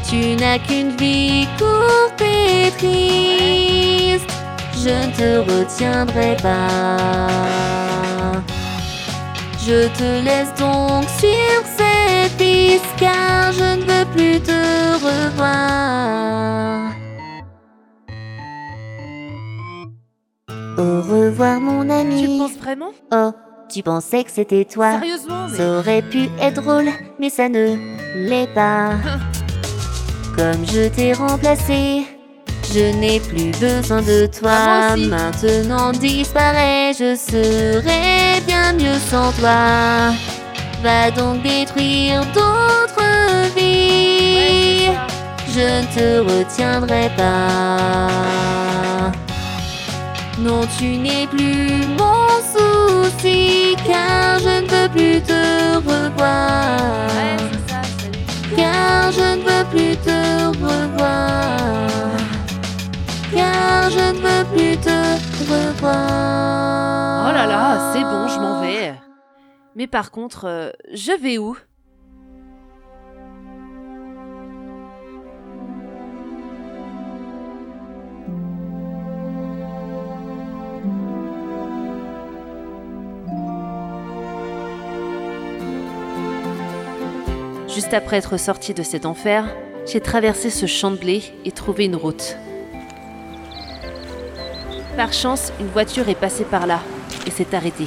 Tu 0.09 0.37
n'as 0.37 0.59
qu'une 0.59 0.97
vie 0.97 1.49
courte 1.59 2.23
et 2.23 2.71
triste. 2.79 4.31
Je 4.83 4.89
ne 4.89 5.13
te 5.13 5.51
retiendrai 5.51 6.37
pas. 6.41 7.61
Je 9.67 9.89
te 9.89 10.25
laisse 10.25 10.55
donc 10.59 11.05
sur 11.19 11.61
cette 11.77 12.37
piste 12.39 12.87
car 12.99 13.53
je 13.53 13.77
ne 13.79 13.83
veux 13.83 14.07
plus 14.15 14.41
te 14.41 14.61
revoir. 15.05 16.80
Au 20.81 21.03
revoir 21.03 21.61
mon 21.61 21.85
Tu 21.85 21.91
ami. 21.93 22.39
penses 22.39 22.57
vraiment? 22.59 22.91
Oh, 23.12 23.33
tu 23.68 23.83
pensais 23.83 24.24
que 24.24 24.31
c'était 24.31 24.64
toi 24.64 24.93
Sérieusement 24.93 25.47
mais... 25.51 25.57
Ça 25.59 25.78
aurait 25.78 26.03
pu 26.03 26.28
être 26.41 26.62
drôle, 26.62 26.89
mais 27.18 27.28
ça 27.28 27.49
ne 27.49 27.76
l'est 28.16 28.49
pas. 28.55 28.91
Comme 30.37 30.64
je 30.72 30.89
t'ai 30.89 31.12
remplacé, 31.12 32.07
je 32.72 32.97
n'ai 32.99 33.20
plus 33.20 33.51
besoin 33.61 34.01
de 34.01 34.26
Ah, 34.26 34.39
toi. 34.39 34.95
aussi. 34.95 35.09
Maintenant 35.09 35.93
disparaît, 35.93 36.93
je 36.99 37.14
serai 37.14 38.41
bien 38.47 38.72
mieux 38.72 38.99
sans 39.11 39.33
toi. 39.33 40.14
Va 40.83 41.11
donc 41.11 41.43
détruire 41.43 42.22
d'autres 42.33 43.55
vies. 43.55 44.89
Ouais, 44.89 44.97
je 45.55 45.61
ne 45.61 45.95
te 45.95 46.20
retiendrai 46.33 47.11
pas. 47.18 48.09
Non, 50.43 50.62
tu 50.78 50.97
n'es 50.97 51.26
plus 51.26 51.86
mon 51.99 52.28
souci, 52.55 53.76
car 53.86 54.38
je 54.38 54.62
ne 54.62 54.66
veux 54.66 54.88
plus 54.88 55.20
te 55.20 55.76
revoir. 55.76 56.78
Ouais, 57.14 57.36
ça. 57.68 57.82
Car 58.57 59.12
je 59.12 59.36
ne 59.36 59.43
veux 59.43 59.64
plus 59.70 59.97
te 59.99 60.47
revoir. 60.64 61.61
Car 63.34 63.91
je 63.91 63.99
ne 63.99 64.18
veux 64.18 64.45
plus 64.55 64.76
te 64.78 64.99
revoir. 65.53 67.28
Oh 67.28 67.32
là 67.34 67.47
là, 67.47 67.93
c'est 67.93 68.03
bon, 68.03 68.28
je 68.28 68.41
m'en 68.41 68.62
vais. 68.62 68.95
Mais 69.76 69.86
par 69.86 70.11
contre, 70.11 70.47
euh, 70.47 70.70
je 70.93 71.12
vais 71.12 71.36
où? 71.36 71.57
Juste 87.75 87.95
après 87.95 88.16
être 88.16 88.37
sorti 88.37 88.75
de 88.75 88.83
cet 88.83 89.07
enfer, 89.07 89.45
j'ai 89.87 90.01
traversé 90.01 90.51
ce 90.51 90.66
champ 90.66 90.91
de 90.91 90.97
blé 90.97 91.23
et 91.45 91.53
trouvé 91.53 91.85
une 91.85 91.95
route. 91.95 92.37
Par 94.97 95.12
chance, 95.12 95.53
une 95.61 95.68
voiture 95.68 96.09
est 96.09 96.16
passée 96.16 96.45
par 96.45 96.66
là 96.66 96.81
et 97.27 97.31
s'est 97.31 97.55
arrêtée. 97.55 97.87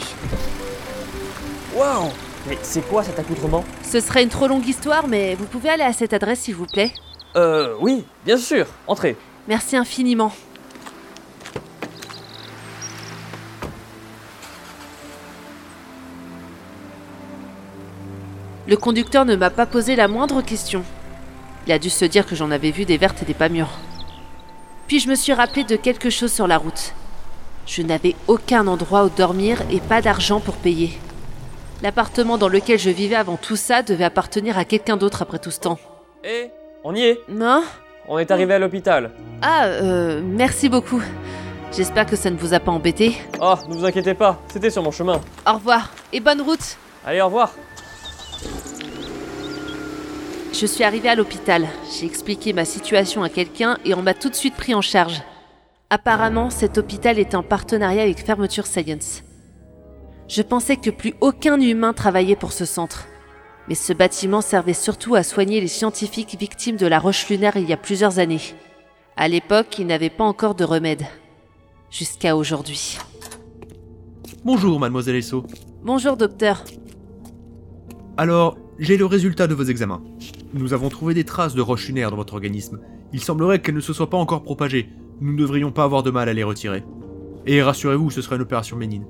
Waouh 1.76 2.10
Mais 2.48 2.58
c'est 2.62 2.88
quoi 2.88 3.04
cet 3.04 3.20
accoutrement? 3.20 3.66
Ce 3.84 4.00
serait 4.00 4.24
une 4.24 4.30
trop 4.30 4.48
longue 4.48 4.66
histoire, 4.66 5.08
mais 5.08 5.36
vous 5.36 5.46
pouvez 5.46 5.70
aller 5.70 5.84
à 5.84 5.92
cette 5.92 6.14
adresse 6.14 6.40
s'il 6.40 6.56
vous 6.56 6.66
plaît? 6.66 6.92
Euh, 7.36 7.76
oui, 7.82 8.06
bien 8.26 8.38
sûr, 8.38 8.68
entrez. 8.88 9.18
Merci 9.50 9.76
infiniment. 9.76 10.32
Le 18.66 18.78
conducteur 18.78 19.26
ne 19.26 19.36
m'a 19.36 19.50
pas 19.50 19.66
posé 19.66 19.96
la 19.96 20.08
moindre 20.08 20.42
question. 20.42 20.84
Il 21.68 21.74
a 21.74 21.80
dû 21.80 21.90
se 21.90 22.06
dire 22.06 22.26
que 22.26 22.36
j'en 22.36 22.52
avais 22.52 22.72
vu 22.72 22.86
des 22.86 22.98
vertes 22.98 23.22
et 23.22 23.26
des 23.26 23.34
pas 23.34 23.50
mûres. 23.50 23.78
Puis 24.88 25.00
je 25.00 25.10
me 25.10 25.16
suis 25.16 25.34
rappelé 25.34 25.64
de 25.64 25.76
quelque 25.76 26.10
chose 26.10 26.32
sur 26.32 26.48
la 26.48 26.58
route. 26.58 26.94
Je 27.66 27.82
n'avais 27.82 28.16
aucun 28.28 28.68
endroit 28.68 29.06
où 29.06 29.10
dormir 29.10 29.62
et 29.70 29.80
pas 29.80 30.02
d'argent 30.02 30.40
pour 30.40 30.56
payer. 30.56 30.98
L'appartement 31.82 32.38
dans 32.38 32.48
lequel 32.48 32.80
je 32.80 32.90
vivais 32.90 33.16
avant 33.16 33.36
tout 33.36 33.58
ça 33.58 33.82
devait 33.82 34.04
appartenir 34.06 34.58
à 34.58 34.64
quelqu'un 34.64 34.96
d'autre 34.96 35.22
après 35.22 35.40
tout 35.40 35.52
ce 35.52 35.60
temps. 35.60 35.80
Eh, 36.24 36.50
on 36.86 36.96
y 36.96 37.02
est? 37.02 37.20
Non? 37.28 37.64
On 38.08 38.18
est 38.18 38.32
arrivé 38.32 38.54
à 38.54 38.60
l'hôpital. 38.60 39.12
Ah, 39.42 39.66
euh, 39.66 40.22
merci 40.24 40.70
beaucoup. 40.70 41.02
J'espère 41.76 42.06
que 42.06 42.16
ça 42.16 42.30
ne 42.30 42.38
vous 42.38 42.54
a 42.54 42.60
pas 42.60 42.72
embêté. 42.72 43.18
Oh, 43.42 43.56
ne 43.68 43.74
vous 43.74 43.86
inquiétez 43.86 44.14
pas, 44.14 44.40
c'était 44.48 44.70
sur 44.70 44.84
mon 44.84 44.92
chemin. 44.92 45.20
Au 45.46 45.54
revoir 45.54 45.90
et 46.14 46.20
bonne 46.20 46.42
route. 46.42 46.78
Allez, 47.06 47.20
au 47.20 47.26
revoir. 47.26 47.54
Je 50.54 50.68
suis 50.68 50.84
arrivée 50.84 51.10
à 51.10 51.16
l'hôpital. 51.16 51.68
J'ai 51.92 52.06
expliqué 52.06 52.54
ma 52.54 52.64
situation 52.64 53.24
à 53.24 53.30
quelqu'un 53.30 53.80
et 53.86 53.96
on 53.96 54.04
m'a 54.04 54.14
tout 54.14 54.30
de 54.30 54.36
suite 54.36 54.54
pris 54.54 54.76
en 54.76 54.82
charge. 54.82 55.24
Apparemment, 55.90 56.52
cet 56.52 56.78
hôpital 56.78 57.18
est 57.18 57.34
en 57.34 57.42
partenariat 57.42 58.04
avec 58.04 58.24
Fermeture 58.24 58.68
Science. 58.68 59.24
Je 60.28 60.44
pensais 60.44 60.78
que 60.78 60.92
plus 60.92 61.16
aucun 61.22 61.60
humain 61.60 61.92
travaillait 61.92 62.36
pour 62.36 62.54
ce 62.54 62.66
centre. 62.66 63.08
Mais 63.68 63.74
ce 63.74 63.94
bâtiment 63.94 64.42
servait 64.42 64.74
surtout 64.74 65.16
à 65.16 65.24
soigner 65.24 65.60
les 65.60 65.68
scientifiques 65.68 66.38
victimes 66.40 66.78
de 66.78 66.88
la 66.88 67.00
roche 67.00 67.28
lunaire 67.30 67.58
il 67.58 67.68
y 67.68 67.74
a 67.74 67.78
plusieurs 67.78 68.20
années. 68.20 68.42
À 69.18 69.28
l'époque, 69.28 69.80
ils 69.80 69.88
n'avaient 69.88 70.12
pas 70.12 70.24
encore 70.24 70.54
de 70.54 70.64
remède. 70.64 71.04
Jusqu'à 71.90 72.36
aujourd'hui. 72.36 73.00
Bonjour, 74.46 74.80
mademoiselle 74.80 75.16
Esso. 75.16 75.46
Bonjour 75.82 76.16
docteur. 76.16 76.64
Alors, 78.18 78.58
j'ai 78.80 78.98
le 78.98 79.06
résultat 79.06 79.48
de 79.48 79.54
vos 79.54 79.64
examens. 79.64 80.02
Nous 80.54 80.74
avons 80.74 80.90
trouvé 80.90 81.14
des 81.14 81.24
traces 81.24 81.54
de 81.56 81.62
roches 81.62 81.88
lunaires 81.88 82.10
dans 82.12 82.18
votre 82.18 82.34
organisme. 82.34 82.80
Il 83.12 83.22
semblerait 83.22 83.62
qu'elles 83.62 83.76
ne 83.76 83.82
se 83.82 83.94
soient 83.94 84.10
pas 84.10 84.18
encore 84.18 84.44
propagées. 84.44 84.90
Nous 85.22 85.34
ne 85.34 85.38
devrions 85.38 85.72
pas 85.72 85.84
avoir 85.84 86.04
de 86.04 86.12
mal 86.12 86.30
à 86.30 86.34
les 86.34 86.44
retirer. 86.44 86.84
Et 87.46 87.62
rassurez-vous, 87.62 88.10
ce 88.10 88.22
sera 88.22 88.36
une 88.36 88.42
opération 88.42 88.78
bénigne. 88.78 89.06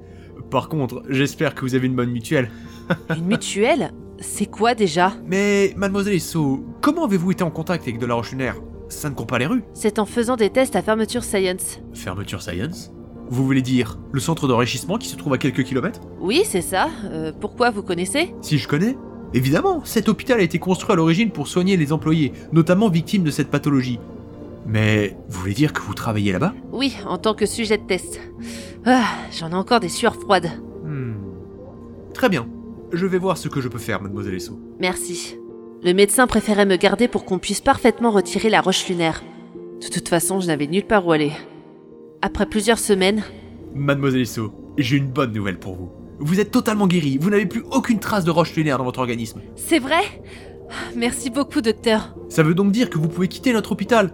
Par 0.49 0.67
contre, 0.67 1.03
j'espère 1.09 1.55
que 1.55 1.61
vous 1.61 1.75
avez 1.75 1.87
une 1.87 1.95
bonne 1.95 2.11
mutuelle. 2.11 2.51
Une 3.15 3.25
mutuelle? 3.25 3.91
C'est 4.19 4.45
quoi 4.45 4.75
déjà? 4.75 5.13
Mais, 5.25 5.73
mademoiselle 5.77 6.15
Esso, 6.15 6.65
comment 6.81 7.05
avez-vous 7.05 7.31
été 7.31 7.43
en 7.43 7.49
contact 7.51 7.83
avec 7.83 7.97
de 7.97 8.05
la 8.05 8.15
roche 8.15 8.31
lunaire? 8.31 8.57
Ça 8.89 9.09
ne 9.09 9.15
court 9.15 9.27
pas 9.27 9.39
les 9.39 9.45
rues. 9.45 9.63
C'est 9.73 9.99
en 9.99 10.05
faisant 10.05 10.35
des 10.35 10.49
tests 10.49 10.75
à 10.75 10.81
Fermeture 10.81 11.23
Science. 11.23 11.79
Fermeture 11.93 12.41
Science? 12.41 12.91
Vous 13.29 13.45
voulez 13.45 13.61
dire 13.61 13.97
le 14.11 14.19
centre 14.19 14.47
d'enrichissement 14.47 14.97
qui 14.97 15.07
se 15.07 15.15
trouve 15.15 15.33
à 15.33 15.37
quelques 15.37 15.63
kilomètres? 15.63 16.01
Oui, 16.19 16.43
c'est 16.45 16.61
ça. 16.61 16.89
Euh, 17.05 17.31
pourquoi 17.39 17.69
vous 17.71 17.81
connaissez? 17.81 18.35
Si 18.41 18.57
je 18.57 18.67
connais 18.67 18.97
Évidemment, 19.33 19.81
cet 19.83 20.09
hôpital 20.09 20.39
a 20.39 20.43
été 20.43 20.59
construit 20.59 20.93
à 20.93 20.95
l'origine 20.95 21.31
pour 21.31 21.47
soigner 21.47 21.77
les 21.77 21.91
employés, 21.91 22.33
notamment 22.51 22.89
victimes 22.89 23.23
de 23.23 23.31
cette 23.31 23.49
pathologie. 23.49 23.99
Mais 24.65 25.17
vous 25.27 25.39
voulez 25.41 25.53
dire 25.53 25.73
que 25.73 25.81
vous 25.81 25.93
travaillez 25.93 26.31
là-bas? 26.31 26.53
Oui, 26.71 26.95
en 27.07 27.17
tant 27.17 27.33
que 27.33 27.45
sujet 27.45 27.77
de 27.77 27.83
test. 27.83 28.19
Ah, 28.85 29.05
j'en 29.31 29.49
ai 29.49 29.55
encore 29.55 29.79
des 29.79 29.89
sueurs 29.89 30.15
froides. 30.15 30.51
Hmm. 30.83 31.15
Très 32.13 32.29
bien. 32.29 32.47
Je 32.91 33.05
vais 33.05 33.17
voir 33.17 33.37
ce 33.37 33.49
que 33.49 33.59
je 33.59 33.67
peux 33.67 33.79
faire, 33.79 34.01
mademoiselle 34.01 34.35
Esso. 34.35 34.59
Merci. 34.79 35.37
Le 35.83 35.93
médecin 35.93 36.27
préférait 36.27 36.65
me 36.65 36.77
garder 36.77 37.07
pour 37.07 37.25
qu'on 37.25 37.39
puisse 37.39 37.59
parfaitement 37.59 38.11
retirer 38.11 38.49
la 38.49 38.61
roche 38.61 38.87
lunaire. 38.87 39.23
De 39.81 39.87
toute 39.87 40.07
façon, 40.07 40.39
je 40.39 40.47
n'avais 40.47 40.67
nulle 40.67 40.85
part 40.85 41.05
où 41.05 41.11
aller. 41.11 41.31
Après 42.21 42.45
plusieurs 42.45 42.79
semaines, 42.79 43.23
Mademoiselle 43.75 44.21
Esso, 44.21 44.53
j'ai 44.77 44.97
une 44.97 45.07
bonne 45.07 45.33
nouvelle 45.33 45.57
pour 45.57 45.75
vous. 45.75 45.89
Vous 46.19 46.39
êtes 46.39 46.51
totalement 46.51 46.87
guérie, 46.87 47.17
vous 47.19 47.29
n'avez 47.29 47.45
plus 47.45 47.63
aucune 47.71 47.99
trace 47.99 48.23
de 48.23 48.31
roche 48.31 48.55
lunaire 48.55 48.77
dans 48.77 48.83
votre 48.83 48.99
organisme. 48.99 49.41
c'est 49.55 49.79
vrai? 49.79 50.01
Merci 50.95 51.29
beaucoup, 51.29 51.61
docteur. 51.61 52.15
Ça 52.29 52.41
veut 52.41 52.55
donc 52.55 52.71
dire 52.71 52.89
que 52.89 52.97
vous 52.97 53.07
pouvez 53.07 53.27
quitter 53.27 53.53
notre 53.53 53.73
hôpital. 53.73 54.11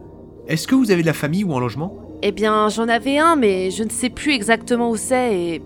Est-ce 0.47 0.68
que 0.68 0.76
vous 0.76 0.91
avez 0.91 1.02
de 1.02 1.08
la 1.08 1.14
famille 1.14 1.43
ou 1.43 1.56
un 1.56 1.60
logement? 1.60 1.95
Eh 2.22 2.32
bien, 2.32 2.68
j'en 2.70 2.89
avais 2.89 3.18
un, 3.18 3.36
mais 3.36 3.72
je 3.72 3.84
ne 3.84 3.89
sais 3.89 4.10
plus 4.10 4.34
exactement 4.34 4.89
où 4.89 4.97
c'est 4.97 5.36
et... 5.38 5.62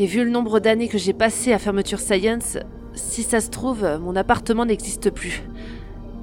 Et 0.00 0.06
vu 0.06 0.22
le 0.22 0.30
nombre 0.30 0.60
d'années 0.60 0.86
que 0.86 0.96
j'ai 0.96 1.12
passé 1.12 1.52
à 1.52 1.58
Fermeture 1.58 1.98
Science, 1.98 2.56
si 2.94 3.24
ça 3.24 3.40
se 3.40 3.50
trouve, 3.50 3.84
mon 4.00 4.14
appartement 4.14 4.64
n'existe 4.64 5.10
plus. 5.10 5.42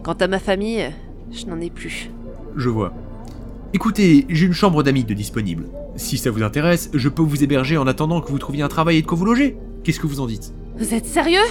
Quant 0.01 0.13
à 0.13 0.27
ma 0.27 0.39
famille, 0.39 0.89
je 1.29 1.45
n'en 1.47 1.59
ai 1.59 1.69
plus. 1.69 2.09
Je 2.55 2.69
vois. 2.69 2.93
Écoutez, 3.75 4.25
j'ai 4.29 4.45
une 4.45 4.53
chambre 4.53 4.83
d'amis 4.83 5.03
de 5.03 5.13
disponible. 5.13 5.65
Si 5.97 6.17
ça 6.17 6.31
vous 6.31 6.43
intéresse, 6.43 6.89
je 6.93 7.09
peux 7.09 7.21
vous 7.21 7.43
héberger 7.43 7.75
en 7.75 7.87
attendant 7.87 8.21
que 8.21 8.31
vous 8.31 8.39
trouviez 8.39 8.63
un 8.63 8.69
travail 8.69 8.95
et 8.95 9.01
de 9.01 9.05
quoi 9.05 9.17
vous 9.17 9.25
loger. 9.25 9.57
Qu'est-ce 9.83 9.99
que 9.99 10.07
vous 10.07 10.21
en 10.21 10.27
dites? 10.27 10.53
Vous 10.77 10.93
êtes 10.93 11.05
sérieux? 11.05 11.43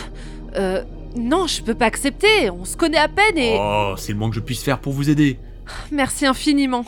Euh... 0.57 0.83
Non, 1.16 1.47
je 1.47 1.62
peux 1.62 1.75
pas 1.75 1.85
accepter, 1.85 2.49
on 2.49 2.64
se 2.64 2.79
connaît 2.79 2.97
à 2.97 3.09
peine 3.09 3.37
et... 3.37 3.59
Oh, 3.61 3.93
c'est 3.99 4.12
le 4.12 4.18
moins 4.18 4.31
que 4.31 4.37
je 4.37 4.41
puisse 4.41 4.62
faire 4.62 4.79
pour 4.79 4.95
vous 4.95 5.11
aider. 5.11 5.39
Merci 5.93 6.25
infiniment. 6.25 6.87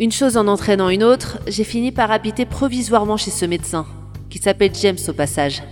Une 0.00 0.10
chose 0.10 0.38
en 0.38 0.48
entraînant 0.48 0.88
une 0.88 1.04
autre, 1.04 1.40
j'ai 1.46 1.64
fini 1.64 1.92
par 1.92 2.10
habiter 2.10 2.46
provisoirement 2.46 3.18
chez 3.18 3.30
ce 3.30 3.44
médecin, 3.44 3.84
qui 4.30 4.38
s'appelle 4.38 4.74
James 4.74 4.96
au 5.08 5.12
passage. 5.12 5.62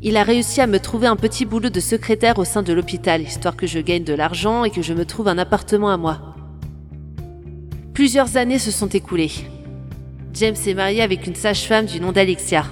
Il 0.00 0.16
a 0.16 0.22
réussi 0.22 0.60
à 0.60 0.68
me 0.68 0.78
trouver 0.78 1.08
un 1.08 1.16
petit 1.16 1.44
boulot 1.44 1.70
de 1.70 1.80
secrétaire 1.80 2.38
au 2.38 2.44
sein 2.44 2.62
de 2.62 2.72
l'hôpital, 2.72 3.20
histoire 3.20 3.56
que 3.56 3.66
je 3.66 3.80
gagne 3.80 4.04
de 4.04 4.14
l'argent 4.14 4.62
et 4.62 4.70
que 4.70 4.80
je 4.80 4.94
me 4.94 5.04
trouve 5.04 5.26
un 5.26 5.38
appartement 5.38 5.90
à 5.90 5.96
moi. 5.96 6.31
Plusieurs 7.94 8.38
années 8.38 8.58
se 8.58 8.70
sont 8.70 8.88
écoulées. 8.88 9.32
James 10.32 10.56
est 10.66 10.72
marié 10.72 11.02
avec 11.02 11.26
une 11.26 11.34
sage-femme 11.34 11.84
du 11.84 12.00
nom 12.00 12.10
d'Alexia. 12.10 12.64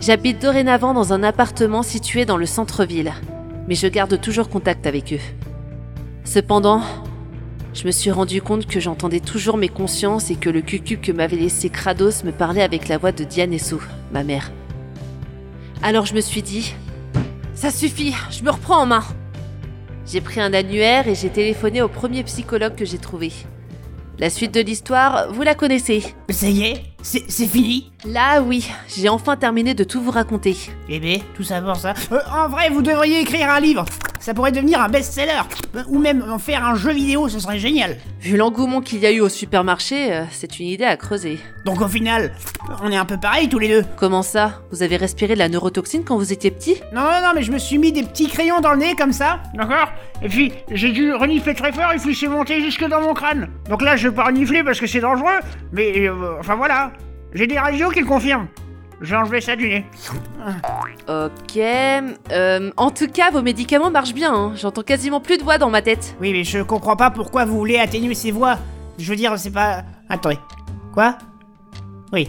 J'habite 0.00 0.42
dorénavant 0.42 0.92
dans 0.92 1.12
un 1.12 1.22
appartement 1.22 1.84
situé 1.84 2.24
dans 2.24 2.36
le 2.36 2.44
centre-ville, 2.44 3.12
mais 3.68 3.76
je 3.76 3.86
garde 3.86 4.20
toujours 4.20 4.48
contact 4.48 4.88
avec 4.88 5.12
eux. 5.12 5.20
Cependant, 6.24 6.82
je 7.74 7.84
me 7.84 7.92
suis 7.92 8.10
rendu 8.10 8.42
compte 8.42 8.66
que 8.66 8.80
j'entendais 8.80 9.20
toujours 9.20 9.56
mes 9.56 9.68
consciences 9.68 10.32
et 10.32 10.36
que 10.36 10.50
le 10.50 10.62
cucu 10.62 10.98
que 10.98 11.12
m'avait 11.12 11.36
laissé 11.36 11.70
Kratos 11.70 12.24
me 12.24 12.32
parlait 12.32 12.62
avec 12.62 12.88
la 12.88 12.98
voix 12.98 13.12
de 13.12 13.22
Diane 13.22 13.56
ma 14.12 14.24
mère. 14.24 14.50
Alors 15.80 16.06
je 16.06 16.14
me 16.14 16.20
suis 16.20 16.42
dit, 16.42 16.74
ça 17.54 17.70
suffit, 17.70 18.16
je 18.32 18.42
me 18.42 18.50
reprends 18.50 18.82
en 18.82 18.86
main. 18.86 19.04
J'ai 20.06 20.20
pris 20.20 20.40
un 20.40 20.54
annuaire 20.54 21.06
et 21.06 21.14
j'ai 21.14 21.30
téléphoné 21.30 21.82
au 21.82 21.88
premier 21.88 22.24
psychologue 22.24 22.74
que 22.74 22.84
j'ai 22.84 22.98
trouvé. 22.98 23.30
La 24.20 24.30
suite 24.30 24.52
de 24.52 24.60
l'histoire, 24.60 25.32
vous 25.32 25.42
la 25.42 25.54
connaissez. 25.54 26.02
Ça 26.28 26.48
y 26.48 26.64
est 26.64 26.82
C'est 27.02 27.46
fini 27.46 27.92
Là, 28.04 28.42
oui, 28.42 28.68
j'ai 28.96 29.08
enfin 29.08 29.36
terminé 29.36 29.74
de 29.74 29.84
tout 29.84 30.00
vous 30.00 30.10
raconter. 30.10 30.56
Eh 30.88 30.98
ben, 30.98 31.20
tout 31.36 31.44
ça 31.44 31.62
pour 31.62 31.76
ça. 31.76 31.94
Euh, 32.10 32.18
en 32.32 32.48
vrai, 32.48 32.68
vous 32.68 32.82
devriez 32.82 33.20
écrire 33.20 33.48
un 33.48 33.60
livre. 33.60 33.84
Ça 34.20 34.34
pourrait 34.34 34.52
devenir 34.52 34.80
un 34.80 34.88
best-seller. 34.88 35.40
Euh, 35.76 35.82
Ou 35.88 35.98
même 35.98 36.24
en 36.30 36.38
faire 36.38 36.64
un 36.64 36.74
jeu 36.74 36.92
vidéo, 36.92 37.28
ce 37.28 37.38
serait 37.38 37.58
génial. 37.58 37.96
Vu 38.20 38.36
l'engouement 38.36 38.80
qu'il 38.80 38.98
y 38.98 39.06
a 39.06 39.12
eu 39.12 39.20
au 39.20 39.28
supermarché, 39.28 40.12
euh, 40.12 40.24
c'est 40.30 40.58
une 40.58 40.66
idée 40.66 40.84
à 40.84 40.96
creuser. 40.96 41.38
Donc 41.64 41.80
au 41.80 41.88
final, 41.88 42.32
on 42.82 42.90
est 42.90 42.96
un 42.96 43.04
peu 43.04 43.16
pareil 43.18 43.48
tous 43.48 43.58
les 43.58 43.68
deux. 43.68 43.84
Comment 43.96 44.22
ça? 44.22 44.60
Vous 44.70 44.82
avez 44.82 44.96
respiré 44.96 45.34
de 45.34 45.38
la 45.38 45.48
neurotoxine 45.48 46.04
quand 46.04 46.16
vous 46.16 46.32
étiez 46.32 46.50
petit? 46.50 46.76
Non, 46.92 47.02
non, 47.02 47.20
non, 47.22 47.32
mais 47.34 47.42
je 47.42 47.52
me 47.52 47.58
suis 47.58 47.78
mis 47.78 47.92
des 47.92 48.02
petits 48.02 48.28
crayons 48.28 48.60
dans 48.60 48.72
le 48.72 48.78
nez 48.78 48.94
comme 48.96 49.12
ça. 49.12 49.40
D'accord 49.54 49.88
Et 50.22 50.28
puis, 50.28 50.52
j'ai 50.70 50.90
dû 50.92 51.12
renifler 51.12 51.54
très 51.54 51.72
fort 51.72 51.92
et 51.92 51.98
puis 51.98 52.14
c'est 52.14 52.28
monté 52.28 52.60
jusque 52.60 52.84
dans 52.86 53.00
mon 53.00 53.14
crâne. 53.14 53.48
Donc 53.68 53.82
là, 53.82 53.96
je 53.96 54.08
vais 54.08 54.14
pas 54.14 54.24
renifler 54.24 54.62
parce 54.64 54.80
que 54.80 54.86
c'est 54.86 55.00
dangereux. 55.00 55.38
Mais, 55.72 56.08
euh, 56.08 56.38
enfin 56.40 56.56
voilà. 56.56 56.92
J'ai 57.34 57.46
des 57.46 57.58
radios 57.58 57.90
qui 57.90 58.00
le 58.00 58.06
confirment. 58.06 58.48
J'ai 59.00 59.14
enlevé 59.14 59.40
ça 59.40 59.54
du 59.54 59.68
nez. 59.68 59.84
Ok. 61.08 61.56
euh, 61.56 62.70
en 62.76 62.90
tout 62.90 63.06
cas, 63.08 63.30
vos 63.30 63.42
médicaments 63.42 63.90
marchent 63.90 64.14
bien. 64.14 64.34
hein. 64.34 64.52
J'entends 64.56 64.82
quasiment 64.82 65.20
plus 65.20 65.38
de 65.38 65.42
voix 65.44 65.58
dans 65.58 65.70
ma 65.70 65.82
tête. 65.82 66.16
Oui, 66.20 66.32
mais 66.32 66.44
je 66.44 66.60
comprends 66.62 66.96
pas 66.96 67.10
pourquoi 67.10 67.44
vous 67.44 67.56
voulez 67.56 67.78
atténuer 67.78 68.14
ces 68.14 68.30
voix. 68.32 68.58
Je 68.98 69.08
veux 69.08 69.16
dire, 69.16 69.38
c'est 69.38 69.52
pas. 69.52 69.84
Attendez. 70.08 70.38
Quoi? 70.92 71.16
Oui. 72.12 72.28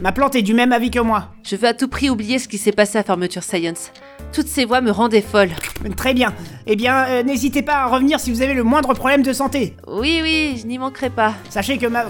Ma 0.00 0.10
plante 0.12 0.34
est 0.34 0.42
du 0.42 0.54
même 0.54 0.72
avis 0.72 0.90
que 0.90 0.98
moi. 1.00 1.28
Je 1.44 1.54
veux 1.56 1.66
à 1.68 1.74
tout 1.74 1.88
prix 1.88 2.08
oublier 2.10 2.38
ce 2.38 2.48
qui 2.48 2.58
s'est 2.58 2.72
passé 2.72 2.98
à 2.98 3.02
Fermeture 3.02 3.42
Science. 3.42 3.92
Toutes 4.32 4.46
ces 4.48 4.64
voix 4.64 4.80
me 4.80 4.90
rendaient 4.90 5.22
folle. 5.22 5.50
Très 5.96 6.14
bien. 6.14 6.34
Eh 6.66 6.76
bien, 6.76 7.04
euh, 7.08 7.22
n'hésitez 7.22 7.62
pas 7.62 7.76
à 7.76 7.86
revenir 7.86 8.18
si 8.20 8.32
vous 8.32 8.42
avez 8.42 8.54
le 8.54 8.62
moindre 8.64 8.94
problème 8.94 9.22
de 9.22 9.32
santé. 9.32 9.76
Oui, 9.86 10.20
oui, 10.22 10.58
je 10.60 10.66
n'y 10.66 10.78
manquerai 10.78 11.10
pas. 11.10 11.34
Sachez 11.48 11.78
que 11.78 11.86
ma. 11.86 12.04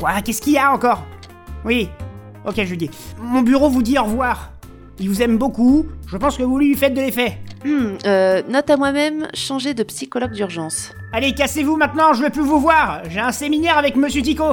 Quoi? 0.00 0.20
Qu'est-ce 0.24 0.42
qu'il 0.42 0.54
y 0.54 0.58
a 0.58 0.72
encore? 0.72 1.04
Oui. 1.64 1.88
Ok, 2.46 2.62
je 2.64 2.74
dis. 2.76 2.90
Mon 3.20 3.42
bureau 3.42 3.68
vous 3.68 3.82
dit 3.82 3.98
au 3.98 4.04
revoir. 4.04 4.52
Il 5.00 5.08
vous 5.08 5.20
aime 5.20 5.36
beaucoup. 5.36 5.86
Je 6.06 6.16
pense 6.16 6.38
que 6.38 6.44
vous 6.44 6.58
lui 6.58 6.74
faites 6.76 6.94
de 6.94 7.00
l'effet. 7.00 7.38
Hmm, 7.64 7.96
euh, 8.06 8.42
note 8.48 8.70
à 8.70 8.76
moi-même, 8.76 9.26
changer 9.34 9.74
de 9.74 9.82
psychologue 9.82 10.30
d'urgence. 10.30 10.92
Allez, 11.12 11.32
cassez-vous 11.34 11.76
maintenant, 11.76 12.12
je 12.12 12.22
veux 12.22 12.30
plus 12.30 12.42
vous 12.42 12.60
voir. 12.60 13.02
J'ai 13.08 13.18
un 13.18 13.32
séminaire 13.32 13.76
avec 13.76 13.96
Monsieur 13.96 14.22
Tico. 14.22 14.44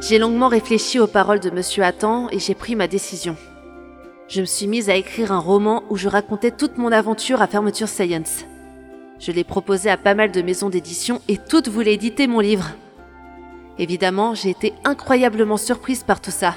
J'ai 0.00 0.18
longuement 0.18 0.48
réfléchi 0.48 0.98
aux 0.98 1.06
paroles 1.06 1.40
de 1.40 1.50
Monsieur 1.50 1.84
Hattan 1.84 2.28
et 2.30 2.38
j'ai 2.38 2.54
pris 2.54 2.74
ma 2.74 2.88
décision. 2.88 3.36
Je 4.28 4.42
me 4.42 4.46
suis 4.46 4.66
mise 4.66 4.90
à 4.90 4.94
écrire 4.94 5.32
un 5.32 5.38
roman 5.38 5.84
où 5.88 5.96
je 5.96 6.06
racontais 6.06 6.50
toute 6.50 6.76
mon 6.76 6.92
aventure 6.92 7.40
à 7.40 7.46
Fermeture 7.46 7.88
Science. 7.88 8.44
Je 9.18 9.32
l'ai 9.32 9.42
proposé 9.42 9.88
à 9.88 9.96
pas 9.96 10.14
mal 10.14 10.30
de 10.32 10.42
maisons 10.42 10.68
d'édition 10.68 11.22
et 11.28 11.38
toutes 11.38 11.68
voulaient 11.68 11.94
éditer 11.94 12.26
mon 12.26 12.40
livre. 12.40 12.72
Évidemment, 13.78 14.34
j'ai 14.34 14.50
été 14.50 14.74
incroyablement 14.84 15.56
surprise 15.56 16.02
par 16.02 16.20
tout 16.20 16.30
ça. 16.30 16.54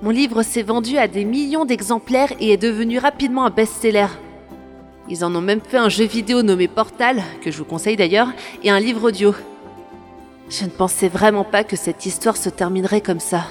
Mon 0.00 0.10
livre 0.10 0.44
s'est 0.44 0.62
vendu 0.62 0.96
à 0.96 1.08
des 1.08 1.24
millions 1.24 1.64
d'exemplaires 1.64 2.32
et 2.38 2.52
est 2.52 2.56
devenu 2.56 2.98
rapidement 2.98 3.46
un 3.46 3.50
best-seller. 3.50 4.06
Ils 5.08 5.24
en 5.24 5.34
ont 5.34 5.40
même 5.40 5.62
fait 5.62 5.78
un 5.78 5.88
jeu 5.88 6.04
vidéo 6.04 6.42
nommé 6.42 6.68
Portal, 6.68 7.20
que 7.42 7.50
je 7.50 7.58
vous 7.58 7.64
conseille 7.64 7.96
d'ailleurs, 7.96 8.28
et 8.62 8.70
un 8.70 8.78
livre 8.78 9.08
audio. 9.08 9.34
Je 10.50 10.64
ne 10.64 10.70
pensais 10.70 11.08
vraiment 11.08 11.44
pas 11.44 11.64
que 11.64 11.74
cette 11.74 12.06
histoire 12.06 12.36
se 12.36 12.48
terminerait 12.48 13.00
comme 13.00 13.18
ça. 13.18 13.42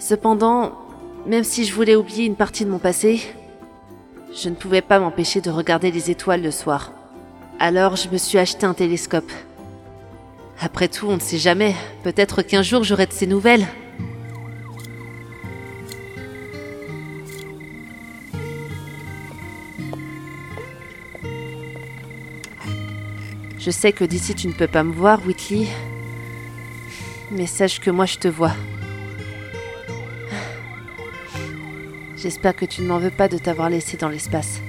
Cependant, 0.00 0.72
même 1.26 1.44
si 1.44 1.64
je 1.64 1.74
voulais 1.74 1.96
oublier 1.96 2.24
une 2.24 2.36
partie 2.36 2.64
de 2.64 2.70
mon 2.70 2.78
passé, 2.78 3.22
je 4.34 4.48
ne 4.48 4.54
pouvais 4.54 4.80
pas 4.80 4.98
m'empêcher 4.98 5.40
de 5.40 5.50
regarder 5.50 5.90
les 5.90 6.10
étoiles 6.10 6.42
le 6.42 6.50
soir. 6.50 6.92
Alors 7.58 7.96
je 7.96 8.08
me 8.08 8.18
suis 8.18 8.38
acheté 8.38 8.66
un 8.66 8.74
télescope. 8.74 9.30
Après 10.60 10.88
tout, 10.88 11.06
on 11.08 11.16
ne 11.16 11.20
sait 11.20 11.38
jamais. 11.38 11.74
Peut-être 12.02 12.42
qu'un 12.42 12.62
jour 12.62 12.82
j'aurai 12.82 13.06
de 13.06 13.12
ces 13.12 13.26
nouvelles. 13.26 13.66
Je 23.58 23.70
sais 23.70 23.92
que 23.92 24.04
d'ici 24.04 24.34
tu 24.34 24.48
ne 24.48 24.52
peux 24.52 24.66
pas 24.66 24.82
me 24.82 24.92
voir, 24.92 25.20
Whitley. 25.24 25.68
Mais 27.30 27.46
sache 27.46 27.78
que 27.78 27.90
moi 27.90 28.06
je 28.06 28.18
te 28.18 28.26
vois. 28.26 28.54
J'espère 32.22 32.54
que 32.54 32.64
tu 32.64 32.82
ne 32.82 32.86
m'en 32.86 32.98
veux 32.98 33.10
pas 33.10 33.26
de 33.26 33.36
t'avoir 33.36 33.68
laissé 33.68 33.96
dans 33.96 34.08
l'espace. 34.08 34.60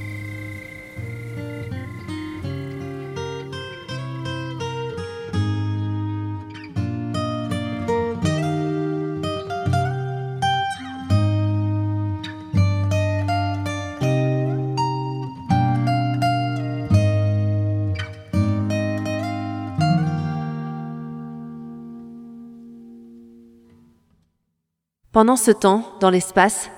Pendant 25.12 25.36
ce 25.36 25.51
temps, 25.51 25.86
dans 25.99 26.10
l'espace, 26.10 26.72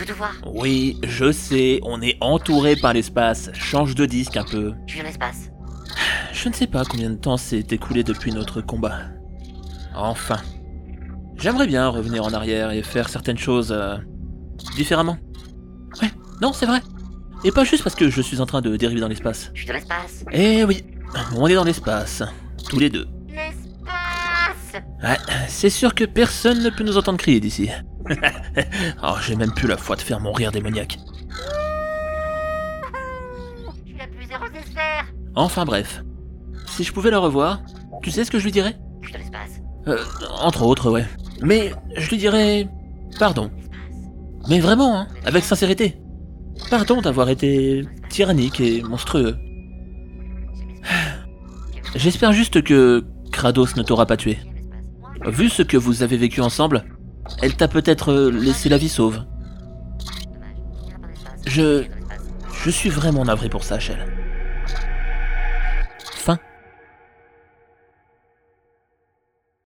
je 0.00 0.04
te. 0.04 0.12
Oui, 0.46 0.98
je 1.02 1.30
sais, 1.30 1.80
on 1.82 2.00
est 2.00 2.16
entouré 2.20 2.76
par 2.76 2.92
l'espace. 2.92 3.50
Change 3.54 3.94
de 3.94 4.06
disque 4.06 4.36
un 4.36 4.44
peu. 4.44 4.72
Je 4.86 4.94
suis 4.94 5.02
l'espace. 5.02 5.50
Je 6.32 6.48
ne 6.48 6.54
sais 6.54 6.66
pas 6.66 6.84
combien 6.84 7.10
de 7.10 7.16
temps 7.16 7.36
s'est 7.36 7.66
écoulé 7.70 8.02
depuis 8.04 8.32
notre 8.32 8.60
combat. 8.60 8.98
Enfin. 9.94 10.38
J'aimerais 11.36 11.66
bien 11.66 11.88
revenir 11.88 12.24
en 12.24 12.32
arrière 12.32 12.70
et 12.70 12.82
faire 12.82 13.08
certaines 13.08 13.38
choses 13.38 13.72
euh, 13.72 13.96
différemment. 14.76 15.16
Ouais, 16.02 16.10
non, 16.42 16.52
c'est 16.52 16.66
vrai. 16.66 16.80
Et 17.44 17.50
pas 17.50 17.64
juste 17.64 17.82
parce 17.82 17.96
que 17.96 18.10
je 18.10 18.20
suis 18.20 18.40
en 18.40 18.46
train 18.46 18.60
de 18.60 18.76
dériver 18.76 19.00
dans 19.00 19.08
l'espace. 19.08 19.50
Je 19.54 19.60
suis 19.60 19.66
dans 19.66 19.74
l'espace. 19.74 20.24
Eh 20.32 20.64
oui, 20.64 20.84
on 21.36 21.46
est 21.46 21.54
dans 21.54 21.64
l'espace. 21.64 22.22
Tous 22.68 22.78
les 22.78 22.90
deux. 22.90 23.06
L'espace 23.28 24.82
Ouais, 25.02 25.16
c'est 25.48 25.70
sûr 25.70 25.94
que 25.94 26.04
personne 26.04 26.62
ne 26.62 26.70
peut 26.70 26.84
nous 26.84 26.98
entendre 26.98 27.18
crier 27.18 27.40
d'ici. 27.40 27.70
oh, 29.02 29.14
j'ai 29.26 29.36
même 29.36 29.52
plus 29.52 29.68
la 29.68 29.76
foi 29.76 29.96
de 29.96 30.00
faire 30.00 30.20
mon 30.20 30.32
rire 30.32 30.52
démoniaque. 30.52 30.98
Je 33.66 33.86
suis 33.86 33.98
la 33.98 34.06
plus 34.06 34.32
heureuse 34.32 34.52
des 34.52 34.70
sphères 34.70 35.06
Enfin 35.34 35.64
bref. 35.64 36.02
Si 36.66 36.84
je 36.84 36.92
pouvais 36.92 37.10
la 37.10 37.18
revoir, 37.18 37.60
tu 38.02 38.10
sais 38.10 38.24
ce 38.24 38.30
que 38.30 38.38
je 38.38 38.44
lui 38.44 38.52
dirais? 38.52 38.76
Je 39.02 39.12
l'espace. 39.12 39.60
Euh, 39.86 40.02
entre 40.40 40.62
autres, 40.62 40.90
ouais. 40.90 41.06
Mais 41.42 41.72
je 41.96 42.08
lui 42.10 42.16
dirais... 42.16 42.68
Pardon. 43.18 43.50
Mais 44.48 44.60
vraiment, 44.60 45.00
hein, 45.00 45.08
avec 45.24 45.44
sincérité. 45.44 45.96
Pardon 46.70 47.00
d'avoir 47.00 47.28
été 47.28 47.84
tyrannique 48.08 48.60
et 48.60 48.82
monstrueux. 48.82 49.36
J'espère 51.94 52.32
juste 52.32 52.62
que 52.62 53.04
Kratos 53.32 53.76
ne 53.76 53.82
t'aura 53.82 54.06
pas 54.06 54.16
tué. 54.16 54.38
Vu 55.26 55.48
ce 55.48 55.62
que 55.62 55.76
vous 55.76 56.02
avez 56.02 56.16
vécu 56.16 56.40
ensemble, 56.40 56.84
elle 57.42 57.56
t'a 57.56 57.68
peut-être 57.68 58.12
euh, 58.12 58.30
laissé 58.30 58.68
la 58.68 58.76
vie 58.76 58.88
sauve. 58.88 59.20
Je... 61.46 61.84
Je 62.62 62.70
suis 62.70 62.90
vraiment 62.90 63.24
navré 63.24 63.48
pour 63.48 63.64
ça, 63.64 63.78
Shell. 63.78 64.19